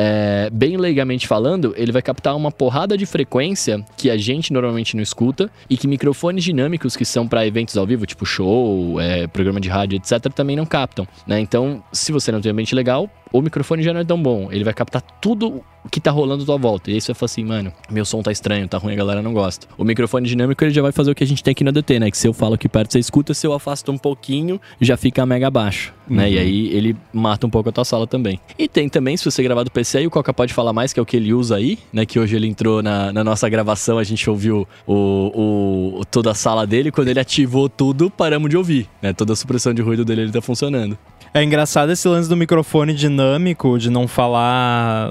[0.00, 4.94] É, bem leigamente falando, ele vai captar uma porrada de frequência que a gente normalmente
[4.94, 9.26] não escuta e que microfones dinâmicos que são para eventos ao vivo, tipo show, é,
[9.26, 11.04] programa de rádio, etc., também não captam.
[11.26, 11.40] Né?
[11.40, 14.48] Então, se você não tem um ambiente legal, o microfone já não é tão bom.
[14.50, 16.90] Ele vai captar tudo que tá rolando à tua volta.
[16.90, 19.22] E aí você vai falar assim, mano, meu som tá estranho, tá ruim, a galera
[19.22, 19.66] não gosta.
[19.78, 21.98] O microfone dinâmico, ele já vai fazer o que a gente tem aqui no ADT,
[21.98, 22.10] né?
[22.10, 25.24] Que se eu falo aqui perto, você escuta, se eu afasto um pouquinho, já fica
[25.24, 26.30] mega baixo, né?
[26.30, 28.38] E aí ele mata um pouco a tua sala também.
[28.58, 31.00] E tem também, se você gravar do PC, aí o Coca pode falar mais, que
[31.00, 32.04] é o que ele usa aí, né?
[32.04, 36.34] Que hoje ele entrou na, na nossa gravação, a gente ouviu o, o- toda a
[36.34, 39.12] sala dele, quando ele ativou tudo, paramos de ouvir, né?
[39.12, 40.98] Toda a supressão de ruído dele, ele tá funcionando.
[41.32, 45.10] É engraçado esse lance do microfone dinâmico, de não falar,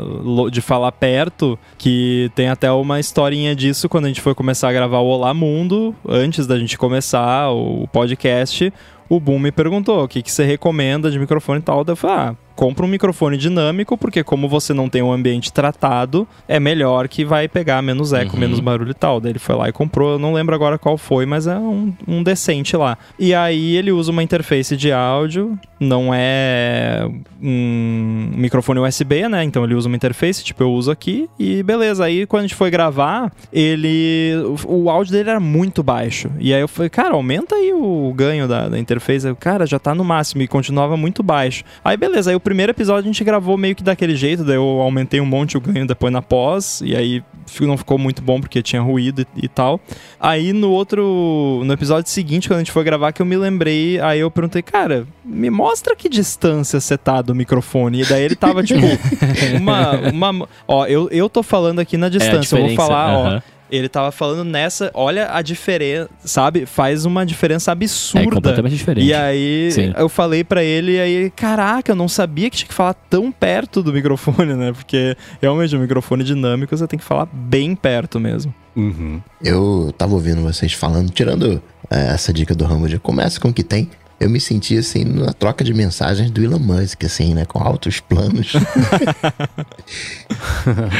[0.51, 4.73] de falar perto, que tem até uma historinha disso quando a gente foi começar a
[4.73, 8.73] gravar o Olá Mundo, antes da gente começar o podcast,
[9.07, 12.17] o Boom me perguntou o que, que você recomenda de microfone e tal, eu falei,
[12.17, 17.07] ah, compra um microfone dinâmico, porque como você não tem um ambiente tratado, é melhor
[17.07, 18.39] que vai pegar menos eco, Uhum.
[18.41, 19.21] menos barulho e tal.
[19.21, 21.93] Daí ele foi lá e comprou, eu não lembro agora qual foi, mas é um,
[22.07, 22.97] um decente lá.
[23.19, 27.07] E aí ele usa uma interface de áudio, não é
[27.41, 29.43] um microfone USB, né?
[29.43, 32.03] Então ele usa uma interface, tipo eu uso aqui, e beleza.
[32.05, 34.33] Aí quando a gente foi gravar, ele.
[34.65, 36.29] O, o áudio dele era muito baixo.
[36.39, 39.27] E aí eu falei, cara, aumenta aí o ganho da, da interface.
[39.27, 41.63] Eu, cara, já tá no máximo e continuava muito baixo.
[41.83, 44.63] Aí beleza, aí o primeiro episódio a gente gravou meio que daquele jeito, daí eu
[44.63, 47.21] aumentei um monte o ganho depois na pós, e aí
[47.59, 49.81] não ficou muito bom porque tinha ruído e, e tal.
[50.17, 53.99] Aí no outro, no episódio seguinte, quando a gente foi gravar, que eu me lembrei,
[53.99, 58.01] aí eu perguntei, cara, me mostra que distância você tá do microfone.
[58.01, 58.79] E daí ele tava, tipo,
[59.59, 60.09] uma.
[60.09, 63.41] uma ó, eu, eu tô falando aqui na distância, eu vou falar, ó.
[63.71, 66.65] Ele tava falando nessa, olha a diferença, sabe?
[66.65, 68.27] Faz uma diferença absurda.
[68.27, 69.05] É completamente diferente.
[69.05, 69.93] E aí Sim.
[69.97, 73.31] eu falei pra ele, e aí, caraca, eu não sabia que tinha que falar tão
[73.31, 74.71] perto do microfone, né?
[74.71, 78.53] Porque realmente o microfone dinâmico você tem que falar bem perto mesmo.
[78.75, 79.21] Uhum.
[79.41, 83.53] Eu tava ouvindo vocês falando, tirando é, essa dica do Rambo de começa com o
[83.53, 83.89] que tem.
[84.19, 87.45] Eu me senti assim na troca de mensagens do Elon Musk, assim, né?
[87.45, 88.53] Com altos planos.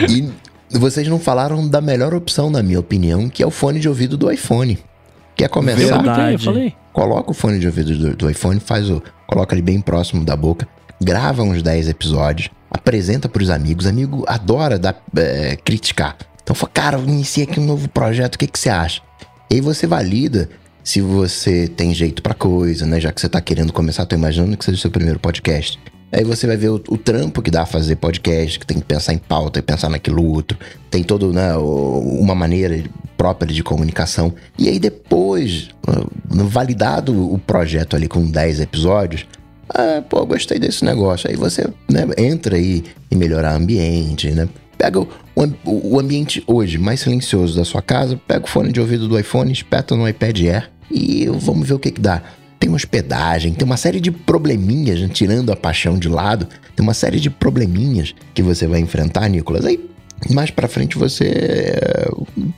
[0.09, 0.29] e
[0.69, 4.17] vocês não falaram da melhor opção, na minha opinião, que é o fone de ouvido
[4.17, 4.77] do iPhone.
[5.35, 5.77] Quer começar?
[5.77, 6.03] Verdade.
[6.03, 6.75] Comentei, eu falei.
[6.91, 9.01] Coloca o fone de ouvido do, do iPhone, faz o.
[9.27, 10.67] Coloca ele bem próximo da boca,
[11.01, 13.85] grava uns 10 episódios, apresenta pros amigos.
[13.85, 16.17] Amigo adora dar, é, criticar.
[16.41, 19.01] Então fala, cara, eu iniciei aqui um novo projeto, o que, que você acha?
[19.51, 20.49] E aí você valida
[20.83, 22.99] se você tem jeito pra coisa, né?
[22.99, 25.77] Já que você tá querendo começar, tô imaginando que seja o seu primeiro podcast.
[26.11, 28.85] Aí você vai ver o, o trampo que dá a fazer podcast, que tem que
[28.85, 30.57] pensar em pauta e pensar naquilo outro.
[30.89, 32.83] Tem todo, né, uma maneira
[33.17, 34.33] própria de comunicação.
[34.57, 39.25] E aí depois, ah, validado o projeto ali com 10 episódios,
[39.69, 41.29] ah, pô, gostei desse negócio.
[41.29, 44.47] Aí você né, entra aí em melhorar o ambiente, né?
[44.77, 48.79] Pega o, o, o ambiente hoje mais silencioso da sua casa, pega o fone de
[48.79, 52.21] ouvido do iPhone, espeta no iPad Air e vamos ver o que que dá.
[52.59, 56.93] Tem hospedagem, tem uma série de probleminhas, né, tirando a paixão de lado, tem uma
[56.93, 59.65] série de probleminhas que você vai enfrentar, Nicolas.
[59.65, 59.79] Aí
[60.31, 62.09] mais pra frente você eh,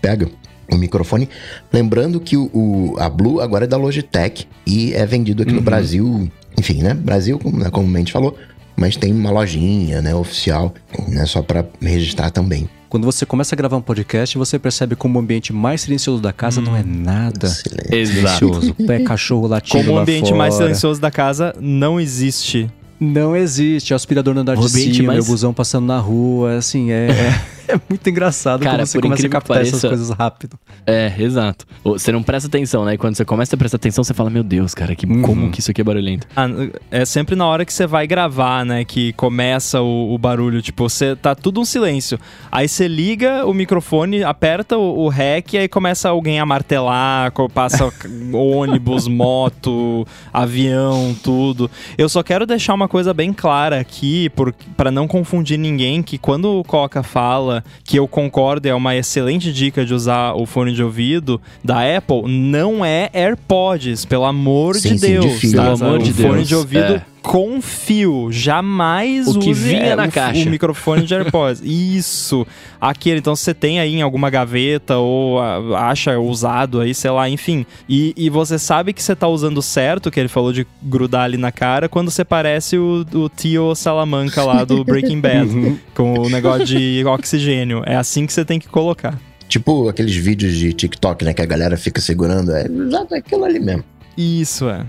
[0.02, 0.30] pega
[0.72, 1.28] o microfone.
[1.74, 5.62] Lembrando que o, o- a Blue agora é da Logitech e é vendido aqui no
[5.62, 6.32] Brasil.
[6.58, 6.94] Enfim, né?
[6.94, 8.38] Brasil, como né, como a gente falou,
[8.78, 10.74] mas tem uma lojinha, né, oficial,
[11.10, 12.70] né, só pra registrar também.
[12.90, 16.34] Quando você começa a gravar um podcast, você percebe como o ambiente mais silencioso da
[16.34, 17.96] casa não é nada Excelente.
[17.96, 18.38] Exato.
[18.40, 18.74] silencioso.
[18.74, 20.66] Pé cachorro latindo Como o ambiente mais fora.
[20.66, 22.70] silencioso da casa não existe.
[23.00, 23.94] Não existe.
[23.94, 27.42] Aspirador no andar O de cima, mais- meu busão passando na rua, assim, é, é,
[27.70, 30.58] é muito engraçado Cara, quando você começa a captar essas pareça- coisas rápido.
[30.86, 31.66] É, exato.
[31.84, 32.94] Você não presta atenção, né?
[32.96, 35.22] E quando você começa a prestar atenção, você fala, meu Deus, cara, que, Uhum.
[35.22, 36.28] como que isso aqui é barulhento?
[36.36, 36.48] Ah,
[36.92, 38.84] é sempre na hora que você vai gravar, né?
[38.84, 40.62] Que começa o, o barulho.
[40.62, 42.20] Tipo, você tá tudo um silêncio.
[42.52, 47.92] Aí você liga o microfone, aperta o, o REC, aí começa alguém a martelar, passa
[48.34, 51.70] ônibus, moto, avião, tudo.
[51.98, 56.18] Eu só quero deixar uma coisa bem clara aqui, por, pra não confundir ninguém, que
[56.18, 60.74] quando o Coca fala que eu concordo, é uma excelente dica de usar o fone
[60.74, 65.42] de ouvido da Apple, não é AirPods, pelo amor Sim, de sim, de Deus.
[65.52, 65.64] tá?
[65.64, 67.06] Pelo amor o de fone Deus, de ouvido é.
[67.22, 68.30] Com fio.
[68.32, 70.48] Jamais O que use vinha é, na o, caixa.
[70.48, 71.62] o microfone de AirPods.
[71.66, 72.46] Isso.
[72.80, 77.30] Aquele, então você tem aí em alguma gaveta ou ah, acha usado aí, sei lá,
[77.30, 77.66] enfim.
[77.88, 81.38] E, e você sabe que você tá usando certo, que ele falou de grudar ali
[81.38, 86.30] na cara, quando você parece o, o Tio Salamanca lá do Breaking Bad, com o
[86.30, 87.84] negócio de oxigênio.
[87.86, 89.20] É assim que você tem que colocar.
[89.48, 92.52] Tipo aqueles vídeos de TikTok, né, que a galera fica segurando.
[92.52, 93.84] É exato aquilo ali mesmo.
[94.22, 94.86] Isso é.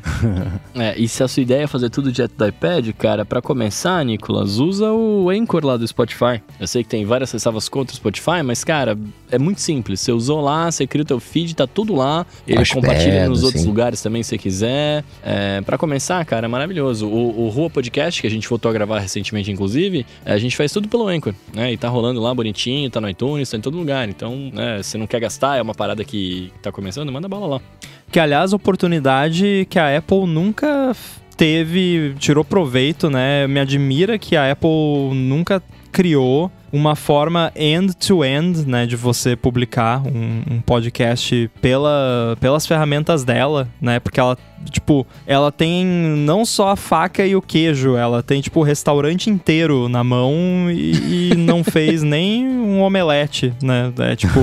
[0.74, 4.04] É, e se a sua ideia é fazer tudo direto do iPad, cara, pra começar,
[4.04, 6.42] Nicolas, usa o Anchor lá do Spotify.
[6.58, 8.98] Eu sei que tem várias ressalvas contra o Spotify, mas, cara,
[9.30, 10.00] é muito simples.
[10.00, 12.26] Você usou lá, você cria o teu feed, tá tudo lá.
[12.46, 13.68] Ele Hospeda, compartilha nos outros sim.
[13.68, 15.04] lugares também, se você quiser.
[15.22, 17.06] É, para começar, cara, é maravilhoso.
[17.06, 20.72] O, o Rua Podcast, que a gente voltou a gravar recentemente, inclusive, a gente faz
[20.72, 21.72] tudo pelo Anchor, né?
[21.72, 24.08] E tá rolando lá bonitinho, tá no iTunes, tá em todo lugar.
[24.08, 27.60] Então, né, se não quer gastar, é uma parada que tá começando, manda bala lá.
[28.10, 30.94] Que, aliás, oportunidade que a Apple nunca
[31.36, 33.46] teve, tirou proveito, né?
[33.46, 35.62] Me admira que a Apple nunca
[35.92, 43.68] criou uma forma end-to-end, né, de você publicar um, um podcast pela, pelas ferramentas dela,
[43.80, 44.38] né, porque ela,
[44.68, 49.30] tipo, ela tem não só a faca e o queijo, ela tem, tipo, o restaurante
[49.30, 54.40] inteiro na mão e, e não fez nem um omelete, né, é, tipo,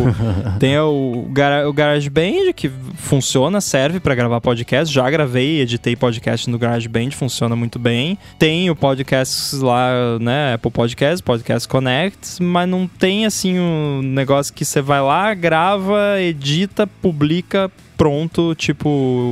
[0.59, 1.27] tem o,
[1.67, 7.55] o GarageBand que funciona, serve pra gravar podcast, já gravei, editei podcast no GarageBand, funciona
[7.55, 13.59] muito bem, tem o podcast lá, né, Apple Podcast, Podcast Connect, mas não tem assim
[13.59, 18.87] um negócio que você vai lá, grava, edita, publica, pronto, tipo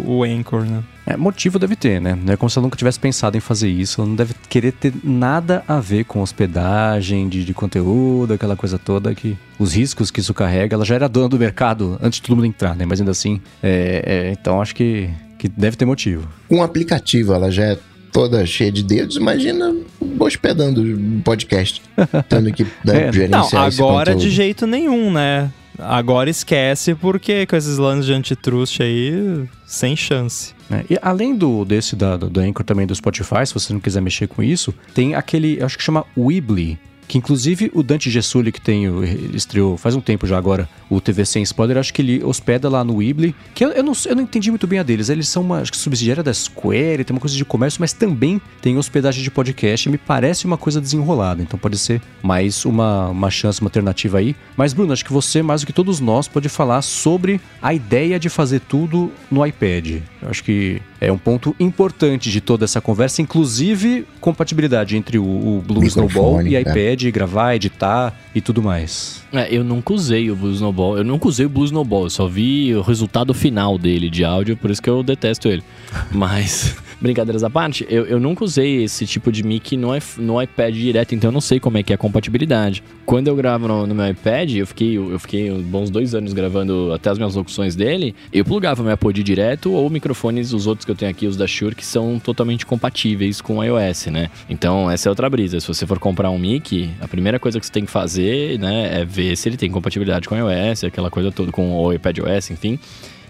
[0.05, 0.83] o Anchor, né?
[1.05, 2.17] É, motivo deve ter, né?
[2.19, 4.01] Não é como se ela nunca tivesse pensado em fazer isso.
[4.01, 8.79] Ela não deve querer ter nada a ver com hospedagem, de, de conteúdo, aquela coisa
[8.79, 9.37] toda que.
[9.59, 10.75] Os riscos que isso carrega.
[10.75, 12.85] Ela já era dona do mercado antes de todo mundo entrar, né?
[12.85, 13.39] Mas ainda assim.
[13.61, 16.27] é- é, então acho que, que deve ter motivo.
[16.49, 17.77] Com o aplicativo, ela já é
[18.11, 19.17] toda cheia de dedos.
[19.17, 19.75] Imagina
[20.19, 21.81] hospedando um podcast.
[22.27, 25.51] Tendo que né, É, gerenciar Não, esse agora de jeito nenhum, né?
[25.77, 30.53] Agora esquece, porque com esses lances de antitrust aí, sem chance.
[30.69, 30.85] né?
[30.89, 34.27] E além do desse da, do, Anchor também do Spotify, se você não quiser mexer
[34.27, 36.79] com isso, tem aquele, acho que chama Weebly.
[37.07, 40.99] Que inclusive o Dante Gessulli, que tem, ele estreou faz um tempo já agora, o
[40.99, 43.35] TV Sem Spoiler, acho que ele hospeda lá no Weebly.
[43.53, 45.09] Que eu, eu, não, eu não entendi muito bem a deles.
[45.09, 48.41] Eles são uma acho que subsidiária da Square, tem uma coisa de comércio, mas também
[48.61, 49.89] tem hospedagem de podcast.
[49.89, 51.41] Me parece uma coisa desenrolada.
[51.41, 54.35] Então pode ser mais uma, uma chance, uma alternativa aí.
[54.57, 58.19] Mas, Bruno, acho que você, mais do que todos nós, pode falar sobre a ideia
[58.19, 60.01] de fazer tudo no iPad.
[60.21, 65.23] Eu acho que é um ponto importante de toda essa conversa, inclusive compatibilidade entre o,
[65.23, 66.61] o Blue Microfone, Snowball e é.
[66.61, 69.23] iPad, gravar, editar e tudo mais.
[69.31, 70.97] É, eu nunca usei o Blue Snowball.
[70.97, 72.05] Eu nunca usei o Blue Snowball.
[72.05, 75.63] Eu só vi o resultado final dele de áudio, por isso que eu detesto ele.
[76.11, 80.73] Mas, brincadeiras à parte, eu, eu nunca usei esse tipo de mic no, no iPad
[80.73, 82.83] direto, então eu não sei como é que é a compatibilidade.
[83.05, 86.91] Quando eu gravo no, no meu iPad, eu fiquei, eu fiquei bons dois anos gravando
[86.93, 90.91] até as minhas locuções dele, eu plugava meu iPod direto ou microfones, os outros que
[90.91, 94.29] eu tenho aqui, os da Shure, que são totalmente compatíveis com o iOS, né?
[94.49, 95.59] Então, essa é outra brisa.
[95.59, 99.01] Se você for comprar um mic, a primeira coisa que você tem que fazer, né,
[99.01, 102.51] é ver se ele tem compatibilidade com o iOS, aquela coisa toda, com o iPadOS,
[102.51, 102.79] enfim.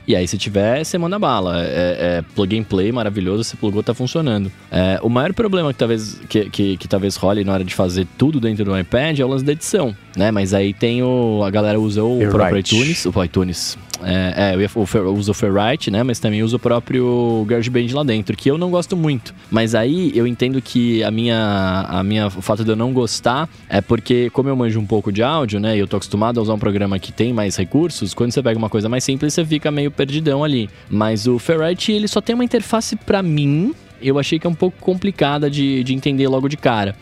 [0.08, 1.64] E aí, se tiver, você manda bala.
[1.64, 4.52] É, é plug and play maravilhoso, você plugou, tá funcionando.
[4.72, 8.08] É, o maior problema que talvez, que, que, que talvez role na hora de fazer
[8.18, 9.96] tudo dentro do iPad é o lance da edição.
[10.16, 10.32] né?
[10.32, 11.44] Mas aí tem o.
[11.44, 12.34] A galera usa o Ferrite.
[12.36, 13.06] próprio iTunes.
[13.06, 13.78] O iTunes.
[14.04, 14.66] É, é
[14.96, 16.04] eu uso o Ferrite, né?
[16.04, 19.34] Mas também uso o próprio GarageBand lá dentro, que eu não gosto muito.
[19.50, 23.50] Mas aí eu entendo que a minha, a minha, o fato de eu não gostar
[23.70, 25.76] é porque, como eu manjo um pouco de áudio, né?
[25.76, 28.58] E eu tô acostumado a usar um programa que tem mais recursos, quando você pega
[28.58, 30.70] uma coisa mais simples, você fica meio perdidão ali.
[30.90, 33.74] Mas o Ferrite, ele só tem uma interface pra mim.
[34.02, 36.96] Eu achei que é um pouco complicada de, de entender logo de cara.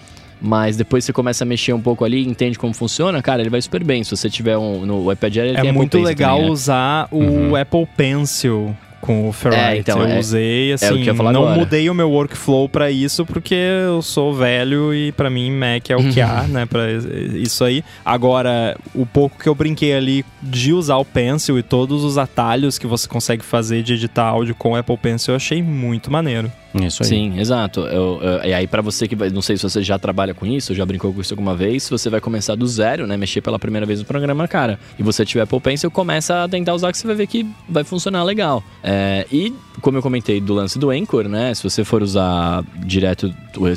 [0.45, 3.61] Mas depois você começa a mexer um pouco ali, entende como funciona, cara, ele vai
[3.61, 4.03] super bem.
[4.03, 6.45] Se você tiver um no iPad Air, ele tem É a muito potência legal também,
[6.47, 6.51] né?
[6.51, 7.55] usar o Uhum.
[7.55, 9.59] Apple Pencil com o Ferrite.
[9.61, 11.55] É, então, eu é- usei, assim, o que eu não agora.
[11.59, 15.95] mudei o meu workflow pra isso porque eu sou velho e pra mim Mac é
[15.95, 17.81] o que há, né, para isso aí.
[18.03, 22.77] Agora, o pouco que eu brinquei ali de usar o Pencil e todos os atalhos
[22.77, 26.51] que você consegue fazer de editar áudio com o Apple Pencil, eu achei muito maneiro.
[26.81, 27.09] Isso aí.
[27.09, 27.81] Sim, exato.
[27.81, 30.45] Eu, eu- e aí, pra você que vai, não sei se você já trabalha com
[30.45, 33.15] isso, já brincou com isso alguma vez, se você vai começar do zero, né?
[33.15, 36.91] Mexer pela primeira vez no programa, cara, e você tiver Pencil, começa a tentar usar
[36.91, 38.63] que você vai ver que vai funcionar legal.
[38.83, 41.53] É, e, como eu comentei do lance do Anchor, né?
[41.53, 43.33] Se você for usar direto,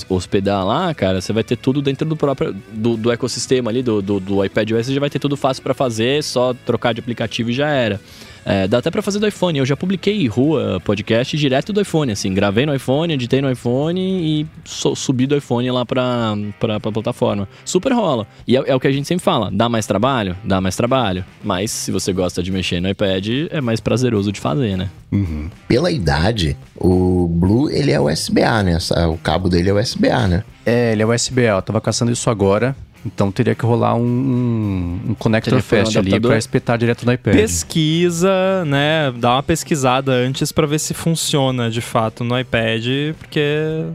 [0.09, 4.01] hospedar lá, cara, você vai ter tudo dentro do próprio do, do ecossistema ali, do,
[4.01, 7.01] do, do iPad OS, você já vai ter tudo fácil pra fazer, só trocar de
[7.01, 8.01] aplicativo e já era.
[8.49, 9.59] É, dá até pra fazer do iPhone.
[9.59, 12.33] Eu já publiquei Rua podcast direto do iPhone, assim.
[12.33, 16.93] Gravei no iPhone, editei no iPhone e so- subi do iPhone lá pra, pra, pra
[16.93, 17.49] plataforma.
[17.65, 18.25] Super rola.
[18.47, 19.51] E é, é o que a gente sempre fala.
[19.53, 20.37] Dá mais trabalho?
[20.45, 21.25] Dá mais trabalho.
[21.43, 24.89] Mas se você gosta de mexer no iPad, é mais prazeroso de fazer, né?
[25.67, 28.79] Pela idade, o Blue, ele é USB-A, né?
[29.11, 30.45] O cabo dele é USB-A, né?
[30.65, 31.57] É, ele é USB-A.
[31.57, 32.77] Eu tava caçando isso agora.
[33.07, 37.07] Então teria que rolar um, um, um connector pôr um fast ali pra espetar direto
[37.07, 37.35] no iPad.
[37.35, 39.13] Pesquisa, né?
[39.17, 42.85] Dá uma pesquisada antes pra ver se funciona de fato no iPad,
[43.19, 43.41] porque,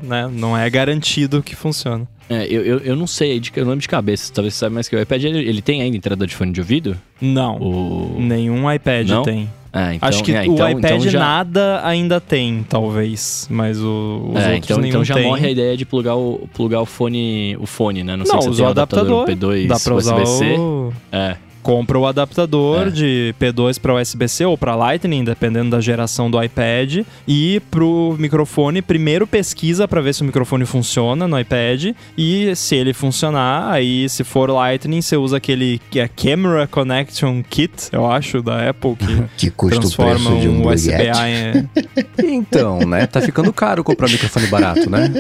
[0.04, 2.08] né, não é garantido que funciona.
[2.30, 4.32] É, eu, eu, eu não sei, de- eu não lembro de cabeça.
[4.34, 6.62] Talvez você saiba mais que o iPad, ele, ele tem ainda entrada de fone de
[6.62, 6.98] ouvido?
[7.20, 8.16] Não, O...
[8.20, 9.24] nenhum iPad Não?
[9.24, 9.50] tem.
[9.74, 11.20] Ah, então, Acho que é, o então- iPad então já...
[11.20, 15.24] nada ainda tem, talvez, mas o, os É, outros então, nenhum então já tem.
[15.24, 18.18] morre a ideia de plugar o, plugar o fone, o fone, né?
[18.18, 19.56] Não, sei Não, se você tem o adaptador, adaptador.
[19.56, 20.56] P2 Dá pra usar USB-C.
[20.60, 20.94] o...
[21.12, 21.36] É.
[21.62, 22.90] Compra o adaptador É.
[22.90, 27.06] de P2 para USB-C ou para Lightning, dependendo da geração do iPad.
[27.28, 31.94] E pro microfone, primeiro pesquisa para ver se o microfone funciona no iPad.
[32.18, 37.42] E se ele funcionar, aí se for Lightning, você usa aquele que é Camera Connection
[37.50, 41.70] Kit, eu acho, da Apple, que Que custa o transforma um um USB-A em...
[42.24, 43.06] Então, né?
[43.08, 45.12] Tá ficando caro comprar microfone barato, né?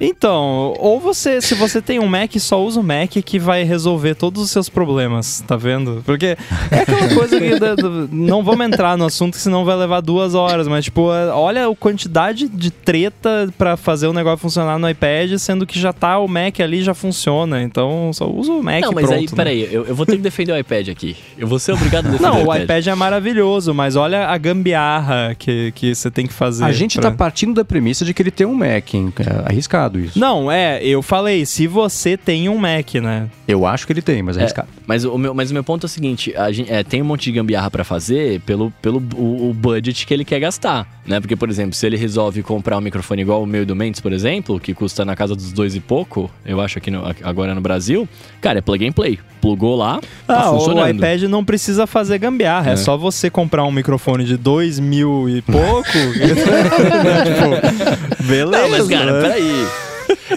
[0.00, 4.14] Então, ou você, se você tem um Mac, só usa o Mac que vai resolver
[4.14, 6.02] todos os seus problemas, tá vendo?
[6.04, 6.36] Porque
[6.70, 10.00] é aquela coisa que da- do- não vamos entrar no assunto, que senão vai levar
[10.00, 14.78] duas horas, mas tipo, é, olha a quantidade de treta pra fazer o negócio funcionar
[14.78, 18.62] no iPad, sendo que já tá o Mac ali já funciona, então só usa o
[18.62, 19.18] Mac Não, mas pronto.
[19.18, 19.32] aí, né?
[19.34, 21.16] peraí, eu, eu vou ter que defender o iPad aqui.
[21.38, 22.62] Eu vou ser obrigado a defender Não, o o iPad.
[22.64, 26.64] iPad é maravilhoso, mas olha a gambiarra que, que você tem que fazer.
[26.64, 29.12] A gente pra- tá partindo da premissa de que ele tem um Mac, hein?
[29.18, 30.18] É arriscado isso.
[30.18, 33.28] Não, é, eu falei, se você tem um Mac, né?
[33.46, 34.68] Eu acho que ele tem, mas é É, arriscado.
[34.86, 37.04] mas, o meu, mas o meu ponto é o seguinte: a gente, é, tem um
[37.04, 41.20] monte de gambiarra pra fazer pelo, pelo o, o budget que ele quer gastar, né?
[41.20, 44.00] Porque, por exemplo, se ele resolve comprar um microfone igual o meu e do Mendes,
[44.00, 47.54] por exemplo, que custa na casa dos dois e pouco, eu acho aqui no- agora
[47.54, 48.08] no Brasil,
[48.40, 49.18] cara, é plug and play.
[49.40, 50.96] Plugou lá, tá Ah, o funcionando.
[50.96, 52.72] iPad não precisa fazer gambiarra, é.
[52.72, 52.76] É.
[52.76, 55.84] só você comprar um microfone de dois mil e pouco.
[55.92, 56.40] tipo,
[58.24, 58.62] beleza.
[58.62, 59.20] Não, mas cara, né?
[59.28, 59.66] peraí.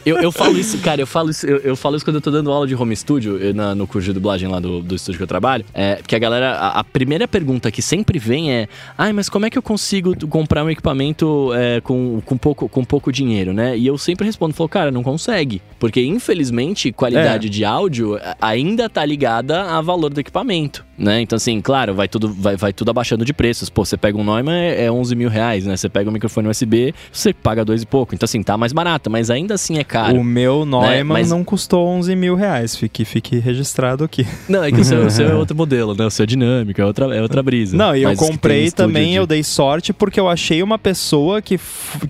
[0.06, 2.32] Eu, eu falo isso, cara, eu falo isso, eu, eu falo isso quando eu tô
[2.32, 5.18] dando aula de home studio, eh, na- no curso de dublagem lá do, do estúdio
[5.18, 5.66] que eu trabalho.
[5.74, 8.68] É, porque a galera, a, a primeira pergunta que sempre vem é:
[8.98, 12.84] ai, mas como é que eu consigo comprar um equipamento é, com, com, pouco, com
[12.84, 13.78] pouco dinheiro, né?
[13.78, 15.62] E eu sempre respondo, falo, cara, não consegue.
[15.80, 17.50] Porque, infelizmente, qualidade É.
[17.50, 21.22] de áudio a- ainda tá ligada a valor do equipamento, né?
[21.22, 23.70] Então, assim, claro, vai tudo, vai, vai tudo abaixando de preços.
[23.70, 25.76] Pô, você pega um Neumann, é é 11 mil reais, né?
[25.76, 28.14] Você pega um microfone USB, você paga dois e pouco.
[28.16, 30.20] Então, assim, tá mais barato, mas ainda assim é caro.
[30.20, 34.26] O meu Neumann mas- não custou 11 mil reais, fique, fique registrado aqui.
[34.48, 36.06] Não, é que o seu, o seu é outro modelo, né?
[36.06, 37.76] O seu é dinâmico, é outra, é outra brisa.
[37.76, 41.60] Não, e eu comprei também, de- eu dei sorte porque eu achei uma pessoa que,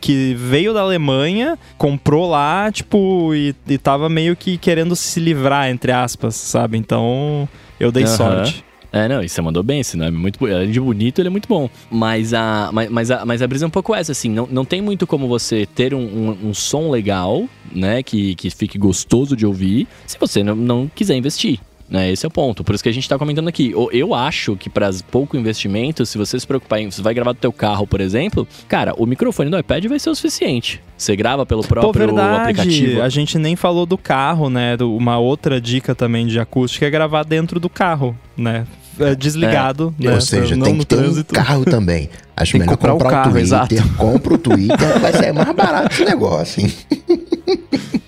[0.02, 5.70] que veio da Alemanha, comprou lá, tipo, e, e tava meio que querendo se livrar,
[5.70, 6.78] entre aspas, sabe?
[6.78, 7.48] Então,
[7.80, 8.64] eu dei sorte.
[8.92, 11.48] É, não, e você mandou bem, senão é muito Além de bonito, ele é muito
[11.48, 11.70] bom.
[11.92, 14.66] Mas a, mas, mas a, mas a brisa é um pouco essa, assim, não, não
[14.66, 19.36] tem muito como você ter um, um, um som legal, né, que, que fique gostoso
[19.36, 21.60] de ouvir, se você não, não quiser investir.
[21.90, 22.12] Né?
[22.12, 22.64] Esse é o ponto.
[22.64, 23.72] Por isso que a gente tá comentando aqui.
[23.92, 26.90] Eu- acho que para pouco investimento, se você se preocupar em.
[26.90, 30.10] Você vai gravar do teu carro, por exemplo, cara, o microfone do iPad vai ser
[30.10, 30.82] o suficiente.
[30.98, 32.42] Você grava pelo Pô, próprio verdade.
[32.42, 33.02] aplicativo.
[33.02, 34.76] A gente nem falou do carro, né?
[34.82, 38.66] Uma outra dica também de acústica é gravar dentro do carro, né?
[39.00, 40.12] É, Desligado, né?
[40.12, 41.32] Ou seja, não tem que ter trânsito.
[41.40, 42.10] um carro também.
[42.36, 43.44] Acho Tem melhor comprar o comprar, carro, o Twitter.
[43.78, 43.96] exato.
[43.98, 46.74] Compra o Twitter, vai ser mais barato esse negócio, hein?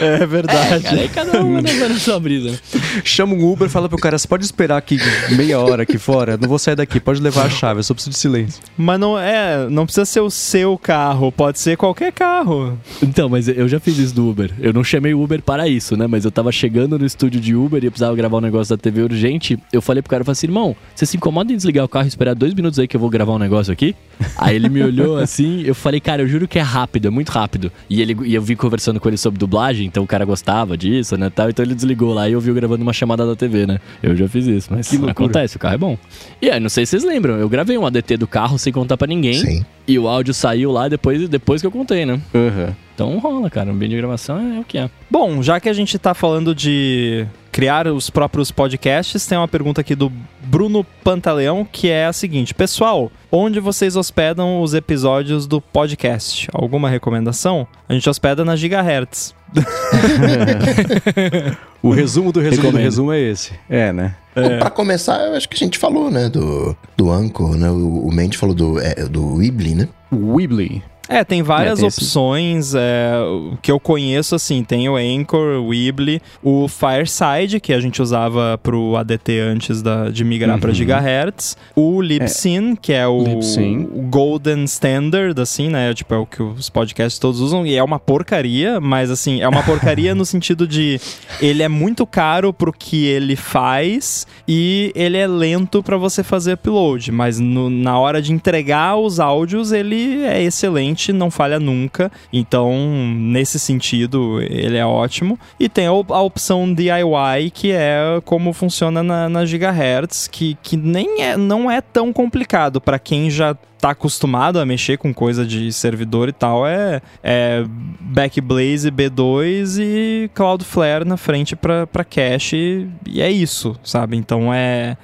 [0.00, 0.82] É verdade.
[0.84, 2.52] Cara, aí cada um anda na sua brisa.
[2.52, 2.58] né?
[3.04, 4.98] Chama um Uber e fala pro cara, você pode esperar aqui
[5.36, 6.36] meia hora aqui fora?
[6.36, 8.62] Não vou sair daqui, pode levar a chave, eu só preciso de silêncio.
[8.76, 12.78] Mas não é, não precisa ser o seu carro, pode ser qualquer carro.
[13.02, 14.50] Então, mas eu já fiz isso do Uber.
[14.58, 16.06] Eu não chamei o Uber para isso, né?
[16.06, 18.80] Mas eu tava chegando no estúdio de Uber e eu precisava gravar um negócio da
[18.80, 19.58] TV urgente.
[19.72, 22.06] Eu falei pro cara, eu falei assim, irmão, você se incomoda em desligar o carro
[22.06, 23.94] e esperar dois minutos aí que eu vou gravar um negócio aqui?
[24.36, 27.30] Aí ele me olhou assim, eu falei, cara, eu juro que é rápido, é muito
[27.30, 27.70] rápido.
[27.88, 31.16] E, ele, e eu vi conversando com ele sobre dublagem, então o cara gostava disso,
[31.16, 31.28] né?
[31.28, 33.80] Tal, então ele desligou lá e eu vi eu gravando uma chamada da TV, né?
[34.02, 35.98] Eu já fiz isso, mas acontece, o carro é bom.
[36.40, 38.96] E aí, não sei se vocês lembram, eu gravei um ADT do carro sem contar
[38.96, 39.34] pra ninguém.
[39.34, 39.64] Sim.
[39.86, 42.20] E o áudio saiu lá depois, depois que eu contei, né?
[42.32, 42.76] Aham.
[42.94, 43.70] Então rola, cara.
[43.70, 44.90] Um ambiente de gravação é o que é.
[45.10, 49.80] Bom, já que a gente tá falando de criar os próprios podcasts, tem uma pergunta
[49.80, 50.10] aqui do
[50.42, 56.48] Bruno Pantaleão, que é a seguinte: Pessoal, onde vocês hospedam os episódios do podcast?
[56.52, 57.66] Alguma recomendação?
[57.88, 59.34] A gente hospeda na Gigahertz.
[61.82, 63.52] O resumo do resumo do resumo é esse.
[63.68, 64.14] É, né?
[64.34, 67.70] Bom, Pra começar, eu acho que a gente falou, né, do, do Anchor, né?
[67.70, 69.88] O, o Mendes falou do, é, do Weebly, né?
[70.12, 70.82] Weebly.
[71.10, 73.12] É, tem várias É, tem esse- opções é,
[73.60, 78.58] que eu conheço, assim, tem o Anchor, o Weebly, o Fireside, que a gente usava
[78.62, 80.74] pro ADT antes da, de migrar pra Uhum.
[80.74, 83.88] Gigahertz, o Libsyn, que é o, Libsyn.
[83.92, 87.82] o Golden Standard, assim, né, tipo, é o que os podcasts todos usam, e é
[87.82, 91.00] uma porcaria, mas, assim, é uma porcaria no sentido de
[91.42, 96.52] ele é muito caro pro que ele faz e ele é lento pra você fazer
[96.52, 102.10] upload, mas no- na hora de entregar os áudios ele é excelente, não falha nunca.
[102.32, 102.72] Então,
[103.16, 105.38] nesse sentido, ele é ótimo.
[105.58, 110.56] E tem a, op- a opção DIY, que é como funciona na, na Gigahertz, que,
[110.62, 115.12] que nem é, não é tão complicado para quem já tá acostumado a mexer com
[115.14, 117.64] coisa de servidor e tal, é, é
[118.00, 124.16] Backblaze B2 e Cloudflare na frente pra cache e é isso, sabe?
[124.16, 124.96] Então é,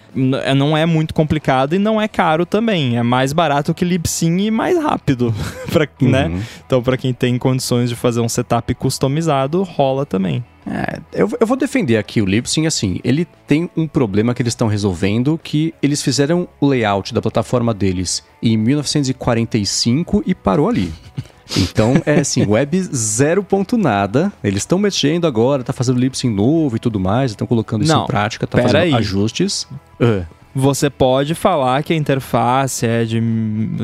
[0.45, 4.39] é- não é muito complicado e não é caro também, é mais barato que Libsyn
[4.47, 5.35] e mais rápido,
[5.73, 6.27] pra, né?
[6.27, 6.41] Uhum.
[6.67, 10.45] Então pra quem tem condições de fazer um setup customizado, rola também.
[10.69, 14.53] É, eu, eu vou defender aqui o Libsyn, assim, ele tem um problema que eles
[14.53, 20.93] estão resolvendo, que eles fizeram o layout da plataforma deles em 1945 e parou ali.
[21.57, 24.33] Então, é assim, web zero ponto nada.
[24.43, 28.03] Eles estão mexendo agora, tá fazendo Libsyn novo e tudo mais, estão colocando isso Não,
[28.03, 28.93] em prática, tá fazendo aí.
[28.93, 29.69] ajustes.
[30.01, 30.25] Ah,
[30.59, 33.21] Você pode falar que a interface é de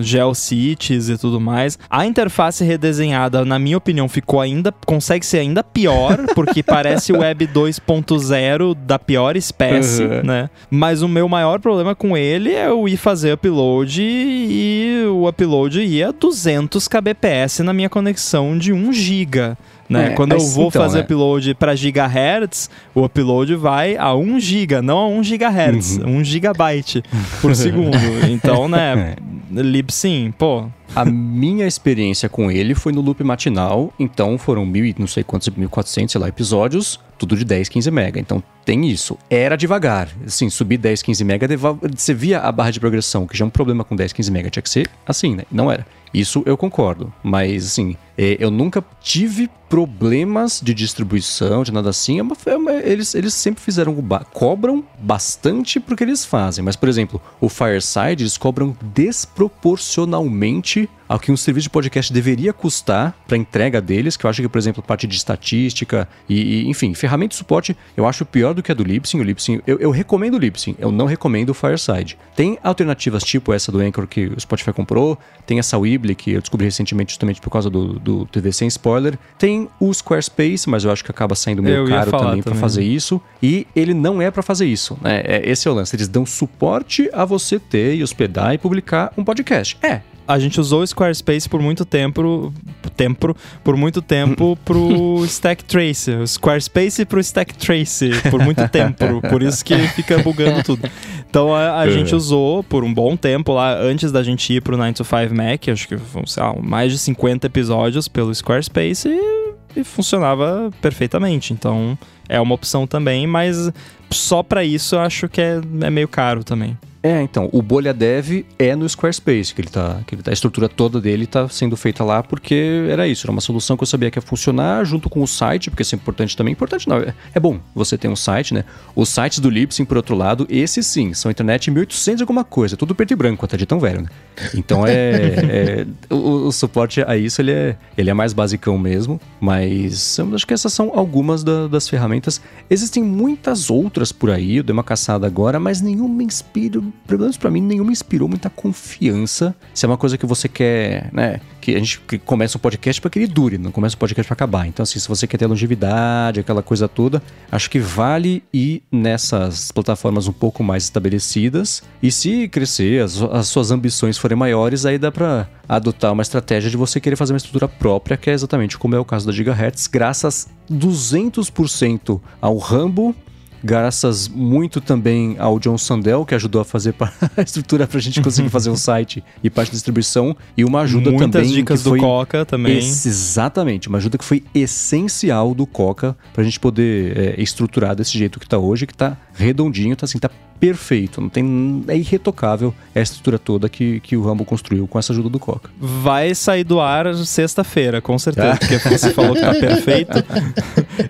[0.00, 1.78] GeoCities e tudo mais.
[1.90, 4.72] A interface redesenhada, na minha opinião, ficou ainda.
[4.86, 10.22] consegue ser ainda pior, porque parece o Web 2.0 da pior espécie, Uhum.
[10.22, 10.50] né?
[10.70, 15.80] Mas o meu maior problema com ele é eu ir fazer upload e o upload
[15.82, 19.56] ia 200 kbps na minha conexão de 1 GB.
[19.88, 20.06] Né?
[20.06, 21.02] É, Quando eu vou então, fazer é.
[21.02, 26.18] upload para gigahertz, o upload vai a 1 GB, não a 1 gigahertz, Uhum.
[26.18, 27.02] 1 gigabyte
[27.40, 27.96] por segundo.
[28.30, 28.68] Então, É.
[28.68, 29.16] né,
[29.50, 34.94] Libsyn, pô, A minha experiência com ele foi no loop matinal, então foram mil e
[34.98, 38.20] não sei quantos, 1400, sei lá, episódios, tudo de 10, 15 mega.
[38.20, 39.16] Então tem isso.
[39.30, 40.08] Era devagar.
[40.26, 41.48] Assim, subir 10, 15 mega,
[41.96, 44.50] você via a barra de progressão, que já é um problema com 10, 15 mega,
[44.50, 45.44] tinha que ser assim, né?
[45.50, 45.86] Não era.
[46.12, 47.10] Isso eu concordo.
[47.22, 52.18] Mas, assim, é, eu nunca tive problemas de distribuição, de nada assim.
[52.18, 53.96] É uma- é uma- eles, eles sempre fizeram.
[54.34, 56.62] cobram bastante porque eles fazem.
[56.62, 62.54] Mas, por exemplo, o Fireside, eles cobram desproporcionalmente ao que um serviço de podcast deveria
[62.54, 66.68] custar para entrega deles, que eu acho que, por exemplo, parte de estatística e, e,
[66.68, 69.20] enfim, ferramenta de suporte, eu acho pior do que a do Libsyn.
[69.20, 72.16] O Libsyn, eu, eu recomendo o Libsyn, eu não recomendo o Fireside.
[72.34, 76.40] Tem alternativas tipo essa do Anchor que o Spotify comprou, tem essa Weebly que eu
[76.40, 80.90] descobri recentemente justamente por causa do, do TV sem spoiler, tem o Squarespace, mas eu
[80.90, 84.30] acho que acaba saindo meio Eu caro também para fazer isso, e ele não é
[84.30, 85.22] para fazer isso, né?
[85.24, 89.12] É, esse é o lance, eles dão suporte a você ter e hospedar e publicar
[89.16, 89.76] um podcast.
[89.82, 92.52] É, a gente usou o Squarespace por muito tempo,
[92.96, 99.20] tempo por muito tempo pro Stack Trace, o Squarespace pro Stack Trace por muito tempo,
[99.28, 100.88] por isso que fica bugando tudo.
[101.28, 101.90] Então a, a É.
[101.90, 105.34] gente usou por um bom tempo lá antes da gente ir pro 9 to 5
[105.34, 105.96] Mac, acho que
[106.36, 109.42] lá, mais de 50 episódios pelo Squarespace e
[109.74, 111.54] e funcionava perfeitamente.
[111.54, 111.96] Então
[112.28, 113.72] é uma opção também, mas
[114.10, 116.76] só para isso eu acho que é, é meio caro também.
[117.02, 120.32] É, então, o Bolha Dev é no Squarespace, que ele tá, que ele tá, a
[120.32, 123.86] estrutura toda dele está sendo feita lá porque era isso, era uma solução que eu
[123.86, 126.52] sabia que ia funcionar junto com o site, porque isso é importante também.
[126.52, 128.64] Importante não, é, é bom você ter um site, né?
[128.94, 132.94] Os sites do Libsyn, por outro lado, esses sim, são internet 1800 alguma coisa, tudo
[132.94, 134.08] preto e branco, até de tão velho, né?
[134.54, 139.20] Então é, é o, o, suporte a isso, ele é, ele é mais basicão mesmo,
[139.40, 142.40] mas acho que essas são algumas da, das ferramentas.
[142.70, 147.36] Existem muitas outras por aí, eu dei uma caçada agora, mas nenhuma inspira pelo menos
[147.36, 149.54] pra mim, nenhuma inspirou muita confiança.
[149.74, 151.40] Se é uma coisa que você quer, né?
[151.60, 154.34] Que a gente começa um podcast para que ele dure, não começa um podcast para
[154.34, 154.66] acabar.
[154.66, 159.70] Então, assim, se você quer ter longevidade, aquela coisa toda, acho que vale ir nessas
[159.70, 161.82] plataformas um pouco mais estabelecidas.
[162.02, 166.70] E se crescer, as, as suas ambições forem maiores, aí dá pra adotar uma estratégia
[166.70, 169.32] de você querer fazer uma estrutura própria, que é exatamente como é o caso da
[169.32, 173.14] Gigahertz, graças 200% ao Rambo
[173.62, 176.94] graças muito também ao John Sandel, que ajudou a fazer
[177.36, 180.80] a estrutura para a gente conseguir fazer um site e parte de distribuição, e uma
[180.80, 181.42] ajuda Muitas também.
[181.42, 182.78] Muitas dicas do Coca também.
[182.78, 188.16] exatamente, uma ajuda que foi essencial do Coca para a gente poder é, estruturar desse
[188.18, 190.30] jeito que está hoje, que está redondinho, tá assim, tá
[190.62, 195.12] perfeito, não tem é irretocável a estrutura toda que, que o Rambo construiu com essa
[195.12, 195.68] ajuda do Coca.
[195.76, 200.12] Vai sair do ar sexta-feira, com certeza, porque você falou que tá perfeito.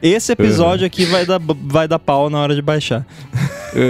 [0.00, 3.06] Esse episódio aqui vai dar, vai dar pau na hora de baixar.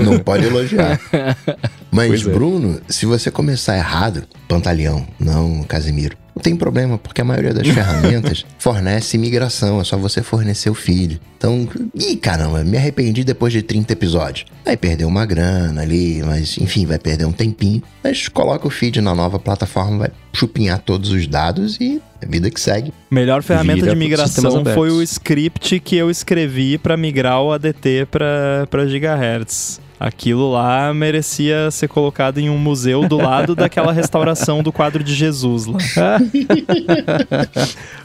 [0.04, 0.98] Não pode elogiar.
[1.92, 2.30] Mas, é.
[2.30, 7.68] Bruno, se você começar errado, Pantaleão, não Casimiro, não tem problema, porque a maioria das
[7.68, 11.20] ferramentas fornece migração, é só você fornecer o feed.
[11.36, 14.46] Então, ih, caramba, me arrependi depois de 30 episódios.
[14.64, 17.82] Vai perder uma grana ali, mas enfim, vai perder um tempinho.
[18.02, 22.50] Mas coloca o feed na nova plataforma, vai chupinhar todos os dados e é vida
[22.50, 22.92] que segue.
[23.10, 28.86] Melhor ferramenta de migração foi o script que eu escrevi para migrar o ADT para
[28.86, 29.80] gigahertz.
[30.02, 35.14] Aquilo lá merecia ser colocado em um museu do lado daquela restauração do quadro de
[35.14, 35.78] Jesus lá.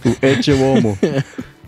[0.06, 0.96] o Et Homo.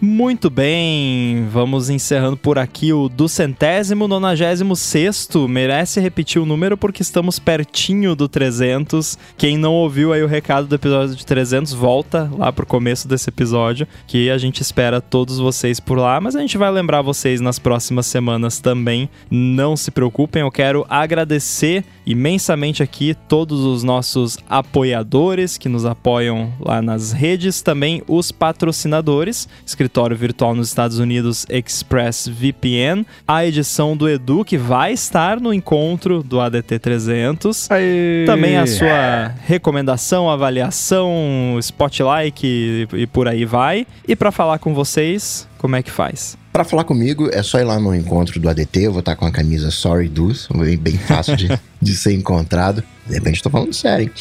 [0.01, 5.45] Muito bem, vamos encerrando por aqui o do centésimo nonagésimo sexto.
[5.45, 9.17] Merece repetir o número porque estamos pertinho do 300.
[9.37, 13.27] Quem não ouviu aí o recado do episódio de 300, volta lá pro começo desse
[13.27, 17.41] episódio, que a gente espera todos vocês por lá, mas a gente vai lembrar vocês
[17.41, 19.09] nas próximas semanas também.
[19.29, 26.51] Não se preocupem, eu quero agradecer imensamente aqui todos os nossos apoiadores que nos apoiam
[26.59, 34.09] lá nas redes, também os patrocinadores, escritório virtual nos Estados Unidos ExpressVPN, a edição do
[34.09, 38.25] Edu que vai estar no encontro do ADT 300, Aê.
[38.25, 43.85] também a sua recomendação, avaliação, spotlight e, e por aí vai.
[44.07, 46.37] E para falar com vocês, como é que faz?
[46.51, 48.79] Para falar comigo, é só ir lá no encontro do ADT.
[48.83, 51.47] Eu vou estar com a camisa Sorry Dudes, bem, bem fácil de,
[51.79, 52.83] de ser encontrado.
[53.05, 54.11] De repente, tô falando sério?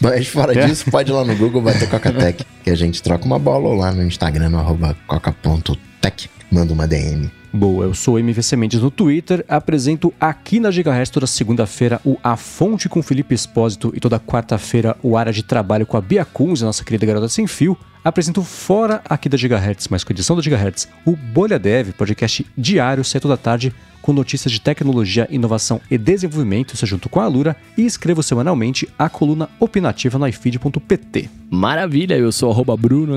[0.00, 0.66] Mas fora é.
[0.66, 3.68] disso, pode ir lá no Google, vai ter Coca-Tech, que a gente troca uma bola
[3.68, 6.30] ou lá no Instagram, no arroba coca.tech.
[6.50, 7.30] Manda uma DM.
[7.52, 12.36] Boa, eu sou MVC Mendes no Twitter, apresento aqui na Gigahertz toda segunda-feira o A
[12.36, 16.62] Fonte com Felipe Espósito e toda quarta-feira o Área de Trabalho com a Bia Kunz,
[16.62, 17.78] a nossa querida garota sem fio.
[18.04, 23.02] Apresento fora aqui da Gigahertz, mas com edição da Gigahertz, o Bolha Dev, podcast diário,
[23.02, 23.72] sai toda tarde,
[24.02, 28.86] com notícias de tecnologia, inovação e desenvolvimento, isso junto com a Alura, e escrevo semanalmente
[28.98, 31.30] a coluna opinativa no ifeed.pt.
[31.54, 33.14] Maravilha, eu sou arroba Bruno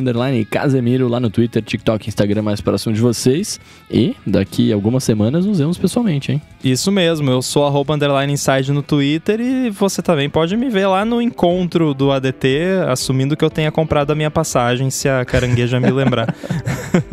[0.50, 3.60] Casemiro lá no Twitter, TikTok, Instagram mais próximo de vocês.
[3.90, 6.42] E daqui a algumas semanas nos vemos pessoalmente, hein?
[6.64, 10.86] Isso mesmo, eu sou arroba underline inside no Twitter e você também pode me ver
[10.86, 12.48] lá no encontro do ADT,
[12.88, 16.34] assumindo que eu tenha comprado a minha passagem, se a carangueja me lembrar.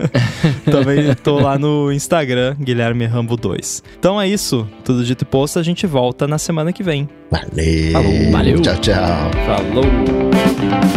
[0.70, 3.82] também tô lá no Instagram, Guilherme Rambo 2.
[3.98, 7.08] Então é isso, tudo dito e posto, a gente volta na semana que vem.
[7.30, 7.92] Valeu!
[7.92, 8.30] Falou.
[8.30, 8.60] Valeu!
[8.60, 9.30] Tchau, tchau!
[9.46, 10.93] Falou!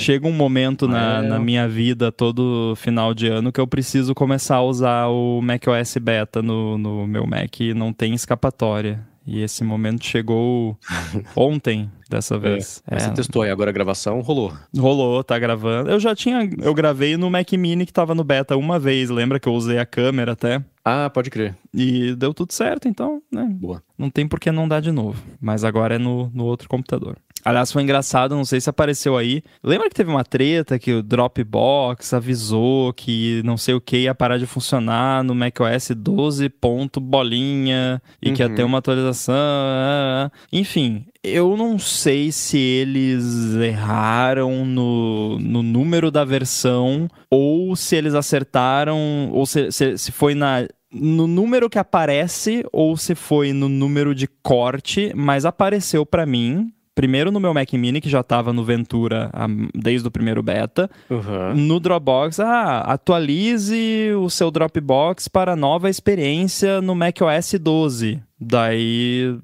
[0.00, 1.28] Chega um momento na, é.
[1.28, 5.96] na, minha vida, todo final de ano, que eu preciso começar a usar o macOS
[6.00, 9.08] Beta no, no meu Mac e não tem escapatória.
[9.26, 10.76] E esse momento chegou
[11.36, 12.82] ontem, dessa é, vez.
[12.90, 12.96] É.
[12.96, 12.98] É.
[12.98, 14.52] Você testou aí, agora a gravação rolou.
[14.76, 15.90] Rolou, tá gravando.
[15.90, 19.38] Eu já tinha, eu gravei no Mac Mini que tava no beta uma vez, lembra
[19.38, 20.62] que eu usei a câmera até?
[20.84, 21.54] Ah, pode crer.
[21.74, 23.82] E deu tudo certo, então né, Boa.
[23.98, 25.22] não tem por que não dar de novo.
[25.40, 27.16] Mas agora é no, no outro computador.
[27.42, 29.42] Aliás, foi engraçado, não sei se apareceu aí.
[29.64, 34.14] Lembra que teve uma treta que o Dropbox avisou que não sei o que ia
[34.14, 36.50] parar de funcionar no macOS 12.
[36.50, 38.54] ponto bolinha e que ia Uhum.
[38.54, 39.34] ter uma atualização.
[39.34, 40.38] ah, ah.
[40.52, 48.14] Enfim, eu não sei se eles erraram no, no número da versão ou se eles
[48.14, 50.66] acertaram, ou se, se, se foi na.
[50.92, 56.72] No número que aparece ou se foi no número de corte, mas apareceu pra mim.
[57.00, 59.30] Primeiro no meu Mac Mini, que já tava no Ventura
[59.74, 60.90] desde o primeiro beta.
[61.08, 61.54] Uhum.
[61.54, 68.20] No Dropbox, ah, atualize o seu Dropbox para nova experiência no macOS 12.
[68.38, 69.34] Daí,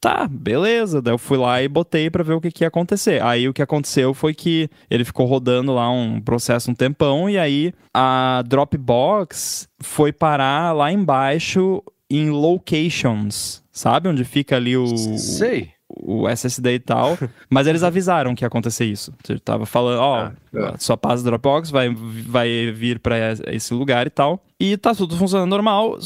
[0.00, 1.02] tá, beleza.
[1.02, 3.22] Daí eu fui lá e botei pra ver o que, que ia acontecer.
[3.22, 7.36] Aí o que aconteceu foi que ele ficou rodando lá um processo um tempão e
[7.36, 13.62] aí a Dropbox foi parar lá embaixo em locations.
[13.70, 15.73] Sabe onde fica ali o, Sei.
[15.96, 17.16] O SSD e tal,
[17.48, 19.12] mas eles avisaram que ia acontecer isso.
[19.24, 23.16] Você tava falando, ó, Ah, sua pasta Dropbox vai, vai vir pra
[23.48, 24.44] esse lugar e tal.
[24.58, 25.98] E tá tudo funcionando normal,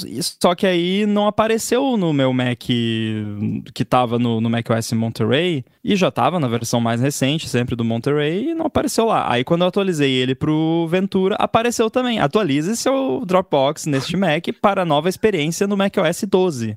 [0.42, 5.94] só que aí não apareceu no meu Mac que tava no, no macOS Monterey, e
[5.94, 9.30] já tava na versão mais recente, sempre do Monterey, e não apareceu lá.
[9.30, 12.20] Aí quando eu atualizei ele pro Ventura, apareceu também.
[12.20, 16.76] Atualize seu Dropbox neste Mac para nova experiência no macOS 12.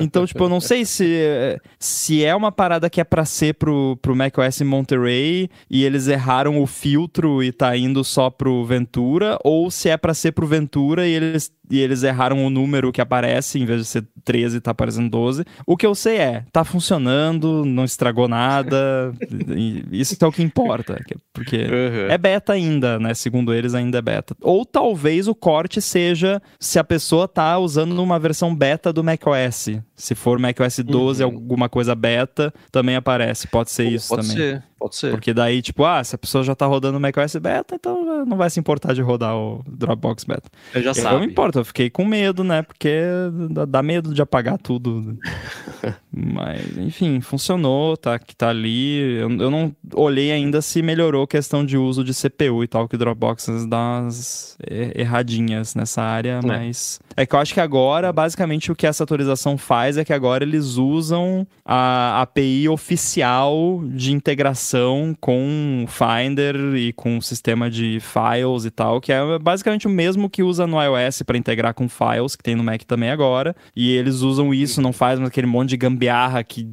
[0.00, 3.96] Então, tipo, eu não sei se, se é uma parada que é pra ser pro,
[4.02, 9.70] pro macOS Monterey e eles erraram o filtro e tá indo só pro Ventura, ou
[9.70, 13.58] se é pra ser pro Ventura e eles, e eles erraram o número que aparece,
[13.58, 15.44] em vez de ser 13, tá aparecendo 12.
[15.66, 19.12] O que eu sei é, tá funcionando, não estragou nada,
[19.90, 22.08] isso é o que importa, que- porque Uhum.
[22.10, 23.14] é beta ainda, né?
[23.14, 24.36] Segundo eles, ainda é beta.
[24.40, 29.80] Ou talvez o corte seja se a pessoa tá usando uma versão beta do macOS.
[29.96, 33.46] Se for macOS 12, alguma coisa beta, também aparece.
[33.48, 34.36] Pode ser isso Pode também.
[34.36, 35.10] ser, pode ser.
[35.12, 38.36] Porque daí, tipo, ah, se a pessoa já tá rodando o macOS beta, então não
[38.36, 40.50] vai se importar de rodar o Dropbox beta.
[40.74, 41.14] Eu já Eu sabe.
[41.14, 42.62] não me importo, eu fiquei com medo, né?
[42.62, 42.90] Porque
[43.68, 45.16] dá, medo de apagar tudo.
[46.12, 48.98] Mas, enfim, funcionou, tá, que tá ali.
[49.18, 52.88] Eu, eu não olhei ainda se melhorou a questão de uso de CPU e tal,
[52.88, 57.00] que o Dropbox dá umas er- erradinhas nessa área, mas...
[57.16, 60.44] É que eu acho que agora, basicamente, o que essa atualização faz é que agora
[60.44, 64.73] eles usam a API oficial de integração
[65.20, 69.90] com o Finder e com o sistema de files e tal, que é basicamente o
[69.90, 73.54] mesmo que usa no iOS para integrar com files, que tem no Mac também agora.
[73.74, 76.66] E eles usam isso, não faz mais aquele monte de gambiarra que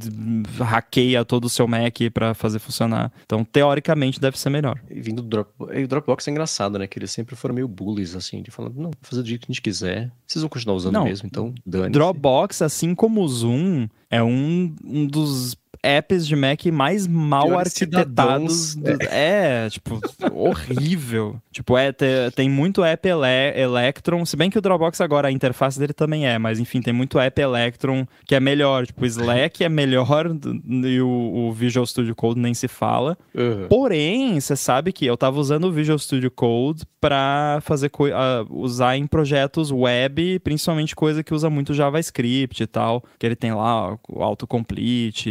[0.59, 3.11] hackeia todo o seu Mac para fazer funcionar.
[3.25, 4.79] Então, teoricamente, deve ser melhor.
[4.89, 5.77] E vindo do Dropbox.
[5.77, 6.87] E o Dropbox é engraçado, né?
[6.87, 9.51] Que eles sempre foram meio bullies, assim, de falando, não, vou fazer do jeito que
[9.51, 10.11] a gente quiser.
[10.25, 11.03] Vocês vão continuar usando Não.
[11.03, 16.65] mesmo, então dane Dropbox, assim como o Zoom, é um, um dos apps de Mac
[16.67, 18.75] mais mal Piores arquitetados.
[18.75, 19.67] do- é.
[19.69, 19.99] tipo,
[20.31, 21.41] horrível.
[21.51, 22.05] Tipo, é, te-
[22.35, 26.27] tem muito app ele Electron, se bem que o Dropbox agora, a interface dele também
[26.27, 28.85] é, mas enfim, tem muito app Electron que é melhor.
[28.85, 30.27] Tipo, o Slack é melhor
[30.63, 33.17] e o, o Visual Studio Code nem se fala.
[33.33, 33.67] Uhum.
[33.67, 38.95] Porém, você sabe que eu tava usando o Visual Studio Code para fazer ah, usar
[38.95, 43.97] em projetos web, principalmente coisa que usa muito JavaScript e tal, que ele tem lá
[44.07, 45.29] o autocomplete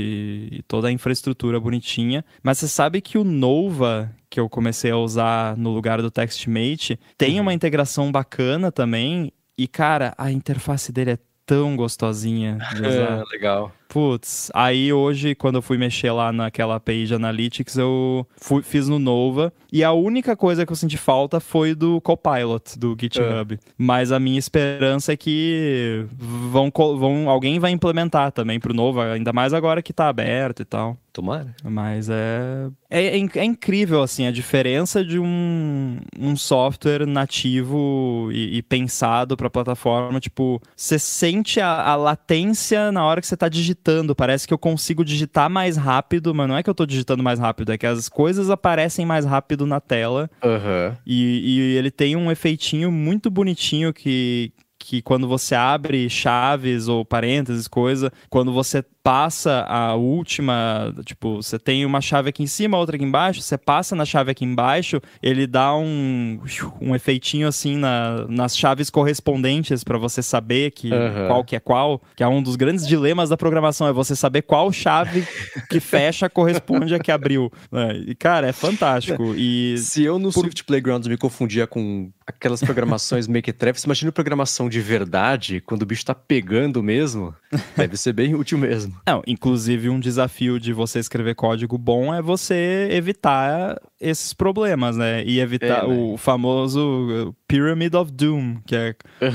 [0.50, 2.24] e toda a infraestrutura bonitinha.
[2.42, 6.98] Mas você sabe que o Nova que eu comecei a usar no lugar do TextMate
[7.18, 13.18] tem uma integração bacana também e cara, a interface dele é tão gostosinha de usar.
[13.18, 13.72] É, legal.
[13.92, 18.88] Putz, aí hoje, quando eu fui mexer lá naquela API de Analytics, eu fui- fiz
[18.88, 19.52] no Nova.
[19.72, 23.58] E a única coisa que eu senti falta foi do Copilot, do GitHub.
[23.76, 29.32] Mas a minha esperança é que vão, vão, alguém vai implementar também pro Nova, ainda
[29.32, 30.96] mais agora que tá aberto e tal.
[31.12, 31.52] Tomara.
[31.64, 38.58] Mas é, é, é é incrível, assim, a diferença de um, um software nativo e,
[38.58, 40.20] e pensado para a plataforma.
[40.20, 43.79] Tipo, você sente a, a latência na hora que você tá digitando.
[44.16, 47.38] Parece que eu consigo digitar mais rápido, mas não é que eu tô digitando mais
[47.38, 50.30] rápido, é que as coisas aparecem mais rápido na tela.
[50.42, 50.96] Aham.
[51.06, 54.52] E, e ele tem um efeitinho muito bonitinho que,
[54.90, 61.60] que quando você abre chaves ou parênteses, coisa, quando você passa a última, tipo, você
[61.60, 65.00] tem uma chave aqui em cima, outra aqui embaixo, você passa na chave aqui embaixo,
[65.22, 66.40] ele dá um,
[66.80, 71.28] um efeitinho assim na, nas chaves correspondentes para você saber que Aham.
[71.28, 74.42] qual que é qual, que é um dos grandes dilemas da programação, é você saber
[74.42, 75.24] qual chave
[75.70, 77.50] que fecha corresponde a que abriu.
[77.70, 77.96] né?
[78.08, 79.36] E, cara, é fantástico.
[79.36, 84.79] E Se eu no Swift Playgrounds me confundia com aquelas programações mequetrefes, imagina programação de
[84.80, 87.34] de verdade, quando o bicho tá pegando mesmo,
[87.76, 88.96] deve ser bem útil mesmo.
[89.06, 95.22] Não, inclusive um desafio de você escrever código bom é você evitar esses problemas, né?
[95.24, 95.94] E evitar É, né?
[95.94, 98.94] o famoso Pyramid of Doom, que é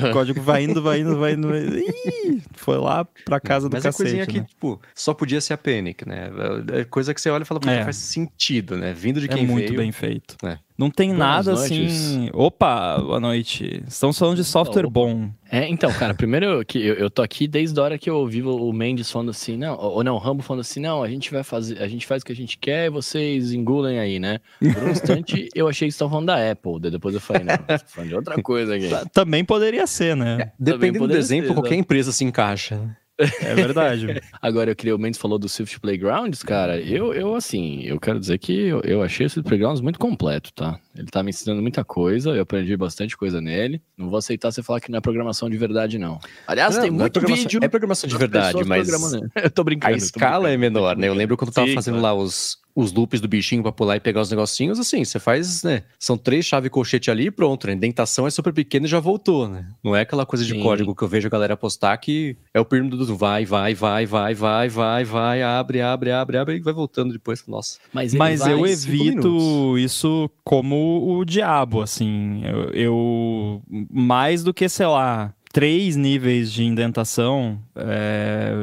[0.09, 1.47] o código vai indo, vai indo, vai indo.
[1.49, 1.77] vai indo.
[1.77, 4.45] Ih, foi lá pra casa do Mas é cacete, coisinha que, né?
[4.49, 6.29] tipo, só podia ser a Panic, né?
[6.73, 7.83] É coisa que você olha e fala, É.
[7.83, 8.93] faz sentido, né?
[8.93, 9.77] Vindo de É quem muito veio.
[9.79, 10.35] bem feito.
[10.43, 10.57] É.
[10.77, 12.05] Não tem Boas nada noites.
[12.05, 12.29] assim.
[12.33, 13.81] Opa, boa noite.
[13.87, 15.29] Estamos falando de software bom.
[15.49, 18.17] É, então, cara, primeiro eu- que eu, eu tô aqui desde a hora que eu
[18.17, 21.31] ouvi o Mendes falando assim, não, ou não, o Rambo falando assim, não, a gente
[21.31, 24.39] vai fazer, a gente faz o que a gente quer e vocês engulem aí, né?
[24.59, 27.55] Por um instante eu achei que estavam falando da Apple, daí depois eu falei, não,
[27.87, 28.89] falando de outra coisa aqui.
[29.13, 30.51] Também poderia ser, né?
[30.59, 32.97] Dependendo do exemplo, ser, qualquer empresa se encaixa.
[33.17, 34.21] É verdade.
[34.41, 38.19] Agora eu queria, o Mendes falou do Swift Playgrounds, cara, eu, eu assim, eu quero
[38.19, 40.77] dizer que eu, eu achei o Swift Playgrounds muito completo, tá?
[40.95, 44.61] Ele tá me ensinando muita coisa, eu aprendi bastante coisa nele, não vou aceitar você
[44.61, 46.19] falar que não é programação de verdade, não.
[46.45, 47.59] Aliás, Não, tem não é muito programação- vídeo...
[47.63, 48.89] É programação de verdade, mas?
[49.43, 49.93] Eu tô brincando.
[49.93, 50.79] a escala é brincando.
[50.79, 51.07] menor, né?
[51.07, 52.17] Eu lembro quando eu tava Sim, fazendo claro.
[52.17, 55.63] lá os, os loops do bichinho pra pular e pegar os negocinhos, assim, você faz,
[55.63, 55.83] né?
[55.97, 57.73] São três chave colchete ali e pronto, né?
[57.73, 59.65] A indentação é super pequena e já voltou, né?
[59.83, 60.61] Não é aquela coisa de Sim.
[60.61, 64.05] código que eu vejo a galera postar que é o pirâmide do vai, vai, vai,
[64.05, 67.45] vai, vai, vai, vai, abre, abre, abre, abre e vai voltando depois.
[67.47, 67.79] Nossa.
[67.93, 72.41] Mas, Mas vai- eu evito isso como o diabo, assim.
[72.43, 78.53] Eu, eu- mais do que, sei lá, três níveis de indentação, é,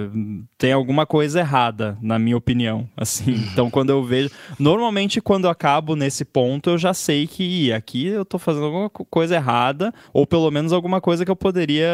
[0.56, 2.88] tem alguma coisa errada, na minha opinião.
[2.96, 7.72] Assim, então quando eu vejo, normalmente quando eu acabo nesse ponto, eu já sei que
[7.72, 11.36] aqui eu tô fazendo alguma co- coisa errada, ou pelo menos alguma coisa que eu
[11.36, 11.90] poderia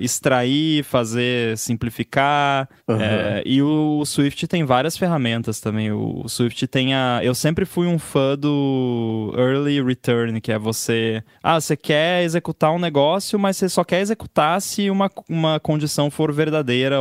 [0.00, 2.68] extrair, fazer simplificar.
[2.88, 5.92] É, e o, Swift tem várias ferramentas também.
[5.92, 7.20] O, o Swift tem a.
[7.22, 11.22] Eu sempre fui um fã do Early Return, que é você.
[11.42, 16.10] Ah, você quer executar um negócio, mas você só quer executar se uma, uma condição
[16.10, 16.47] for verdadeira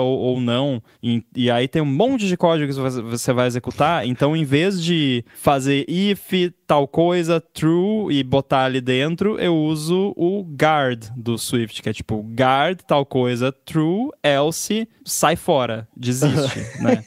[0.02, 0.82] ou, ou não.
[1.02, 4.06] E, e aí tem um monte de código que você vai- executar.
[4.06, 10.14] Então, em vez de fazer if tal coisa true e botar ali dentro, eu uso
[10.18, 16.60] o guard do Swift, que é tipo guard tal coisa true, else sai fora, desiste,
[16.84, 17.04] né?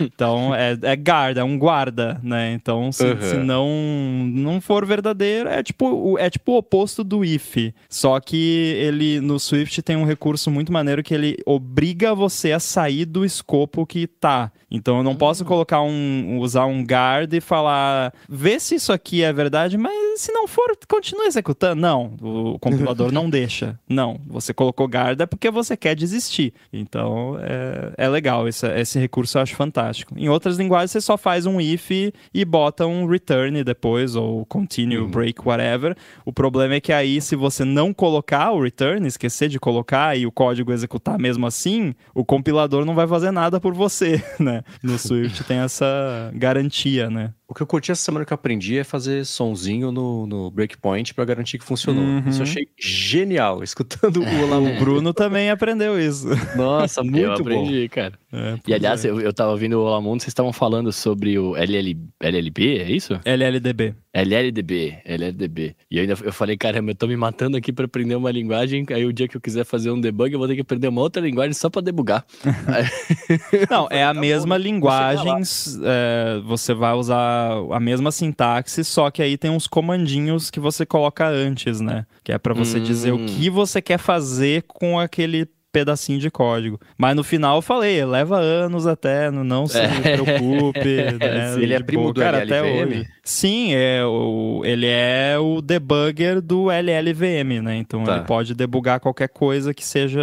[0.00, 2.52] Então é, é guarda, é um guarda, né?
[2.52, 3.20] Então se, Uhum.
[3.20, 3.66] se não
[4.26, 7.56] não for verdadeiro, é tipo é tipo o oposto do if.
[7.88, 12.60] Só que ele no Swift tem um recurso muito maneiro que ele obriga você a
[12.60, 14.52] sair do escopo que tá.
[14.70, 19.22] Então eu não posso colocar um usar um guard e falar, vê se isso aqui
[19.22, 21.80] é verdade, mas se não for, continua executando.
[21.80, 23.78] Não, o compilador não deixa.
[23.88, 26.52] Não, você colocou guard é porque você quer desistir.
[26.72, 30.14] Então é, é legal, esse, esse recurso eu acho fantástico.
[30.16, 35.06] Em outras linguagens você só faz um if e bota um return depois, ou continue,
[35.06, 35.96] break, whatever.
[36.24, 40.26] O problema é que aí, se você não colocar o return, esquecer de colocar e
[40.26, 44.62] o código executar mesmo assim, o compilador não vai fazer nada por você, né?
[44.82, 47.32] No Swift tem essa garantia, né?
[47.48, 51.14] O que eu curti essa semana que eu aprendi é fazer sonzinho no, no breakpoint
[51.14, 52.02] pra garantir que funcionou.
[52.02, 52.28] Uhum.
[52.28, 56.26] Isso eu achei genial, escutando o Olá O Bruno também aprendeu isso.
[56.56, 57.40] Nossa, muito eu bom.
[57.42, 58.14] aprendi, cara.
[58.32, 59.10] É, E aliás, é.
[59.10, 63.18] eu, eu tava ouvindo o Olamundo, vocês estavam falando sobre o LL, LLB, é isso?
[63.24, 63.94] LLDB.
[64.12, 65.76] LLDB, LLDB.
[65.90, 68.84] E eu ainda eu falei, caramba, eu tô me matando aqui pra aprender uma linguagem,
[68.90, 71.02] aí o dia que eu quiser fazer um debug, eu vou ter que aprender uma
[71.02, 72.24] outra linguagem só pra debugar.
[73.70, 74.70] Não, é a tá mesma bom, né?
[74.70, 75.32] linguagem,
[75.84, 77.35] é, você vai usar
[77.72, 82.06] a mesma sintaxe, só que aí tem uns comandinhos que você coloca antes, né?
[82.24, 83.26] Que é pra você dizer o Hum.
[83.26, 86.80] que você quer fazer com aquele pedacinho de código.
[86.96, 89.86] Mas no final eu falei, leva anos até, não- se É.
[90.14, 90.80] preocupe.
[91.20, 92.86] né, Ele é primo do Cara, até LLVM?
[93.00, 93.06] hoje.
[93.22, 97.76] Sim, é o, ele é o debugger do LLVM, né?
[97.76, 98.16] Então Tá.
[98.16, 100.20] ele pode debugar qualquer coisa que seja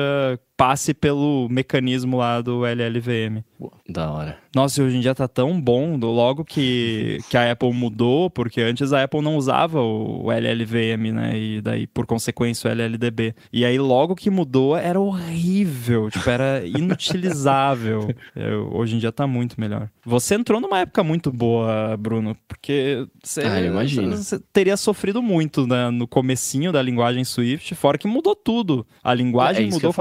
[0.55, 3.43] passe pelo mecanismo lá do LLVM.
[3.89, 4.37] Da hora.
[4.55, 8.93] Nossa, hoje em dia tá tão bom, logo que, que a Apple mudou, porque antes
[8.93, 11.37] a Apple não usava o LLVM, né?
[11.37, 13.33] E daí, por consequência, o LLDB.
[13.51, 18.13] E aí, logo que mudou, era horrível, tipo, era inutilizável.
[18.35, 19.89] É, hoje em dia tá muito melhor.
[20.05, 24.15] Você entrou numa época muito boa, Bruno, porque você, Ah, eu imagino.
[24.15, 28.85] você teria sofrido muito né, no comecinho da linguagem Swift, fora que mudou tudo.
[29.03, 29.93] A linguagem É eu mudou ia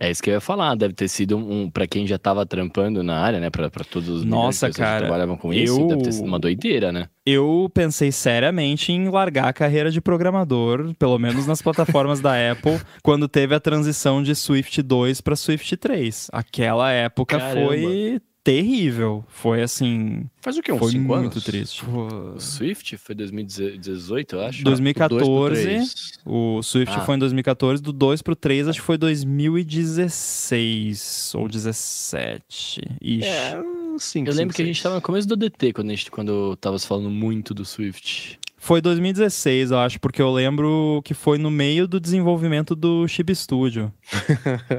[0.00, 3.02] É isso que eu ia falar, deve ter sido um, pra quem já tava trampando
[3.02, 6.12] na área, né, pra todos os Nossa, cara, que trabalhavam com isso, eu- deve ter
[6.12, 7.08] sido uma doideira, né?
[7.26, 12.80] Eu pensei seriamente em largar a carreira de programador, pelo menos nas plataformas da Apple,
[13.02, 16.28] quando teve a transição de Swift 2 para Swift 3.
[16.32, 17.66] Aquela época Caramba.
[17.66, 19.24] foi terrível.
[19.28, 20.24] Foi assim.
[20.40, 20.72] Faz o quê?
[20.72, 21.44] Uns foi 5 muito anos?
[21.44, 21.84] triste.
[21.84, 24.64] O Swift foi 2018, eu acho.
[24.64, 25.82] 2014.
[26.24, 27.00] O Swift Ah.
[27.00, 32.80] foi em 2014, do 2 pro 3 acho que foi 2016 ou 17.
[33.02, 33.24] Ixi.
[33.24, 33.60] É,
[33.98, 36.56] 5, Eu lembro que a gente tava no começo do DT quando, a gente, quando
[36.56, 38.38] tava se falando muito do Swift.
[38.68, 43.34] Foi 2016, eu acho, porque eu lembro que foi no meio do desenvolvimento do Chip
[43.34, 43.90] Studio.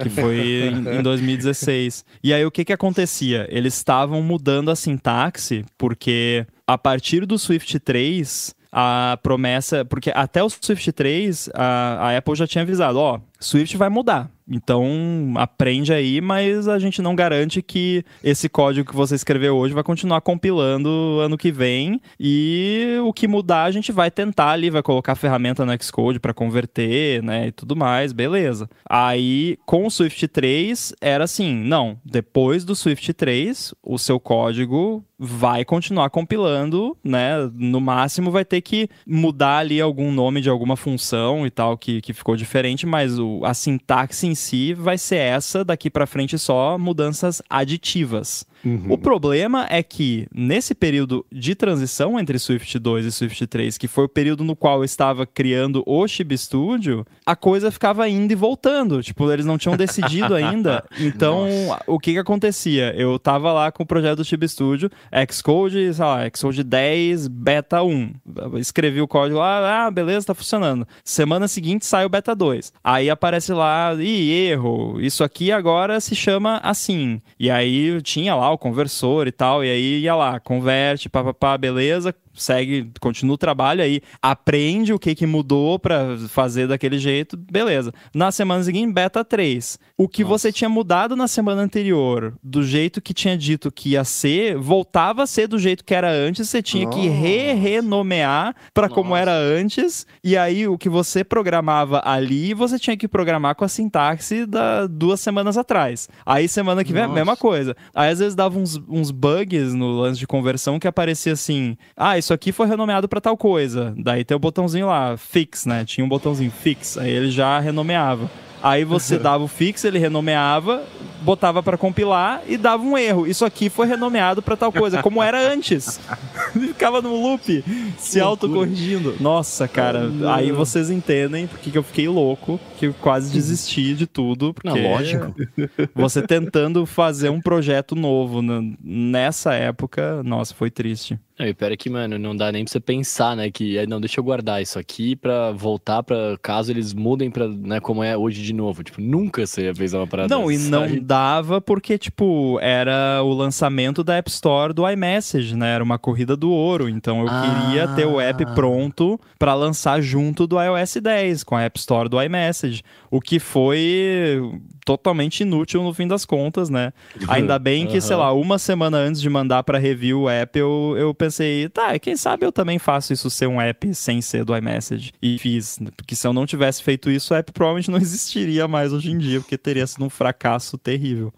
[0.04, 2.06] que foi em, em 2016.
[2.24, 3.48] E aí o que que acontecia?
[3.50, 9.84] Eles estavam mudando a sintaxe, porque a partir do Swift 3, a promessa.
[9.84, 14.30] Porque até o Swift 3, a, a Apple já tinha avisado: ó, Swift vai mudar.
[14.50, 19.74] Então aprende aí, mas a gente não garante que esse código que você escreveu hoje
[19.74, 22.02] vai continuar compilando ano que vem.
[22.20, 26.34] E o que mudar a gente vai tentar ali, vai colocar ferramenta no Xcode para
[26.34, 27.48] converter, né?
[27.48, 28.68] E tudo mais, beleza.
[28.90, 35.06] Aí com o Swift 3 era assim: não, depois do Swift 3, o seu código
[35.22, 37.50] vai continuar compilando, né?
[37.54, 42.00] No máximo vai ter que mudar ali algum nome de alguma função e tal que,
[42.00, 46.38] que ficou diferente, mas o, a sintaxe em si vai ser essa daqui para frente
[46.38, 48.46] só mudanças aditivas.
[48.90, 53.88] O problema é que nesse período de transição entre Swift 2 e Swift 3, que
[53.88, 58.32] foi o período no qual eu estava criando o Chib Studio, a coisa ficava indo
[58.32, 59.02] e voltando.
[59.02, 60.84] Tipo, eles não tinham decidido ainda.
[61.00, 61.48] Então,
[61.88, 62.94] o que que acontecia?
[62.98, 64.90] Eu tava lá com o projeto do Chib Studio,
[65.32, 68.14] Xcode, sei lá, Xcode 10, beta 1.
[68.58, 70.86] Escrevi o código lá, ah, beleza, tá funcionando.
[71.04, 72.74] Semana seguinte sai o beta 2.
[72.84, 77.22] Aí aparece lá, ih, erro, isso aqui agora se chama assim.
[77.38, 82.16] E aí tinha lá o conversor e tal, e aí ia lá, converte, papapá, beleza,
[82.42, 87.94] segue, continua o trabalho aí, aprende o que que mudou pra fazer daquele jeito, beleza.
[88.14, 89.80] Na semana seguinte, beta 3.
[89.98, 94.04] O que você tinha mudado na semana anterior, do jeito que tinha dito que ia
[94.04, 99.10] ser, voltava a ser do jeito que era antes, você tinha que re-renomear pra como
[99.10, 99.22] Nossa.
[99.22, 103.68] era antes, e aí o que você programava ali, você tinha que programar com a
[103.68, 106.08] sintaxe da duas semanas atrás.
[106.26, 107.16] Aí semana que vem, a Nossa.
[107.20, 107.76] mesma coisa.
[107.94, 112.18] Aí às vezes dava uns, uns bugs no lance de conversão que aparecia assim: ah,
[112.18, 113.94] isso aqui foi renomeado pra tal coisa.
[113.98, 115.86] Daí tem o botãozinho lá, fix, né?
[115.86, 118.30] Tinha um botãozinho fix, aí ele já renomeava.
[118.62, 120.84] Aí você dava o fix, ele renomeava,
[121.22, 123.26] botava pra compilar e dava um erro.
[123.26, 126.00] Isso aqui foi renomeado pra tal coisa, como era antes.
[126.54, 127.64] Ficava no loop,
[127.98, 129.16] se autocorrigindo.
[129.20, 134.08] Nossa, cara, aí vocês entendem porque que eu fiquei louco, que eu quase desisti de
[134.08, 134.54] tudo.
[134.54, 135.34] Porque Não, lógico.
[135.96, 138.42] Você tentando fazer um projeto novo
[138.82, 141.20] nessa época, nossa, foi triste.
[141.40, 143.50] Não, e pior é que, mano, não dá nem pra você pensar, né?
[143.50, 147.48] Que, é, não, deixa eu guardar isso aqui pra voltar pra caso eles mudem pra,
[147.48, 148.84] né, como é hoje de novo.
[148.84, 151.00] Tipo, nunca você ia pensar uma parada Não, e dessa, não sabe?
[151.00, 155.76] dava porque, tipo, era o lançamento da App Store do iMessage, né?
[155.76, 156.90] Era uma corrida do ouro.
[156.90, 157.66] Então eu Ah.
[157.66, 162.10] queria ter o app pronto pra lançar junto do iOS 10, com a App Store
[162.10, 162.82] do iMessage.
[163.10, 164.42] O que foi
[164.90, 166.92] totalmente inútil no fim das contas, né?
[167.28, 170.96] Ainda bem que, sei lá, uma semana antes de mandar pra review o app, eu,
[170.98, 174.58] eu pensei, tá, quem sabe eu também faço isso ser um app sem ser do
[174.58, 175.12] iMessage.
[175.22, 175.78] E fiz.
[175.96, 179.18] Porque se eu não tivesse feito isso, o app provavelmente não existiria mais hoje em
[179.20, 181.32] dia, porque teria sido um fracasso terrível.